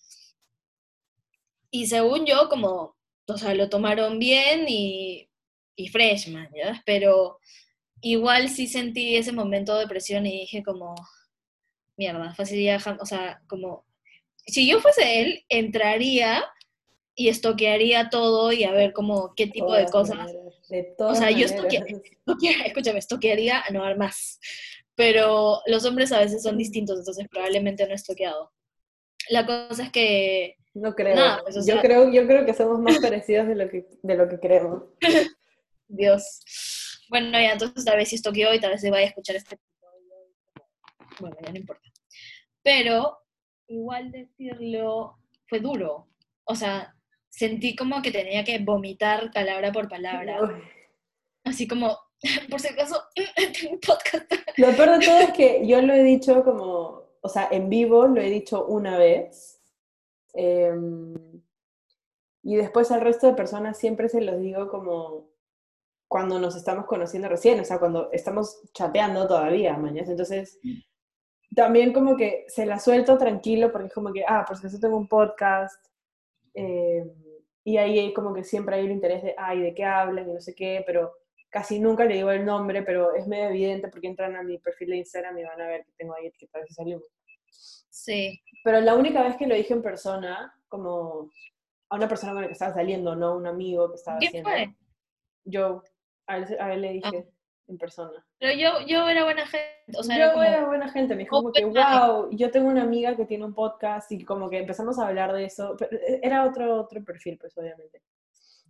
Y 1.70 1.86
según 1.86 2.26
yo, 2.26 2.48
como, 2.48 2.96
o 3.26 3.38
sea, 3.38 3.54
lo 3.54 3.68
tomaron 3.68 4.18
bien 4.18 4.66
y 4.68 5.28
y 5.78 5.88
freshman, 5.88 6.48
¿ya? 6.54 6.82
Pero 6.84 7.38
igual 8.02 8.48
sí 8.48 8.66
sentí 8.66 9.16
ese 9.16 9.32
momento 9.32 9.74
de 9.74 9.82
depresión 9.82 10.26
y 10.26 10.40
dije 10.40 10.62
como, 10.62 10.94
mierda, 11.96 12.34
facilidad, 12.34 12.82
o 13.00 13.06
sea, 13.06 13.40
como, 13.46 13.86
si 14.44 14.68
yo 14.68 14.80
fuese 14.80 15.20
él, 15.20 15.44
entraría 15.48 16.44
y 17.18 17.28
estoquearía 17.28 18.10
todo 18.10 18.52
y 18.52 18.62
a 18.62 18.70
ver 18.70 18.92
como 18.92 19.34
qué 19.34 19.48
tipo 19.48 19.74
de 19.74 19.86
cosas. 19.86 20.30
o 20.98 21.14
sea, 21.16 21.32
yo 21.32 21.46
estoquearía, 21.46 21.98
escúchame, 22.64 23.00
estoquearía 23.00 23.60
a 23.60 23.72
no 23.72 23.82
dar 23.82 23.98
más. 23.98 24.38
Pero 24.94 25.60
los 25.66 25.84
hombres 25.84 26.12
a 26.12 26.20
veces 26.20 26.44
son 26.44 26.56
distintos, 26.56 26.96
entonces 26.96 27.26
probablemente 27.28 27.84
no 27.84 27.90
he 27.90 27.96
estoqueado. 27.96 28.52
La 29.30 29.44
cosa 29.44 29.82
es 29.82 29.90
que... 29.90 30.54
No 30.74 30.94
creo. 30.94 31.16
Pues, 31.42 31.66
yo, 31.66 31.80
creo 31.80 32.12
yo 32.12 32.24
creo 32.24 32.46
que 32.46 32.54
somos 32.54 32.78
más 32.78 33.00
parecidos 33.00 33.48
de 33.48 33.56
lo 33.56 33.68
que, 33.68 33.88
de 34.00 34.14
lo 34.14 34.28
que 34.28 34.38
creemos. 34.38 34.84
Dios. 35.88 36.40
Bueno, 37.08 37.32
ya 37.32 37.50
entonces 37.50 37.84
tal 37.84 37.96
vez 37.96 38.10
si 38.10 38.14
estoqueó 38.14 38.54
y 38.54 38.60
tal 38.60 38.70
vez 38.70 38.80
se 38.80 38.92
vaya 38.92 39.06
a 39.06 39.08
escuchar 39.08 39.34
este 39.34 39.58
Bueno, 41.18 41.36
ya 41.42 41.50
no 41.50 41.58
importa. 41.58 41.90
Pero 42.62 43.18
igual 43.66 44.12
decirlo 44.12 45.18
fue 45.48 45.58
duro. 45.58 46.06
O 46.44 46.54
sea, 46.54 46.94
sentí 47.38 47.76
como 47.76 48.02
que 48.02 48.10
tenía 48.10 48.42
que 48.42 48.58
vomitar 48.58 49.30
palabra 49.32 49.70
por 49.70 49.88
palabra. 49.88 50.40
Así 51.44 51.68
como, 51.68 51.96
por 52.50 52.60
si 52.60 52.68
acaso, 52.68 53.00
tengo 53.60 53.78
podcast. 53.78 54.32
Lo 54.56 54.72
peor 54.72 54.98
de 54.98 55.06
todo 55.06 55.18
es 55.20 55.32
que 55.32 55.64
yo 55.66 55.80
lo 55.80 55.92
he 55.94 56.02
dicho 56.02 56.42
como, 56.42 57.04
o 57.20 57.28
sea, 57.28 57.48
en 57.52 57.68
vivo 57.68 58.08
lo 58.08 58.20
he 58.20 58.28
dicho 58.28 58.66
una 58.66 58.98
vez. 58.98 59.60
Em, 60.34 61.14
y 62.42 62.56
después 62.56 62.90
al 62.90 63.02
resto 63.02 63.28
de 63.28 63.34
personas 63.34 63.78
siempre 63.78 64.08
se 64.08 64.20
los 64.20 64.40
digo 64.40 64.68
como 64.68 65.30
cuando 66.08 66.40
nos 66.40 66.56
estamos 66.56 66.86
conociendo 66.86 67.28
recién, 67.28 67.60
o 67.60 67.64
sea, 67.64 67.78
cuando 67.78 68.10
estamos 68.12 68.62
chateando 68.72 69.28
todavía, 69.28 69.76
mañana. 69.76 70.10
Entonces, 70.10 70.58
también 71.54 71.92
como 71.92 72.16
que 72.16 72.46
se 72.48 72.66
la 72.66 72.80
suelto 72.80 73.16
tranquilo 73.16 73.70
porque 73.70 73.88
es 73.88 73.94
como 73.94 74.12
que, 74.12 74.24
ah, 74.26 74.44
por 74.44 74.56
si 74.56 74.66
acaso 74.66 74.80
tengo 74.80 74.96
un 74.96 75.06
podcast. 75.06 75.86
Eh, 76.54 77.04
y 77.64 77.76
ahí 77.76 78.12
como 78.14 78.34
que 78.34 78.44
siempre 78.44 78.76
hay 78.76 78.86
el 78.86 78.92
interés 78.92 79.22
de, 79.22 79.34
ay, 79.36 79.60
¿de 79.60 79.74
qué 79.74 79.84
hablan? 79.84 80.28
Y 80.28 80.32
no 80.32 80.40
sé 80.40 80.54
qué, 80.54 80.82
pero 80.86 81.12
casi 81.50 81.80
nunca 81.80 82.04
le 82.04 82.14
digo 82.14 82.30
el 82.30 82.44
nombre, 82.44 82.82
pero 82.82 83.14
es 83.14 83.26
medio 83.26 83.48
evidente 83.48 83.88
porque 83.88 84.08
entran 84.08 84.36
a 84.36 84.42
mi 84.42 84.58
perfil 84.58 84.90
de 84.90 84.96
Instagram 84.98 85.38
y 85.38 85.44
van 85.44 85.60
a 85.60 85.66
ver 85.66 85.84
que 85.84 85.92
tengo 85.96 86.14
ahí 86.14 86.26
etiquetado 86.26 86.64
si 86.66 86.74
salimos. 86.74 87.04
Sí. 87.90 88.40
Pero 88.64 88.80
la 88.80 88.94
única 88.94 89.22
vez 89.22 89.36
que 89.36 89.46
lo 89.46 89.54
dije 89.54 89.72
en 89.72 89.82
persona, 89.82 90.54
como 90.68 91.30
a 91.90 91.96
una 91.96 92.08
persona 92.08 92.32
con 92.32 92.42
la 92.42 92.48
que 92.48 92.52
estaba 92.52 92.74
saliendo, 92.74 93.16
no 93.16 93.36
un 93.36 93.46
amigo 93.46 93.88
que 93.88 93.96
estaba 93.96 94.18
¿Quién 94.18 94.44
Fue? 94.44 94.74
Yo. 95.44 95.82
A 96.26 96.36
él, 96.74 96.82
le 96.82 96.92
dije 96.92 97.26
ah. 97.26 97.37
En 97.68 97.78
persona. 97.78 98.24
Pero 98.38 98.52
yo, 98.54 98.86
yo 98.86 99.08
era 99.08 99.24
buena 99.24 99.46
gente. 99.46 99.98
O 99.98 100.02
sea, 100.02 100.16
yo 100.16 100.42
era, 100.42 100.66
buena 100.66 100.88
gente. 100.88 101.14
Me 101.14 101.22
dijo 101.22 101.36
como 101.36 101.52
que, 101.52 101.64
wow, 101.64 102.30
yo 102.32 102.50
tengo 102.50 102.68
una 102.68 102.82
amiga 102.82 103.14
que 103.14 103.26
tiene 103.26 103.44
un 103.44 103.54
podcast 103.54 104.10
y 104.10 104.24
como 104.24 104.48
que 104.48 104.58
empezamos 104.58 104.98
a 104.98 105.06
hablar 105.06 105.32
de 105.32 105.44
eso. 105.44 105.76
Eh, 105.90 106.20
era 106.22 106.44
otro, 106.44 106.80
otro 106.80 107.04
perfil, 107.04 107.38
pues 107.38 107.56
obviamente. 107.56 108.02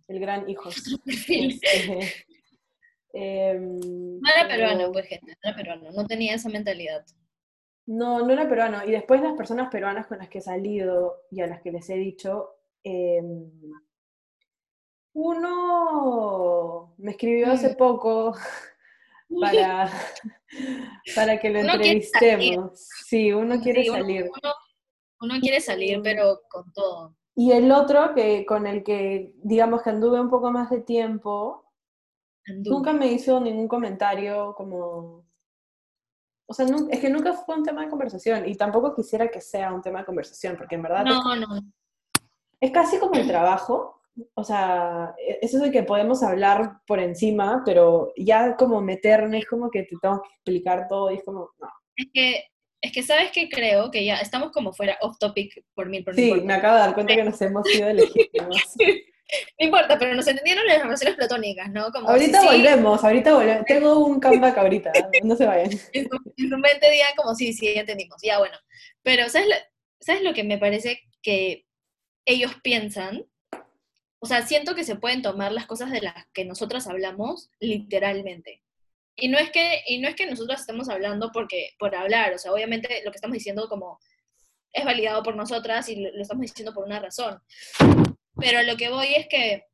El 0.07 0.19
gran 0.19 0.49
hijo. 0.49 0.69
Este, 1.05 2.25
em, 3.13 3.79
no 4.19 4.29
era 4.35 4.47
peruano, 4.47 4.91
pues 4.91 5.07
gente, 5.07 5.35
no 5.43 5.49
era 5.49 5.55
peruano, 5.55 5.91
no 5.91 6.05
tenía 6.05 6.35
esa 6.35 6.49
mentalidad. 6.49 7.03
No, 7.87 8.19
no 8.19 8.31
era 8.31 8.47
peruano. 8.47 8.85
Y 8.85 8.91
después 8.91 9.21
las 9.21 9.33
personas 9.33 9.69
peruanas 9.71 10.05
con 10.05 10.19
las 10.19 10.29
que 10.29 10.37
he 10.39 10.41
salido 10.41 11.23
y 11.31 11.41
a 11.41 11.47
las 11.47 11.61
que 11.61 11.71
les 11.71 11.89
he 11.89 11.95
dicho, 11.95 12.55
eh, 12.83 13.21
uno 15.13 16.93
me 16.97 17.11
escribió 17.11 17.51
hace 17.51 17.69
mm. 17.69 17.75
poco 17.75 18.33
para, 19.29 19.89
para 21.15 21.39
que 21.39 21.49
lo 21.49 21.59
entrevistemos. 21.59 22.87
Sí, 23.05 23.31
uno 23.31 23.59
quiere 23.61 23.85
salir. 23.85 24.29
Uno, 25.21 25.33
quiere 25.41 25.59
salir, 25.59 25.99
pero 26.01 26.41
con 26.49 26.71
todo. 26.71 27.15
Y 27.35 27.51
el 27.51 27.71
otro, 27.71 28.13
que 28.15 28.45
con 28.45 28.67
el 28.67 28.83
que, 28.83 29.33
digamos 29.43 29.81
que 29.81 29.89
anduve 29.89 30.19
un 30.19 30.29
poco 30.29 30.51
más 30.51 30.69
de 30.69 30.81
tiempo, 30.81 31.65
nunca 32.47 32.93
me 32.93 33.07
hizo 33.07 33.39
ningún 33.39 33.67
comentario 33.67 34.53
como... 34.55 35.27
O 36.47 36.53
sea, 36.53 36.65
es 36.89 36.99
que 36.99 37.09
nunca 37.09 37.33
fue 37.33 37.55
un 37.55 37.63
tema 37.63 37.83
de 37.83 37.89
conversación 37.89 38.47
y 38.47 38.55
tampoco 38.55 38.95
quisiera 38.95 39.29
que 39.29 39.39
sea 39.39 39.71
un 39.71 39.81
tema 39.81 39.99
de 39.99 40.05
conversación, 40.05 40.57
porque 40.57 40.75
en 40.75 40.81
verdad... 40.81 41.05
No, 41.05 41.35
no. 41.35 41.47
Es 42.59 42.71
casi 42.71 42.97
como 42.97 43.13
el 43.13 43.27
trabajo, 43.27 43.98
o 44.33 44.43
sea, 44.43 45.13
e-, 45.17 45.39
eso 45.41 45.57
es 45.57 45.63
de 45.63 45.71
que 45.71 45.83
podemos 45.83 46.23
hablar 46.23 46.81
por 46.85 46.99
encima, 46.99 47.63
pero 47.65 48.13
ya 48.17 48.55
como 48.55 48.81
meterme 48.81 49.39
es 49.39 49.47
como 49.47 49.69
que 49.69 49.83
te 49.83 49.95
tengo 50.01 50.21
que 50.21 50.29
explicar 50.35 50.87
todo 50.87 51.11
y 51.11 51.15
es 51.15 51.23
como, 51.23 51.49
no. 51.59 51.67
Es 51.95 52.07
que 52.13 52.43
Es 52.81 52.91
que 52.93 53.03
sabes 53.03 53.31
que 53.31 53.49
creo 53.49 53.91
que 53.91 54.05
ya 54.05 54.17
estamos 54.17 54.51
como 54.51 54.71
fuera 54.73 54.97
off 55.01 55.17
topic 55.19 55.63
por 55.73 55.89
mí. 55.89 56.01
Por 56.01 56.15
sí, 56.15 56.33
me 56.33 56.53
acabo 56.53 56.75
de 56.75 56.81
dar 56.81 56.93
cuenta 56.93 57.15
que 57.15 57.23
nos 57.23 57.41
hemos 57.41 57.67
sido 57.67 57.91
legítimos. 57.91 58.57
no 59.59 59.65
importa, 59.65 59.99
pero 59.99 60.15
nos 60.15 60.27
entendieron 60.27 60.65
las 60.65 60.81
relaciones 60.81 61.15
platónicas, 61.15 61.69
¿no? 61.71 61.91
Como 61.91 62.09
ahorita 62.09 62.43
volvemos, 62.43 63.03
ahorita 63.03 63.33
volvemos. 63.33 63.65
Tengo 63.65 64.05
un 64.05 64.19
comeback 64.19 64.57
ahorita, 64.57 64.91
no 65.23 65.35
se 65.35 65.45
vayan. 65.45 65.69
En 65.93 66.49
su, 66.49 66.57
mente 66.57 66.89
digan 66.89 67.11
como, 67.15 67.35
sí, 67.35 67.53
sí, 67.53 67.73
ya 67.73 67.81
entendimos, 67.81 68.17
ya 68.23 68.39
bueno. 68.39 68.57
Pero 69.03 69.27
¿sabes 69.29 69.49
¿sabes 69.99 70.23
lo 70.23 70.33
que 70.33 70.43
me 70.43 70.57
parece 70.57 71.01
que 71.21 71.65
ellos 72.25 72.55
piensan? 72.63 73.25
O 74.19 74.25
sea, 74.25 74.45
siento 74.45 74.75
que 74.75 74.83
se 74.83 74.97
pueden 74.97 75.21
tomar 75.21 75.51
las 75.51 75.65
cosas 75.65 75.91
de 75.91 76.01
las 76.01 76.27
que 76.33 76.45
nosotras 76.45 76.87
hablamos 76.87 77.49
literalmente. 77.59 78.61
Y 79.15 79.27
no 79.29 79.37
es 79.37 79.49
que, 79.51 79.81
y 79.87 79.99
no 79.99 80.07
es 80.07 80.15
que 80.15 80.25
nosotros 80.25 80.59
estemos 80.59 80.89
hablando 80.89 81.31
porque, 81.33 81.71
por 81.77 81.95
hablar, 81.95 82.33
o 82.33 82.37
sea, 82.37 82.51
obviamente 82.51 83.01
lo 83.03 83.11
que 83.11 83.17
estamos 83.17 83.35
diciendo 83.35 83.67
como 83.67 83.99
es 84.73 84.85
validado 84.85 85.23
por 85.23 85.35
nosotras 85.35 85.89
y 85.89 85.95
lo, 85.95 86.21
estamos 86.21 86.41
diciendo 86.41 86.73
por 86.73 86.85
una 86.85 86.99
razón. 86.99 87.41
Pero 88.37 88.63
lo 88.63 88.77
que 88.77 88.89
voy 88.89 89.07
es 89.15 89.27
que, 89.27 89.65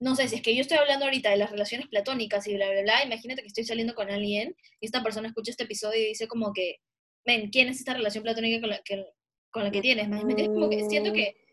no 0.00 0.14
sé, 0.16 0.28
si 0.28 0.36
es 0.36 0.42
que 0.42 0.54
yo 0.54 0.60
estoy 0.60 0.78
hablando 0.78 1.04
ahorita 1.06 1.30
de 1.30 1.36
las 1.36 1.50
relaciones 1.50 1.88
platónicas 1.88 2.46
y 2.46 2.54
bla, 2.54 2.70
bla, 2.70 2.82
bla, 2.82 3.04
imagínate 3.04 3.42
que 3.42 3.48
estoy 3.48 3.64
saliendo 3.64 3.94
con 3.94 4.10
alguien 4.10 4.54
y 4.80 4.86
esta 4.86 5.02
persona 5.02 5.28
escucha 5.28 5.50
este 5.50 5.64
episodio 5.64 6.00
y 6.00 6.08
dice 6.08 6.28
como 6.28 6.52
que, 6.52 6.80
ven, 7.24 7.50
¿quién 7.50 7.68
es 7.68 7.78
esta 7.78 7.94
relación 7.94 8.22
platónica 8.22 8.60
con 8.60 8.70
la 8.70 8.80
que, 8.82 9.06
con 9.50 9.64
la 9.64 9.70
que 9.70 9.80
tienes? 9.80 10.08
¿Me 10.08 10.46
Como 10.46 10.68
que 10.68 10.88
siento 10.88 11.12
que 11.12 11.43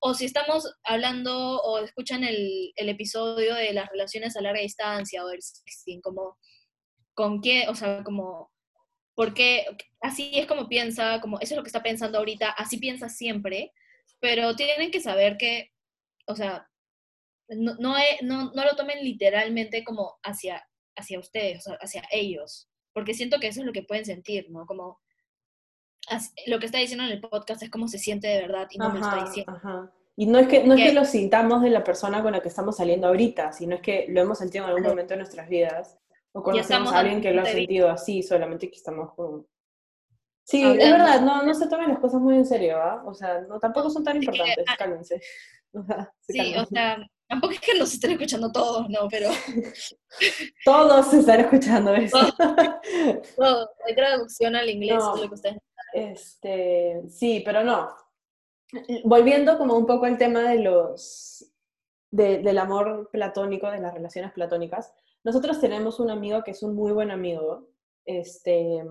o 0.00 0.14
si 0.14 0.24
estamos 0.24 0.72
hablando 0.84 1.60
o 1.62 1.78
escuchan 1.78 2.24
el, 2.24 2.72
episodio 2.76 3.54
de 3.54 3.72
las 3.72 3.88
relaciones 3.90 4.36
a 4.36 4.40
larga 4.40 4.60
distancia 4.60 5.24
o 5.24 5.30
el 5.30 5.42
sexting, 5.42 6.00
como, 6.00 6.36
con 7.14 7.40
qué, 7.40 7.68
o 7.68 7.74
sea, 7.74 8.02
como, 8.04 8.50
porque 9.14 9.66
así 10.00 10.30
es 10.34 10.46
como 10.46 10.68
piensa, 10.68 11.20
como, 11.20 11.38
eso 11.40 11.54
es 11.54 11.56
lo 11.56 11.62
que 11.62 11.68
está 11.68 11.82
pensando 11.82 12.18
ahorita, 12.18 12.50
así 12.50 12.78
piensa 12.78 13.08
siempre, 13.08 13.72
pero 14.20 14.56
tienen 14.56 14.90
que 14.90 15.00
saber 15.00 15.36
que, 15.36 15.70
o 16.26 16.34
sea, 16.34 16.66
no, 17.48 17.74
no, 17.78 17.94
no, 18.22 18.64
lo 18.64 18.76
tomen 18.76 19.04
literalmente 19.04 19.82
como 19.84 20.18
hacia, 20.22 20.64
hacia 20.96 21.18
ustedes, 21.18 21.64
hacia 21.80 22.02
ellos, 22.10 22.68
porque 22.92 23.14
siento 23.14 23.40
que 23.40 23.48
eso 23.48 23.60
es 23.60 23.66
lo 23.66 23.72
que 23.72 23.82
pueden 23.82 24.04
sentir, 24.04 24.50
¿no? 24.50 24.66
Como, 24.66 25.00
lo 26.46 26.58
que 26.58 26.66
está 26.66 26.78
diciendo 26.78 27.04
en 27.04 27.12
el 27.12 27.20
podcast 27.20 27.62
es 27.62 27.70
cómo 27.70 27.88
se 27.88 27.98
siente 27.98 28.28
de 28.28 28.40
verdad 28.40 28.68
y 28.70 28.78
no 28.78 28.90
me 28.90 28.98
lo 28.98 29.06
está 29.06 29.24
diciendo. 29.24 29.90
Y 30.16 30.26
no 30.26 30.38
es 30.38 30.48
que, 30.48 30.64
no 30.64 30.74
es 30.74 30.82
que 30.82 30.92
lo 30.92 31.04
sintamos 31.04 31.62
de 31.62 31.70
la 31.70 31.82
persona 31.82 32.22
con 32.22 32.32
la 32.32 32.40
que 32.40 32.48
estamos 32.48 32.76
saliendo 32.76 33.06
ahorita, 33.06 33.52
sino 33.52 33.76
es 33.76 33.80
que 33.80 34.06
lo 34.08 34.20
hemos 34.20 34.38
sentido 34.38 34.64
en 34.64 34.70
algún 34.70 34.88
momento 34.88 35.14
de 35.14 35.18
nuestras 35.18 35.48
vidas. 35.48 35.98
O 36.32 36.42
conocemos 36.42 36.92
a 36.92 36.98
alguien 36.98 37.20
que 37.20 37.32
lo 37.32 37.42
ha 37.42 37.46
sentido 37.46 37.88
así, 37.88 38.22
solamente 38.22 38.68
que 38.68 38.76
estamos 38.76 39.14
como... 39.14 39.46
Sí, 40.44 40.62
es 40.62 40.90
verdad, 40.90 41.20
no, 41.20 41.42
no 41.44 41.54
se 41.54 41.68
tomen 41.68 41.88
las 41.88 42.00
cosas 42.00 42.20
muy 42.20 42.34
en 42.34 42.44
serio, 42.44 42.76
¿ah? 42.82 43.02
O 43.06 43.14
sea, 43.14 43.40
no, 43.42 43.58
tampoco 43.58 43.88
son 43.88 44.02
tan 44.04 44.16
importantes, 44.16 44.64
ah, 44.68 44.76
cálmense. 44.76 45.20
sí, 46.20 46.54
o 46.56 46.66
sea, 46.66 46.98
tampoco 47.28 47.54
es 47.54 47.60
que 47.60 47.78
nos 47.78 47.92
estén 47.92 48.10
escuchando 48.10 48.50
todos, 48.50 48.88
no, 48.90 49.08
pero... 49.08 49.30
todos 50.64 51.14
están 51.14 51.40
escuchando 51.40 51.94
eso. 51.94 52.18
Todo, 53.36 53.70
hay 53.86 53.94
traducción 53.94 54.56
al 54.56 54.68
inglés, 54.68 54.98
lo 54.98 55.28
que 55.28 55.34
ustedes 55.34 55.56
este, 55.92 57.02
sí, 57.08 57.42
pero 57.44 57.64
no. 57.64 57.90
Volviendo 59.04 59.58
como 59.58 59.76
un 59.76 59.86
poco 59.86 60.06
al 60.06 60.18
tema 60.18 60.42
de 60.48 60.60
los, 60.60 61.52
del 62.10 62.58
amor 62.58 63.08
platónico, 63.12 63.70
de 63.70 63.80
las 63.80 63.94
relaciones 63.94 64.32
platónicas, 64.32 64.92
nosotros 65.24 65.60
tenemos 65.60 66.00
un 66.00 66.10
amigo 66.10 66.42
que 66.42 66.52
es 66.52 66.62
un 66.62 66.74
muy 66.74 66.92
buen 66.92 67.10
amigo, 67.10 67.68
este, 68.04 68.84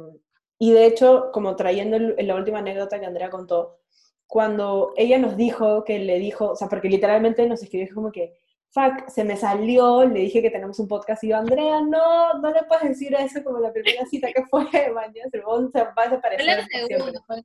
y 0.60 0.72
de 0.74 0.86
hecho, 0.86 1.32
como 1.32 1.56
trayendo 1.56 1.98
la 2.00 2.36
última 2.36 2.60
anécdota 2.60 3.00
que 3.00 3.06
Andrea 3.06 3.30
contó, 3.30 3.80
cuando 4.28 4.94
ella 4.96 5.18
nos 5.18 5.38
dijo 5.38 5.84
que 5.84 5.98
le 6.00 6.20
dijo, 6.20 6.52
o 6.52 6.56
sea, 6.56 6.68
porque 6.70 6.90
literalmente 6.90 7.48
nos 7.48 7.64
escribió 7.64 7.96
como 7.96 8.12
que, 8.12 8.38
fuck, 8.72 9.10
se 9.10 9.24
me 9.24 9.36
salió, 9.36 10.06
le 10.06 10.22
dije 10.22 10.42
que 10.42 10.52
tenemos 10.52 10.80
un 10.80 10.88
podcast 10.88 11.24
y 11.24 11.30
yo, 11.30 11.38
Andrea, 11.38 11.82
no, 11.82 12.34
no 12.36 12.52
le 12.52 12.64
puedes 12.64 12.90
decir 12.90 13.14
eso 13.16 13.44
como 13.44 13.60
la 13.60 13.74
primera 13.74 14.06
cita 14.06 14.32
que 14.32 14.46
fue, 14.46 14.64
mañana, 14.94 15.30
se 15.32 15.40
va 15.40 15.94
a 15.96 16.04
desaparecer. 16.04 16.46
Fue 16.46 16.46
la 16.46 16.68
segunda, 16.68 17.22
fue, 17.26 17.44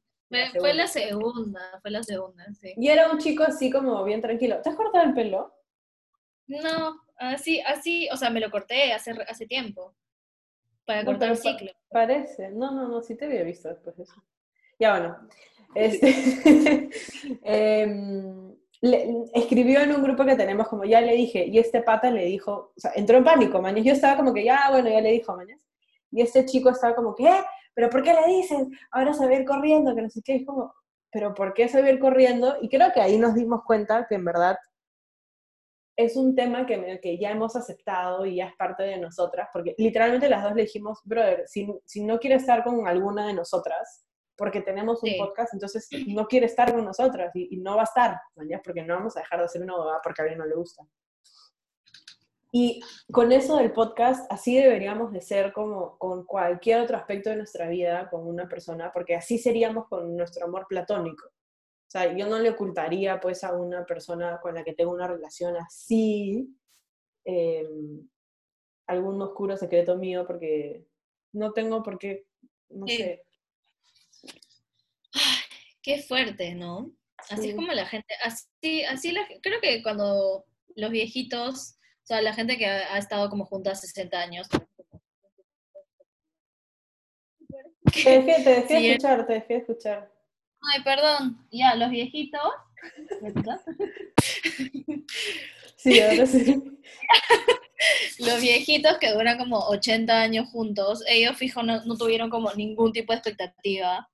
fue, 0.59 0.75
la 0.75 0.87
segunda, 0.87 1.79
fue 1.81 1.91
la 1.91 2.03
segunda, 2.03 2.45
sí. 2.61 2.75
Y 2.77 2.89
era 2.89 3.11
un 3.11 3.19
chico 3.19 3.43
así 3.45 3.71
como 3.71 4.05
bien 4.05 4.21
tranquilo. 4.21 4.61
¿Te 4.63 4.71
has 4.71 4.77
cortado 4.77 5.05
el 5.05 5.15
pelo? 5.15 5.55
No, 6.47 7.01
así, 7.17 7.61
así, 7.61 8.09
o 8.13 8.17
sea, 8.17 8.29
me 8.31 8.41
lo 8.41 8.51
corté 8.51 8.93
hace, 8.93 9.13
hace 9.27 9.47
tiempo, 9.47 9.95
para 10.85 11.05
cortar 11.05 11.31
el 11.31 11.39
ciclo. 11.39 11.73
parece, 11.91 12.51
no, 12.51 12.71
no, 12.71 12.87
no, 12.89 13.03
sí 13.03 13.17
te 13.17 13.25
había 13.25 13.43
visto 13.43 13.69
después 13.69 13.97
de 13.97 14.03
eso. 14.03 14.23
Ya 14.79 14.91
bueno, 14.91 15.29
este... 15.75 16.91
eh, 17.45 18.55
escribió 19.33 19.81
en 19.81 19.93
un 19.93 20.03
grupo 20.03 20.25
que 20.25 20.37
tenemos, 20.37 20.69
como 20.69 20.85
ya 20.85 21.01
le 21.01 21.13
dije, 21.15 21.47
y 21.47 21.59
este 21.59 21.83
pata 21.83 22.11
le 22.11 22.25
dijo, 22.25 22.73
o 22.77 22.89
entró 22.95 23.17
en 23.17 23.25
pánico, 23.25 23.63
mañas. 23.63 23.85
Yo 23.85 23.93
estaba 23.93 24.17
como 24.17 24.35
que, 24.35 24.45
ya, 24.45 24.71
bueno, 24.71 24.91
ya 24.91 25.01
le 25.01 25.13
dijo, 25.13 25.35
mañas. 25.37 25.61
Y 26.11 26.21
este 26.23 26.45
chico 26.45 26.71
estaba 26.71 26.95
como 26.95 27.15
que. 27.15 27.31
¿Pero 27.75 27.91
por 27.91 28.03
qué 28.03 28.13
le 28.15 28.27
dices? 28.27 28.69
Ahora 28.93 29.15
se 29.15 29.27
va 29.27 29.33
a 29.33 29.41
ir 29.41 29.45
corriendo, 29.45 29.95
que 29.95 30.03
no 30.03 30.11
sé 30.11 30.21
qué. 30.25 30.37
Es 30.37 30.47
como, 30.47 30.73
¿pero 31.11 31.35
por 31.35 31.55
qué 31.55 31.69
se 31.69 31.81
va 31.81 31.89
a 31.89 31.91
ir 31.91 31.99
corriendo? 31.99 32.57
Y 32.61 32.69
creo 32.69 32.93
que 32.93 33.01
ahí 33.01 33.19
nos 33.19 33.35
dimos 33.35 33.63
cuenta 33.65 34.07
que 34.09 34.17
en 34.17 34.25
verdad 34.25 34.57
es 35.97 36.17
un 36.17 36.35
tema 36.35 36.67
que, 36.67 37.01
que 37.01 37.19
ya 37.19 37.31
hemos 37.31 37.57
aceptado 37.57 38.27
y 38.27 38.37
ya 38.37 38.47
es 38.47 38.57
parte 38.57 38.83
de 38.83 38.99
nosotras, 38.99 39.49
porque 39.53 39.75
literalmente 39.79 40.29
las 40.29 40.43
dos 40.43 40.55
le 40.55 40.63
dijimos, 40.63 41.01
brother, 41.05 41.45
si, 41.47 41.69
si 41.85 42.05
no 42.05 42.19
quiere 42.19 42.37
estar 42.37 42.65
con 42.65 42.87
alguna 42.89 43.29
de 43.29 43.35
nosotras, 43.35 44.05
porque 44.37 44.61
tenemos 44.61 45.03
un 45.03 45.11
podcast, 45.19 45.55
entonces 45.55 45.89
no 46.07 46.27
quiere 46.27 46.47
estar 46.47 46.73
con 46.73 46.85
nosotras 46.85 47.31
y, 47.35 47.57
no 47.59 47.77
va 47.77 47.83
a 47.83 47.85
estar, 47.85 48.21
¿ya? 48.49 48.61
porque 48.63 48.83
no 48.83 48.95
vamos 48.95 49.17
a 49.17 49.21
dejar 49.21 49.39
de 49.39 49.45
hacer 49.45 49.63
una 49.63 49.77
boda 49.77 50.01
porque 50.03 50.23
a 50.23 50.25
alguien 50.25 50.39
no 50.39 50.47
le 50.47 50.55
gusta. 50.55 50.85
Y 52.57 52.81
con 53.11 53.33
eso 53.33 53.57
del 53.57 53.73
podcast, 53.73 54.31
así 54.31 54.57
deberíamos 54.57 55.13
de 55.13 55.21
ser 55.21 55.53
como 55.53 55.99
con 55.99 56.25
cualquier 56.25 56.83
otro 56.83 56.97
aspecto 56.97 57.31
de 57.31 57.37
nuestra 57.37 57.69
vida 57.69 58.09
con 58.09 58.29
una 58.29 58.49
persona, 58.49 58.93
porque 58.93 59.17
así 59.17 59.39
seríamos 59.39 59.89
con 59.89 60.17
nuestro 60.17 60.47
amor 60.47 60.67
platónico. 60.69 61.27
O 61.27 61.91
sea, 61.91 62.17
yo 62.17 62.29
no 62.29 62.39
le 62.39 62.51
ocultaría 62.51 63.21
pues 63.21 63.43
a 63.43 63.53
una 63.55 63.85
persona 63.85 64.39
con 64.41 64.55
la 64.55 64.63
que 64.63 64.73
tengo 64.73 64.93
una 64.93 65.09
relación 65.09 65.57
así 65.57 66.57
em, 67.25 68.09
algún 68.87 69.21
oscuro 69.21 69.57
secreto 69.57 69.97
mío, 69.97 70.25
porque 70.25 70.87
no 71.33 71.53
tengo 71.53 71.83
por 71.83 71.99
qué, 71.99 72.25
no 72.69 72.87
sé, 72.87 73.24
Qué 75.83 76.03
fuerte, 76.03 76.55
¿no? 76.55 76.93
Así 77.31 77.51
es 77.51 77.57
como 77.57 77.73
la 77.73 77.87
gente, 77.87 78.15
así, 78.23 78.85
así 78.85 79.13
la, 79.13 79.27
creo 79.43 79.61
que 79.61 79.83
cuando 79.83 80.45
los 80.77 80.91
viejitos, 80.91 81.77
o 82.03 82.07
sea, 82.07 82.21
la 82.21 82.35
gente 82.35 82.59
que 82.59 82.67
ha, 82.67 82.99
estado 82.99 83.31
como 83.31 83.47
junta 83.47 83.75
60 83.75 84.21
años. 84.21 84.47
Te 87.93 88.21
dejé, 88.21 88.43
te 88.43 88.51
dejé 88.51 88.93
escuchar, 88.93 89.27
te 89.27 89.33
dejé 89.35 89.57
escuchar. 89.57 90.13
Ay, 90.73 90.83
perdón, 90.83 91.47
ya, 91.51 91.75
los 91.77 91.91
viejitos. 91.91 92.43
sí, 95.77 96.01
ahora 96.01 96.27
sí. 96.27 96.63
los 98.19 98.41
viejitos 98.41 98.99
que 98.99 99.13
duran 99.13 99.39
como 99.39 99.59
80 99.69 100.21
años 100.21 100.51
juntos, 100.51 101.03
ellos 101.07 101.37
fijo 101.37 101.63
no, 101.63 101.83
tuvieron 101.97 102.31
como 102.31 102.53
ningún 102.55 102.93
tipo 102.93 103.13
de 103.13 103.19
expectativa. 103.19 104.09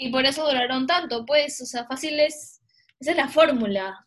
Y 0.00 0.10
por 0.10 0.24
eso 0.24 0.46
duraron 0.46 0.86
tanto, 0.86 1.26
pues, 1.26 1.60
o 1.60 1.66
sea, 1.66 1.84
fácil 1.84 2.18
es, 2.20 2.62
esa 3.00 3.10
es 3.10 3.16
la 3.16 3.28
fórmula. 3.28 4.06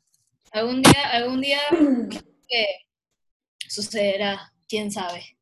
Algún 0.54 0.82
día, 0.82 1.10
algún 1.12 1.42
día 1.42 1.60
sucederá, 3.68 4.54
quién 4.70 4.90
sabe. 4.90 5.38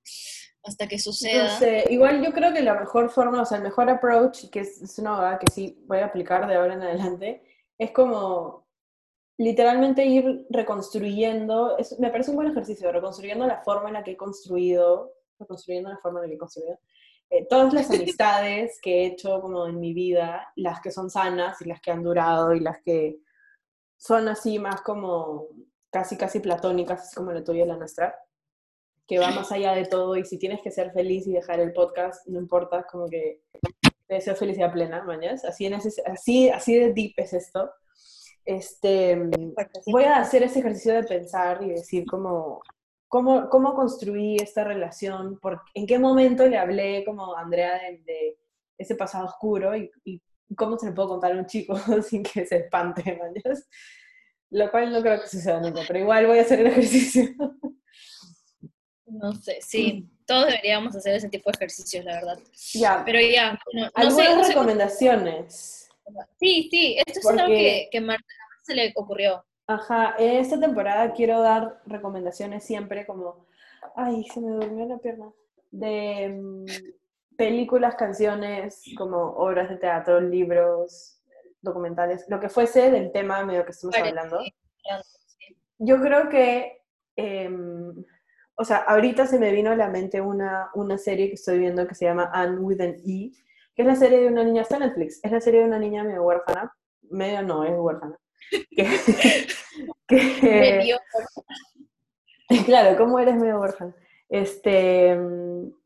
Hasta 0.63 0.87
que 0.87 0.97
suceda. 0.97 1.53
No 1.53 1.59
sé, 1.59 1.85
igual 1.91 2.23
yo 2.25 2.33
creo 2.33 2.51
que 2.51 2.63
la 2.63 2.73
mejor 2.73 3.11
forma, 3.11 3.43
o 3.43 3.45
sea, 3.45 3.57
el 3.57 3.63
mejor 3.63 3.89
approach, 3.91 4.49
que 4.49 4.61
es, 4.61 4.81
es 4.81 4.97
una 4.97 5.37
que 5.39 5.51
sí 5.51 5.83
voy 5.87 5.99
a 5.99 6.07
aplicar 6.07 6.47
de 6.47 6.55
ahora 6.55 6.73
en 6.73 6.81
adelante, 6.81 7.43
es 7.77 7.91
como 7.91 8.67
literalmente 9.37 10.05
ir 10.05 10.47
reconstruyendo, 10.49 11.77
me 11.99 12.09
parece 12.09 12.31
un 12.31 12.37
buen 12.37 12.49
ejercicio, 12.49 12.91
reconstruyendo 12.91 13.47
la 13.47 13.61
forma 13.61 13.87
en 13.87 13.93
la 13.93 14.03
que 14.03 14.11
he 14.11 14.17
construido, 14.17 15.13
reconstruyendo 15.39 15.89
la 15.89 15.97
forma 15.99 16.19
en 16.19 16.23
la 16.23 16.29
que 16.29 16.35
he 16.35 16.39
construido, 16.39 16.79
eh, 17.29 17.45
todas 17.47 17.73
las 17.73 17.89
amistades 17.91 18.79
que 18.81 19.01
he 19.01 19.05
hecho 19.05 19.39
como 19.41 19.67
en 19.67 19.79
mi 19.79 19.93
vida, 19.93 20.51
las 20.55 20.81
que 20.81 20.91
son 20.91 21.09
sanas 21.09 21.61
y 21.61 21.65
las 21.65 21.79
que 21.81 21.91
han 21.91 22.03
durado 22.03 22.53
y 22.53 22.59
las 22.59 22.81
que 22.81 23.19
son 23.97 24.27
así 24.27 24.57
más 24.57 24.81
como 24.81 25.47
casi 25.91 26.17
casi 26.17 26.39
platónicas, 26.39 27.01
así 27.01 27.15
como 27.15 27.31
la 27.31 27.43
tuya 27.43 27.65
y 27.65 27.67
la 27.67 27.77
nuestra, 27.77 28.15
que 29.07 29.19
va 29.19 29.31
más 29.31 29.51
allá 29.51 29.73
de 29.73 29.85
todo 29.85 30.15
y 30.15 30.25
si 30.25 30.37
tienes 30.37 30.61
que 30.61 30.71
ser 30.71 30.91
feliz 30.91 31.27
y 31.27 31.33
dejar 31.33 31.59
el 31.59 31.73
podcast, 31.73 32.27
no 32.27 32.39
importa, 32.39 32.83
como 32.83 33.07
que 33.07 33.41
te 34.07 34.15
deseo 34.15 34.35
felicidad 34.35 34.71
plena, 34.71 35.03
mañas. 35.03 35.45
Así, 35.45 35.65
en 35.65 35.75
así, 35.75 36.49
así 36.49 36.75
de 36.75 36.93
deep 36.93 37.13
es 37.17 37.33
esto. 37.33 37.71
Este, 38.45 39.19
voy 39.85 40.03
a 40.03 40.17
hacer 40.17 40.43
ese 40.43 40.59
ejercicio 40.59 40.93
de 40.93 41.03
pensar 41.03 41.61
y 41.61 41.69
decir 41.69 42.05
como, 42.05 42.61
cómo, 43.09 43.49
cómo 43.49 43.73
construí 43.73 44.37
esta 44.37 44.63
relación, 44.63 45.37
por, 45.39 45.63
en 45.73 45.85
qué 45.85 45.99
momento 45.99 46.47
le 46.47 46.57
hablé 46.57 47.03
como 47.03 47.35
Andrea 47.35 47.79
de, 48.05 48.37
ese 48.77 48.95
pasado 48.95 49.25
oscuro 49.25 49.75
y, 49.75 49.91
y, 50.05 50.21
cómo 50.55 50.77
se 50.77 50.85
le 50.85 50.93
puedo 50.93 51.09
contar 51.09 51.33
a 51.33 51.37
un 51.37 51.45
chico 51.45 51.75
sin 52.07 52.23
que 52.23 52.45
se 52.45 52.57
espante, 52.57 53.19
mañas. 53.21 53.67
Lo 54.51 54.71
cual 54.71 54.91
no 54.91 55.01
creo 55.01 55.21
que 55.21 55.27
suceda 55.27 55.59
nunca, 55.59 55.81
pero 55.85 55.99
igual 55.99 56.25
voy 56.27 56.39
a 56.39 56.43
hacer 56.43 56.61
el 56.61 56.67
ejercicio. 56.67 57.23
No 59.05 59.33
sé, 59.33 59.59
sí, 59.61 60.07
todos 60.25 60.45
deberíamos 60.47 60.95
hacer 60.95 61.15
ese 61.15 61.29
tipo 61.29 61.49
de 61.49 61.57
ejercicios, 61.57 62.05
la 62.05 62.13
verdad. 62.13 62.39
Ya. 62.73 63.03
Pero 63.05 63.19
ya, 63.19 63.59
no, 63.73 63.89
Algunas 63.95 64.47
recomendaciones. 64.47 65.89
Sí, 66.39 66.67
sí, 66.71 66.97
esto 67.05 67.19
es 67.19 67.25
algo 67.27 67.47
que, 67.47 67.89
que 67.91 68.01
Marta 68.01 68.25
se 68.63 68.75
le 68.75 68.93
ocurrió. 68.95 69.43
Ajá, 69.69 70.15
esta 70.17 70.59
temporada 70.59 71.13
quiero 71.13 71.41
dar 71.41 71.79
recomendaciones 71.85 72.63
siempre 72.63 73.05
como, 73.05 73.45
ay, 73.95 74.23
se 74.23 74.41
me 74.41 74.49
durmió 74.49 74.87
la 74.87 74.97
pierna, 74.97 75.31
de 75.69 76.41
mm, 76.41 76.65
películas, 77.37 77.93
canciones, 77.93 78.81
como 78.97 79.17
obras 79.17 79.69
de 79.69 79.77
teatro, 79.77 80.21
libros, 80.21 81.21
documentales, 81.61 82.25
lo 82.29 82.39
que 82.39 82.49
fuese 82.49 82.89
del 82.89 83.11
tema 83.11 83.45
medio 83.45 83.63
que 83.63 83.69
estamos 83.69 83.95
hablando. 83.95 84.39
Yo 85.77 86.01
creo 86.01 86.29
que, 86.29 86.81
em, 87.15 87.93
o 88.55 88.65
sea, 88.65 88.77
ahorita 88.77 89.27
se 89.27 89.37
me 89.37 89.51
vino 89.51 89.69
a 89.69 89.75
la 89.75 89.87
mente 89.87 90.19
una, 90.19 90.71
una 90.73 90.97
serie 90.97 91.27
que 91.27 91.35
estoy 91.35 91.59
viendo 91.59 91.87
que 91.87 91.93
se 91.93 92.05
llama 92.05 92.31
Anne 92.33 92.57
with 92.57 92.81
an 92.81 92.95
E, 93.05 93.33
que 93.75 93.83
es 93.83 93.85
la 93.85 93.95
serie 93.95 94.21
de 94.21 94.29
una 94.29 94.43
niña, 94.43 94.63
está 94.63 94.77
en 94.77 94.87
Netflix, 94.87 95.19
es 95.23 95.31
la 95.31 95.41
serie 95.41 95.59
de 95.59 95.67
una 95.67 95.77
niña 95.77 96.03
medio 96.03 96.23
huérfana, 96.23 96.73
medio 97.11 97.43
no, 97.43 97.63
es 97.63 97.73
huérfana, 97.77 98.17
que, 98.49 99.47
claro, 102.65 102.97
¿cómo 102.97 103.19
eres 103.19 103.35
medio 103.35 103.59
huérfano? 103.59 103.93
Este, 104.27 105.17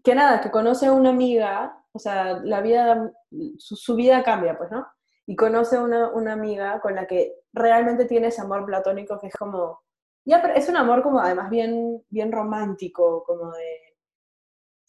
que 0.04 0.16
nada, 0.16 0.42
que 0.42 0.52
conoce 0.52 0.88
a 0.88 0.94
una 0.94 1.10
amiga, 1.10 1.78
o 1.92 2.00
sea, 2.00 2.40
la 2.44 2.62
vida, 2.62 3.12
su, 3.58 3.96
vida 3.96 4.24
cambia, 4.24 4.58
pues, 4.58 4.72
¿no? 4.72 4.86
Y 5.26 5.36
conoce 5.36 5.78
a 5.78 5.82
una, 5.82 6.10
una, 6.10 6.34
amiga 6.34 6.82
con 6.82 6.96
la 6.96 7.08
que 7.08 7.34
realmente 7.54 8.06
tiene 8.06 8.28
ese 8.28 8.42
amor 8.42 8.66
platónico 8.66 9.20
que 9.20 9.28
es 9.28 9.36
como, 9.36 9.82
ya, 10.26 10.42
pero 10.42 10.56
es 10.56 10.68
un 10.68 10.78
amor 10.78 11.04
como 11.04 11.20
además 11.20 11.50
bien, 11.50 12.04
bien 12.10 12.32
romántico, 12.32 13.24
como 13.26 13.52
de, 13.52 13.83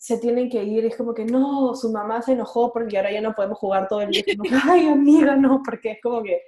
se 0.05 0.19
tienen 0.19 0.51
que 0.51 0.63
ir, 0.63 0.85
es 0.85 0.99
como 0.99 1.15
que 1.15 1.25
no, 1.25 1.75
su 1.75 1.91
mamá 1.91 2.21
se 2.21 2.33
enojó 2.33 2.71
porque 2.71 2.99
ahora 2.99 3.11
ya 3.11 3.23
no 3.23 3.35
podemos 3.35 3.59
jugar 3.59 3.89
todo 3.89 4.03
el 4.03 4.11
día. 4.11 4.23
Ay, 4.65 4.87
amiga, 4.87 5.35
no, 5.35 5.63
porque 5.65 5.93
es 5.93 5.99
como 6.03 6.23
que 6.23 6.43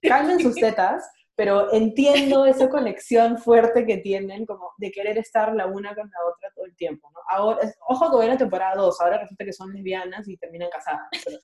calmen 0.00 0.40
sus 0.40 0.54
tetas, 0.54 1.06
pero 1.34 1.70
entiendo 1.74 2.46
esa 2.46 2.70
conexión 2.70 3.36
fuerte 3.36 3.84
que 3.84 3.98
tienen, 3.98 4.46
como 4.46 4.72
de 4.78 4.90
querer 4.90 5.18
estar 5.18 5.54
la 5.54 5.66
una 5.66 5.94
con 5.94 6.08
la 6.08 6.18
otra 6.26 6.50
todo 6.54 6.64
el 6.64 6.74
tiempo. 6.74 7.10
Ahora, 7.28 7.58
ojo 7.86 8.08
que 8.08 8.16
voy 8.16 8.24
a 8.24 8.28
la 8.30 8.38
temporada 8.38 8.76
2, 8.76 9.00
ahora 9.02 9.18
resulta 9.18 9.44
que 9.44 9.52
son 9.52 9.74
lesbianas 9.74 10.26
y 10.26 10.38
terminan 10.38 10.70
casadas, 10.70 11.02
pero 11.22 11.36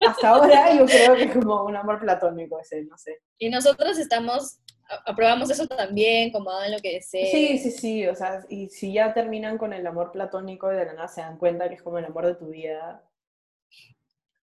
hasta 0.00 0.28
ahora 0.28 0.74
yo 0.78 0.86
creo 0.86 1.14
que 1.14 1.24
es 1.24 1.32
como 1.32 1.64
un 1.64 1.76
amor 1.76 2.00
platónico 2.00 2.58
ese, 2.60 2.84
no 2.84 2.96
sé. 2.98 3.20
Y 3.38 3.48
nosotros 3.50 3.98
estamos 3.98 4.60
aprobamos 5.06 5.50
eso 5.50 5.66
también, 5.66 6.30
como 6.30 6.50
hagan 6.50 6.72
lo 6.72 6.78
que 6.78 6.94
deseen. 6.94 7.26
Sí, 7.30 7.58
sí, 7.58 7.70
sí, 7.70 8.06
o 8.06 8.14
sea, 8.14 8.44
y 8.48 8.68
si 8.68 8.92
ya 8.92 9.14
terminan 9.14 9.58
con 9.58 9.72
el 9.72 9.86
amor 9.86 10.12
platónico 10.12 10.72
y 10.72 10.76
de 10.76 10.84
la 10.84 10.92
nada 10.94 11.08
se 11.08 11.20
dan 11.20 11.38
cuenta 11.38 11.68
que 11.68 11.76
es 11.76 11.82
como 11.82 11.98
el 11.98 12.04
amor 12.04 12.26
de 12.26 12.34
tu 12.34 12.48
vida. 12.48 13.02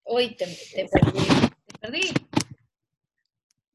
Uy, 0.05 0.35
te, 0.35 0.45
perdí, 0.45 1.19
te 1.67 1.79
perdí. 1.79 2.13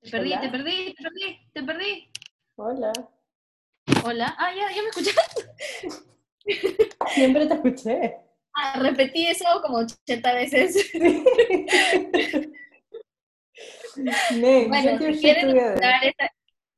Te 0.03 0.11
perdí, 0.11 0.41
te 0.41 0.49
perdí, 0.49 0.95
te 0.95 1.03
perdí, 1.03 1.51
te 1.53 1.63
perdí. 1.63 2.11
Hola. 2.57 2.93
Hola. 4.05 4.35
Ah, 4.39 4.53
ya, 4.55 4.75
ya 4.75 4.83
me 4.83 4.89
escuchaste. 4.89 5.43
Siempre 7.15 7.47
te 7.47 7.55
escuché. 7.55 8.26
Ah, 8.59 8.79
repetí 8.81 9.27
eso 9.27 9.45
como 9.63 9.79
80 9.79 10.35
veces. 10.35 10.91
bueno, 14.69 14.99
si 14.99 15.21
quieren, 15.21 15.75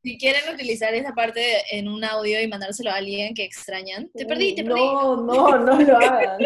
si 0.03 0.19
quieren 0.19 0.53
utilizar 0.53 0.93
esa 0.95 1.13
parte 1.15 1.63
en 1.71 1.89
un 1.89 2.05
audio 2.05 2.41
y 2.41 2.49
mandárselo 2.49 2.91
a 2.91 2.97
alguien 2.97 3.33
que 3.33 3.45
extrañan, 3.45 4.11
te 4.13 4.27
perdí, 4.27 4.57
te 4.57 4.65
perdí. 4.65 4.81
No, 4.81 5.17
no, 5.19 5.59
no 5.59 5.81
lo 5.81 5.97
hagan. 5.99 6.39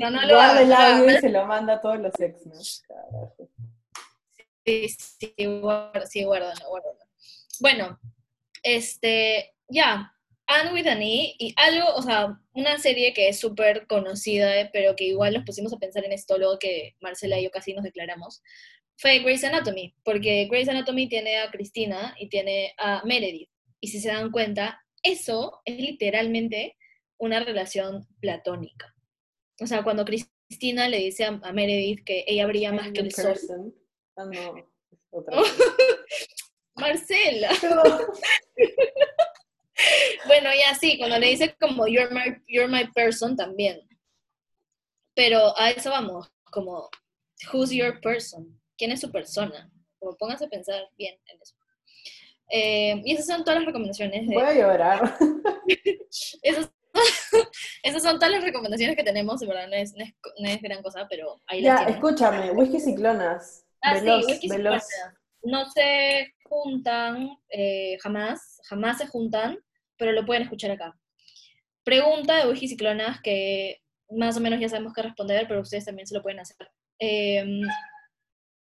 no, 0.00 0.10
no 0.10 0.22
lo 0.22 0.34
Guarda 0.34 0.62
el 0.62 0.72
audio 0.72 1.18
y 1.18 1.20
se 1.20 1.28
lo 1.28 1.46
manda 1.46 1.74
a 1.74 1.80
todos 1.82 1.98
los 1.98 2.18
ex, 2.18 2.46
¿no? 2.46 2.54
Sí, 4.64 4.88
sí, 4.88 5.34
guárdalo, 5.60 6.06
sí, 6.06 6.24
guárdalo, 6.24 6.68
guárdalo. 6.68 6.98
Bueno, 7.60 8.00
este, 8.62 9.54
ya, 9.68 10.15
Anne 10.46 10.72
with 10.72 10.86
an 10.86 11.02
E, 11.02 11.34
y 11.38 11.54
algo, 11.56 11.94
o 11.94 12.02
sea, 12.02 12.40
una 12.54 12.78
serie 12.78 13.12
que 13.12 13.28
es 13.28 13.40
súper 13.40 13.86
conocida, 13.86 14.70
pero 14.72 14.94
que 14.94 15.04
igual 15.04 15.34
nos 15.34 15.44
pusimos 15.44 15.72
a 15.72 15.78
pensar 15.78 16.04
en 16.04 16.12
esto 16.12 16.38
luego 16.38 16.58
que 16.58 16.94
Marcela 17.00 17.38
y 17.38 17.44
yo 17.44 17.50
casi 17.50 17.74
nos 17.74 17.82
declaramos, 17.82 18.42
fue 18.96 19.18
Grey's 19.18 19.44
Anatomy, 19.44 19.94
porque 20.04 20.46
Grey's 20.50 20.68
Anatomy 20.68 21.08
tiene 21.08 21.38
a 21.38 21.50
Cristina 21.50 22.14
y 22.18 22.28
tiene 22.28 22.74
a 22.78 23.02
Meredith. 23.04 23.50
Y 23.80 23.88
si 23.88 24.00
se 24.00 24.08
dan 24.08 24.30
cuenta, 24.30 24.80
eso 25.02 25.60
es 25.64 25.78
literalmente 25.78 26.76
una 27.18 27.40
relación 27.40 28.06
platónica. 28.20 28.94
O 29.60 29.66
sea, 29.66 29.82
cuando 29.82 30.04
Cristina 30.04 30.88
le 30.88 30.98
dice 30.98 31.24
a, 31.24 31.52
Meredith 31.52 32.04
que 32.04 32.24
ella 32.26 32.46
brilla 32.46 32.72
más 32.72 32.92
que 32.92 33.00
el 33.00 33.12
sol. 33.12 33.36
Ah, 34.16 34.24
no, 34.24 34.54
otra 35.10 35.36
Marcela. 36.76 37.50
bueno, 40.26 40.50
ya 40.54 40.74
sí, 40.74 40.98
cuando 40.98 41.18
le 41.18 41.28
dice 41.28 41.54
como 41.60 41.86
you're 41.86 42.12
my, 42.12 42.36
you're 42.46 42.68
my 42.68 42.86
person 42.92 43.36
también. 43.36 43.80
Pero 45.14 45.58
a 45.58 45.70
eso 45.70 45.90
vamos, 45.90 46.30
como 46.50 46.90
who's 47.52 47.70
your 47.70 48.00
person? 48.00 48.56
quién 48.76 48.92
es 48.92 49.00
su 49.00 49.10
persona. 49.10 49.70
Como 49.98 50.16
pónganse 50.16 50.44
a 50.44 50.48
pensar 50.48 50.88
bien 50.96 51.18
en 51.26 51.40
eso. 51.40 51.54
Eh, 52.50 53.02
y 53.04 53.14
esas 53.14 53.26
son 53.26 53.44
todas 53.44 53.58
las 53.58 53.66
recomendaciones. 53.66 54.26
Voy 54.26 54.42
a 54.42 54.54
llorar. 54.54 55.16
esas, 57.82 58.02
son 58.02 58.18
todas 58.18 58.30
las 58.30 58.44
recomendaciones 58.44 58.96
que 58.96 59.04
tenemos, 59.04 59.42
en 59.42 59.48
verdad 59.48 59.68
no 59.68 59.74
es, 59.74 59.94
no 59.94 60.48
es, 60.48 60.62
gran 60.62 60.82
cosa, 60.82 61.06
pero 61.10 61.40
ahí 61.46 61.62
Ya, 61.62 61.84
escúchame, 61.84 62.52
whisky 62.52 62.80
ciclonas. 62.80 63.66
Ah, 63.82 63.98
sí, 63.98 64.08
whisky 64.08 64.48
ciclonas. 64.48 64.88
No 65.42 65.68
se 65.70 66.34
juntan 66.44 67.38
eh, 67.50 67.98
jamás, 68.00 68.60
jamás 68.64 68.98
se 68.98 69.06
juntan, 69.06 69.58
pero 69.96 70.12
lo 70.12 70.24
pueden 70.24 70.42
escuchar 70.42 70.70
acá. 70.70 70.98
Pregunta 71.84 72.36
de 72.36 72.48
whisky 72.48 72.68
ciclonas 72.68 73.20
que 73.20 73.82
más 74.10 74.36
o 74.36 74.40
menos 74.40 74.60
ya 74.60 74.68
sabemos 74.68 74.92
qué 74.92 75.02
responder, 75.02 75.46
pero 75.48 75.60
ustedes 75.60 75.84
también 75.84 76.06
se 76.06 76.14
lo 76.14 76.22
pueden 76.22 76.40
hacer. 76.40 76.70
Eh, 76.98 77.44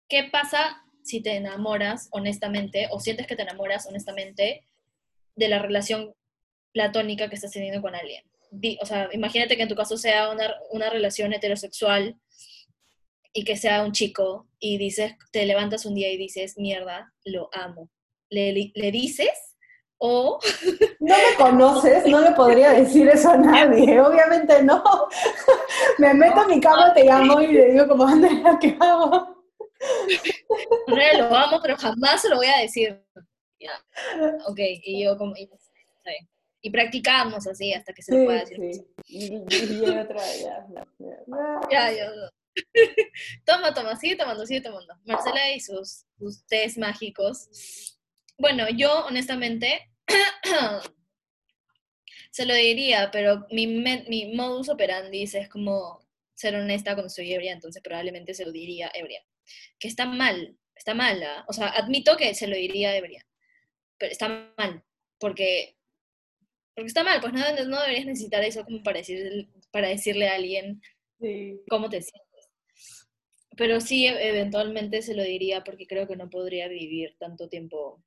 ¿qué 0.08 0.24
pasa 0.24 0.82
si 1.02 1.22
te 1.22 1.36
enamoras 1.36 2.08
honestamente 2.10 2.88
o 2.90 3.00
sientes 3.00 3.26
que 3.26 3.36
te 3.36 3.42
enamoras 3.42 3.86
honestamente 3.86 4.66
de 5.36 5.48
la 5.48 5.60
relación 5.60 6.14
platónica 6.72 7.28
que 7.28 7.36
estás 7.36 7.52
teniendo 7.52 7.82
con 7.82 7.94
alguien? 7.94 8.24
o 8.80 8.86
sea, 8.86 9.10
imagínate 9.12 9.56
que 9.56 9.62
en 9.62 9.68
tu 9.68 9.74
caso 9.74 9.98
sea 9.98 10.30
una, 10.30 10.88
relación 10.88 11.34
heterosexual 11.34 12.16
y 13.34 13.44
que 13.44 13.58
sea 13.58 13.84
un 13.84 13.92
chico 13.92 14.48
y 14.58 14.78
dices, 14.78 15.16
te 15.32 15.44
levantas 15.44 15.84
un 15.84 15.94
día 15.94 16.10
y 16.10 16.16
dices, 16.16 16.56
mierda, 16.56 17.12
lo 17.24 17.50
amo. 17.52 17.90
¿Le, 18.30 18.72
le 18.74 18.90
dices? 18.90 19.47
O... 19.98 20.38
No 21.00 21.16
me 21.16 21.36
conoces, 21.36 22.06
no 22.06 22.20
le 22.20 22.30
podría 22.32 22.70
decir 22.70 23.08
eso 23.08 23.30
a 23.30 23.36
nadie, 23.36 24.00
obviamente 24.00 24.62
no. 24.62 24.82
Me 25.98 26.14
meto 26.14 26.42
en 26.42 26.48
mi 26.48 26.60
cama, 26.60 26.94
te 26.94 27.04
llamo 27.04 27.40
y 27.40 27.48
le 27.48 27.72
digo 27.72 27.88
como, 27.88 28.06
Andrea, 28.06 28.58
¿qué 28.60 28.76
hago? 28.78 29.44
lo 31.18 31.36
amo, 31.36 31.60
pero 31.60 31.76
jamás 31.76 32.22
se 32.22 32.28
lo 32.28 32.36
voy 32.36 32.46
a 32.46 32.60
decir. 32.60 33.00
Ya. 33.58 33.72
Ok, 34.46 34.58
y 34.58 35.04
yo 35.04 35.16
como... 35.18 35.34
Y, 35.36 36.70
practicamos 36.70 37.46
así 37.46 37.72
hasta 37.72 37.92
que 37.92 38.02
se 38.02 38.16
lo 38.16 38.24
pueda 38.26 38.40
decir. 38.40 38.58
Sí. 39.04 39.44
Y, 39.48 39.88
otra 39.88 40.20
ya. 40.36 40.66
Ya, 41.70 41.92
ya. 41.92 42.10
toma, 43.46 43.72
toma, 43.72 43.96
sigue 43.96 44.16
tomando, 44.16 44.44
sigue 44.44 44.60
tomando. 44.60 44.94
Marcela 45.04 45.50
y 45.52 45.60
sus, 45.60 46.04
sus 46.18 46.44
tés 46.46 46.76
mágicos. 46.76 47.96
Bueno, 48.38 48.66
yo 48.68 49.06
honestamente 49.06 49.87
se 52.30 52.46
lo 52.46 52.54
diría, 52.54 53.10
pero 53.12 53.46
mi, 53.50 53.66
mi 53.66 54.34
modus 54.34 54.68
operandi 54.68 55.22
es 55.22 55.48
como 55.48 56.06
ser 56.34 56.54
honesta 56.54 56.94
cuando 56.94 57.10
soy 57.10 57.32
ebria, 57.32 57.52
entonces 57.52 57.82
probablemente 57.82 58.34
se 58.34 58.44
lo 58.44 58.52
diría 58.52 58.90
ebria 58.94 59.24
que 59.78 59.88
está 59.88 60.06
mal, 60.06 60.56
está 60.74 60.94
mala. 60.94 61.44
O 61.48 61.52
sea, 61.52 61.68
admito 61.68 62.16
que 62.16 62.34
se 62.34 62.46
lo 62.46 62.56
diría 62.56 62.92
debería, 62.92 63.24
pero 63.98 64.12
está 64.12 64.52
mal, 64.56 64.82
porque, 65.18 65.76
porque 66.74 66.88
está 66.88 67.04
mal, 67.04 67.20
pues 67.20 67.32
no, 67.32 67.40
no 67.66 67.80
deberías 67.80 68.06
necesitar 68.06 68.44
eso 68.44 68.64
como 68.64 68.82
para, 68.82 68.98
decir, 68.98 69.48
para 69.70 69.88
decirle 69.88 70.28
a 70.28 70.34
alguien 70.34 70.80
cómo 71.68 71.88
te 71.88 72.02
sientes. 72.02 72.24
Pero 73.56 73.80
sí, 73.80 74.06
eventualmente 74.06 75.02
se 75.02 75.14
lo 75.14 75.22
diría 75.22 75.64
porque 75.64 75.86
creo 75.86 76.06
que 76.06 76.16
no 76.16 76.30
podría 76.30 76.68
vivir 76.68 77.16
tanto 77.18 77.48
tiempo. 77.48 78.02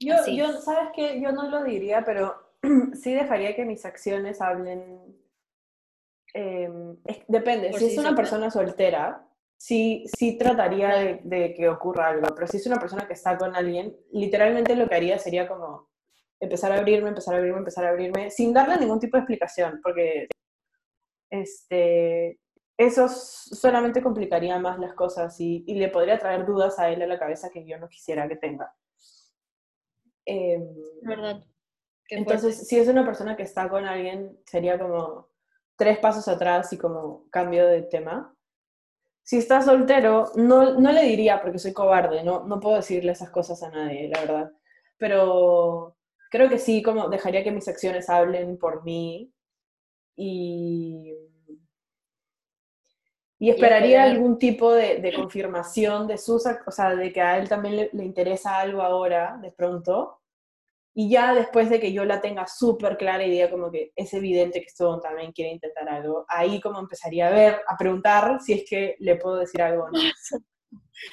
Yo, 0.00 0.14
yo, 0.26 0.52
¿sabes 0.60 0.90
qué? 0.94 1.20
Yo 1.20 1.30
no 1.32 1.48
lo 1.48 1.62
diría, 1.62 2.02
pero 2.04 2.54
sí 2.94 3.12
dejaría 3.12 3.54
que 3.54 3.66
mis 3.66 3.84
acciones 3.84 4.40
hablen. 4.40 4.98
Em, 6.32 6.96
depende, 7.28 7.72
si 7.74 7.86
es 7.86 7.98
una 7.98 8.14
persona 8.14 8.50
soltera, 8.50 9.26
sí, 9.58 10.04
sí 10.16 10.38
trataría 10.38 10.96
de, 10.96 11.20
de, 11.24 11.54
que 11.54 11.68
ocurra 11.68 12.08
algo, 12.08 12.28
pero 12.34 12.46
si 12.46 12.56
es 12.56 12.66
una 12.66 12.78
persona 12.78 13.06
que 13.06 13.14
está 13.14 13.36
con 13.36 13.54
alguien, 13.54 13.96
literalmente 14.12 14.76
lo 14.76 14.88
que 14.88 14.94
haría 14.94 15.18
sería 15.18 15.48
como 15.48 15.90
empezar 16.40 16.72
a 16.72 16.78
abrirme, 16.78 17.10
empezar 17.10 17.34
a 17.34 17.38
abrirme, 17.38 17.58
empezar 17.58 17.84
a 17.84 17.90
abrirme, 17.90 18.30
sin 18.30 18.54
darle 18.54 18.78
ningún 18.78 19.00
tipo 19.00 19.16
de 19.16 19.22
explicación, 19.22 19.80
porque 19.82 20.28
este, 21.30 22.38
eso 22.78 23.08
solamente 23.08 24.02
complicaría 24.02 24.58
más 24.58 24.78
las 24.78 24.94
cosas 24.94 25.38
y, 25.40 25.64
y, 25.66 25.74
le 25.74 25.88
podría 25.88 26.18
traer 26.18 26.46
dudas 26.46 26.78
a 26.78 26.88
él 26.88 27.02
a 27.02 27.06
la 27.06 27.18
cabeza 27.18 27.50
que 27.50 27.66
yo 27.66 27.78
no 27.78 27.88
quisiera 27.88 28.26
que 28.28 28.36
tenga. 28.36 28.74
Eh, 30.26 30.58
¿Verdad? 31.02 31.42
entonces, 32.08 32.66
si 32.66 32.78
es 32.78 32.88
una 32.88 33.04
persona 33.04 33.36
que 33.36 33.42
está 33.42 33.68
con 33.68 33.84
alguien, 33.84 34.38
sería 34.44 34.78
como 34.78 35.28
tres 35.76 35.98
pasos 35.98 36.28
atrás 36.28 36.72
y 36.72 36.78
como 36.78 37.28
cambio 37.30 37.66
de 37.66 37.82
tema. 37.82 38.34
Si 39.22 39.38
está 39.38 39.62
soltero, 39.62 40.32
no, 40.34 40.74
no 40.78 40.92
le 40.92 41.04
diría 41.04 41.40
porque 41.40 41.58
soy 41.58 41.72
cobarde, 41.72 42.24
no, 42.24 42.44
no 42.44 42.58
puedo 42.58 42.76
decirle 42.76 43.12
esas 43.12 43.30
cosas 43.30 43.62
a 43.62 43.70
nadie, 43.70 44.08
la 44.08 44.20
verdad. 44.20 44.52
Pero 44.98 45.96
creo 46.30 46.48
que 46.48 46.58
sí, 46.58 46.82
como 46.82 47.08
dejaría 47.08 47.44
que 47.44 47.52
mis 47.52 47.68
acciones 47.68 48.10
hablen 48.10 48.58
por 48.58 48.84
mí 48.84 49.32
y, 50.16 51.14
y 53.40 53.48
esperaría 53.48 54.02
algún 54.02 54.38
tipo 54.38 54.72
de, 54.72 55.12
confirmación 55.16 56.06
de 56.06 56.18
sus, 56.18 56.44
o 56.46 56.70
sea, 56.70 56.94
de 56.94 57.10
que 57.10 57.22
a 57.22 57.38
él 57.38 57.48
también 57.48 57.88
le, 57.92 58.04
interesa 58.04 58.58
algo 58.58 58.82
ahora, 58.82 59.38
de 59.42 59.50
pronto, 59.50 60.20
y 60.94 61.08
ya 61.08 61.32
después 61.32 61.70
de 61.70 61.80
que 61.80 61.92
yo 61.92 62.04
la 62.04 62.20
tenga 62.20 62.46
súper 62.46 62.98
clara 62.98 63.24
y 63.24 63.30
diga 63.30 63.48
como 63.48 63.70
que 63.70 63.92
es 63.96 64.12
evidente 64.12 64.60
que 64.60 64.66
esto 64.66 65.00
también 65.00 65.32
quiere 65.32 65.52
intentar 65.52 65.88
algo, 65.88 66.26
ahí 66.28 66.60
como 66.60 66.78
empezaría 66.80 67.28
a 67.28 67.30
ver, 67.30 67.60
a 67.66 67.76
preguntar 67.78 68.40
si 68.40 68.52
es 68.52 68.64
que 68.68 68.96
le 68.98 69.16
puedo 69.16 69.36
decir 69.36 69.62
algo 69.62 69.84
o 69.84 69.90
no. 69.90 69.98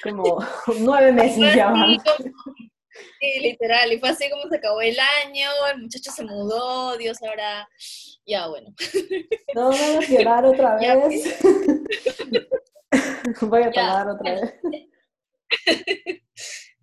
Como 0.02 0.38
nueve 0.80 1.12
meses 1.12 1.54
ya 1.54 1.70
van. 1.70 1.96
Sí, 3.20 3.40
literal, 3.40 3.92
y 3.92 3.98
fue 3.98 4.10
así 4.10 4.30
como 4.30 4.48
se 4.48 4.56
acabó 4.56 4.80
el 4.80 4.96
año, 5.24 5.48
el 5.72 5.82
muchacho 5.82 6.10
se 6.10 6.24
mudó, 6.24 6.96
Dios 6.96 7.18
ahora, 7.22 7.68
ya 8.26 8.46
bueno. 8.48 8.74
No 9.54 9.70
a 9.70 10.00
llorar 10.00 10.44
otra 10.44 10.76
vez. 10.80 11.38
Voy 13.40 13.62
a 13.62 13.70
tomar 13.70 14.08
otra 14.08 14.34
vez. 14.34 14.54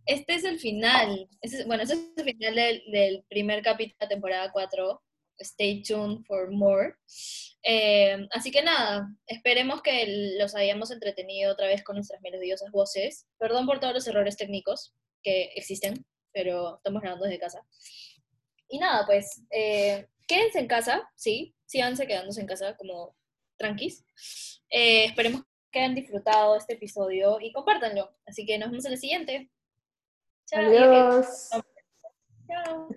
Este 0.08 0.36
es 0.36 0.44
el 0.44 0.60
final, 0.60 1.28
bueno, 1.66 1.82
este 1.82 1.96
es 1.96 2.02
el 2.18 2.26
final 2.26 2.56
del, 2.56 3.26
primer 3.28 3.64
capítulo 3.64 3.98
de 4.02 4.08
temporada 4.08 4.52
4. 4.52 5.02
Stay 5.40 5.82
tuned 5.82 6.24
for 6.28 6.52
more. 6.52 6.94
Eh, 7.64 8.28
así 8.32 8.52
que 8.52 8.62
nada, 8.62 9.10
esperemos 9.26 9.82
que 9.82 10.36
los 10.38 10.54
hayamos 10.54 10.92
entretenido 10.92 11.52
otra 11.52 11.66
vez 11.66 11.84
con 11.84 11.96
nuestras 11.96 12.22
melodiosas 12.22 12.70
voces. 12.72 13.26
Perdón 13.40 13.66
por 13.66 13.80
todos 13.80 13.96
los 13.96 14.08
errores 14.08 14.38
técnicos 14.38 14.94
que 15.26 15.52
existen, 15.56 16.06
pero 16.32 16.78
estamos 16.78 17.02
grabando 17.02 17.26
desde 17.26 17.40
casa. 17.40 17.66
Y 18.68 18.78
nada, 18.78 19.06
pues, 19.06 19.44
eh, 19.50 20.08
quédense 20.28 20.60
en 20.60 20.68
casa, 20.68 21.10
sí, 21.16 21.56
síganse 21.66 22.06
quedándose 22.06 22.42
en 22.42 22.48
casa 22.48 22.78
como 22.78 23.16
tranquis. 23.58 24.06
Eh, 24.70 25.06
esperemos 25.06 25.42
que 25.72 25.80
hayan 25.80 25.96
disfrutado 25.96 26.56
este 26.56 26.74
episodio 26.74 27.40
y 27.42 27.52
compártanlo. 27.52 28.16
Así 28.26 28.46
que 28.46 28.58
nos 28.58 28.70
vemos 28.70 28.86
en 28.86 28.92
el 28.94 29.00
siguiente. 29.00 29.52
Chao. 30.46 30.62
Adiós. 30.62 31.50
Chao. 32.48 32.90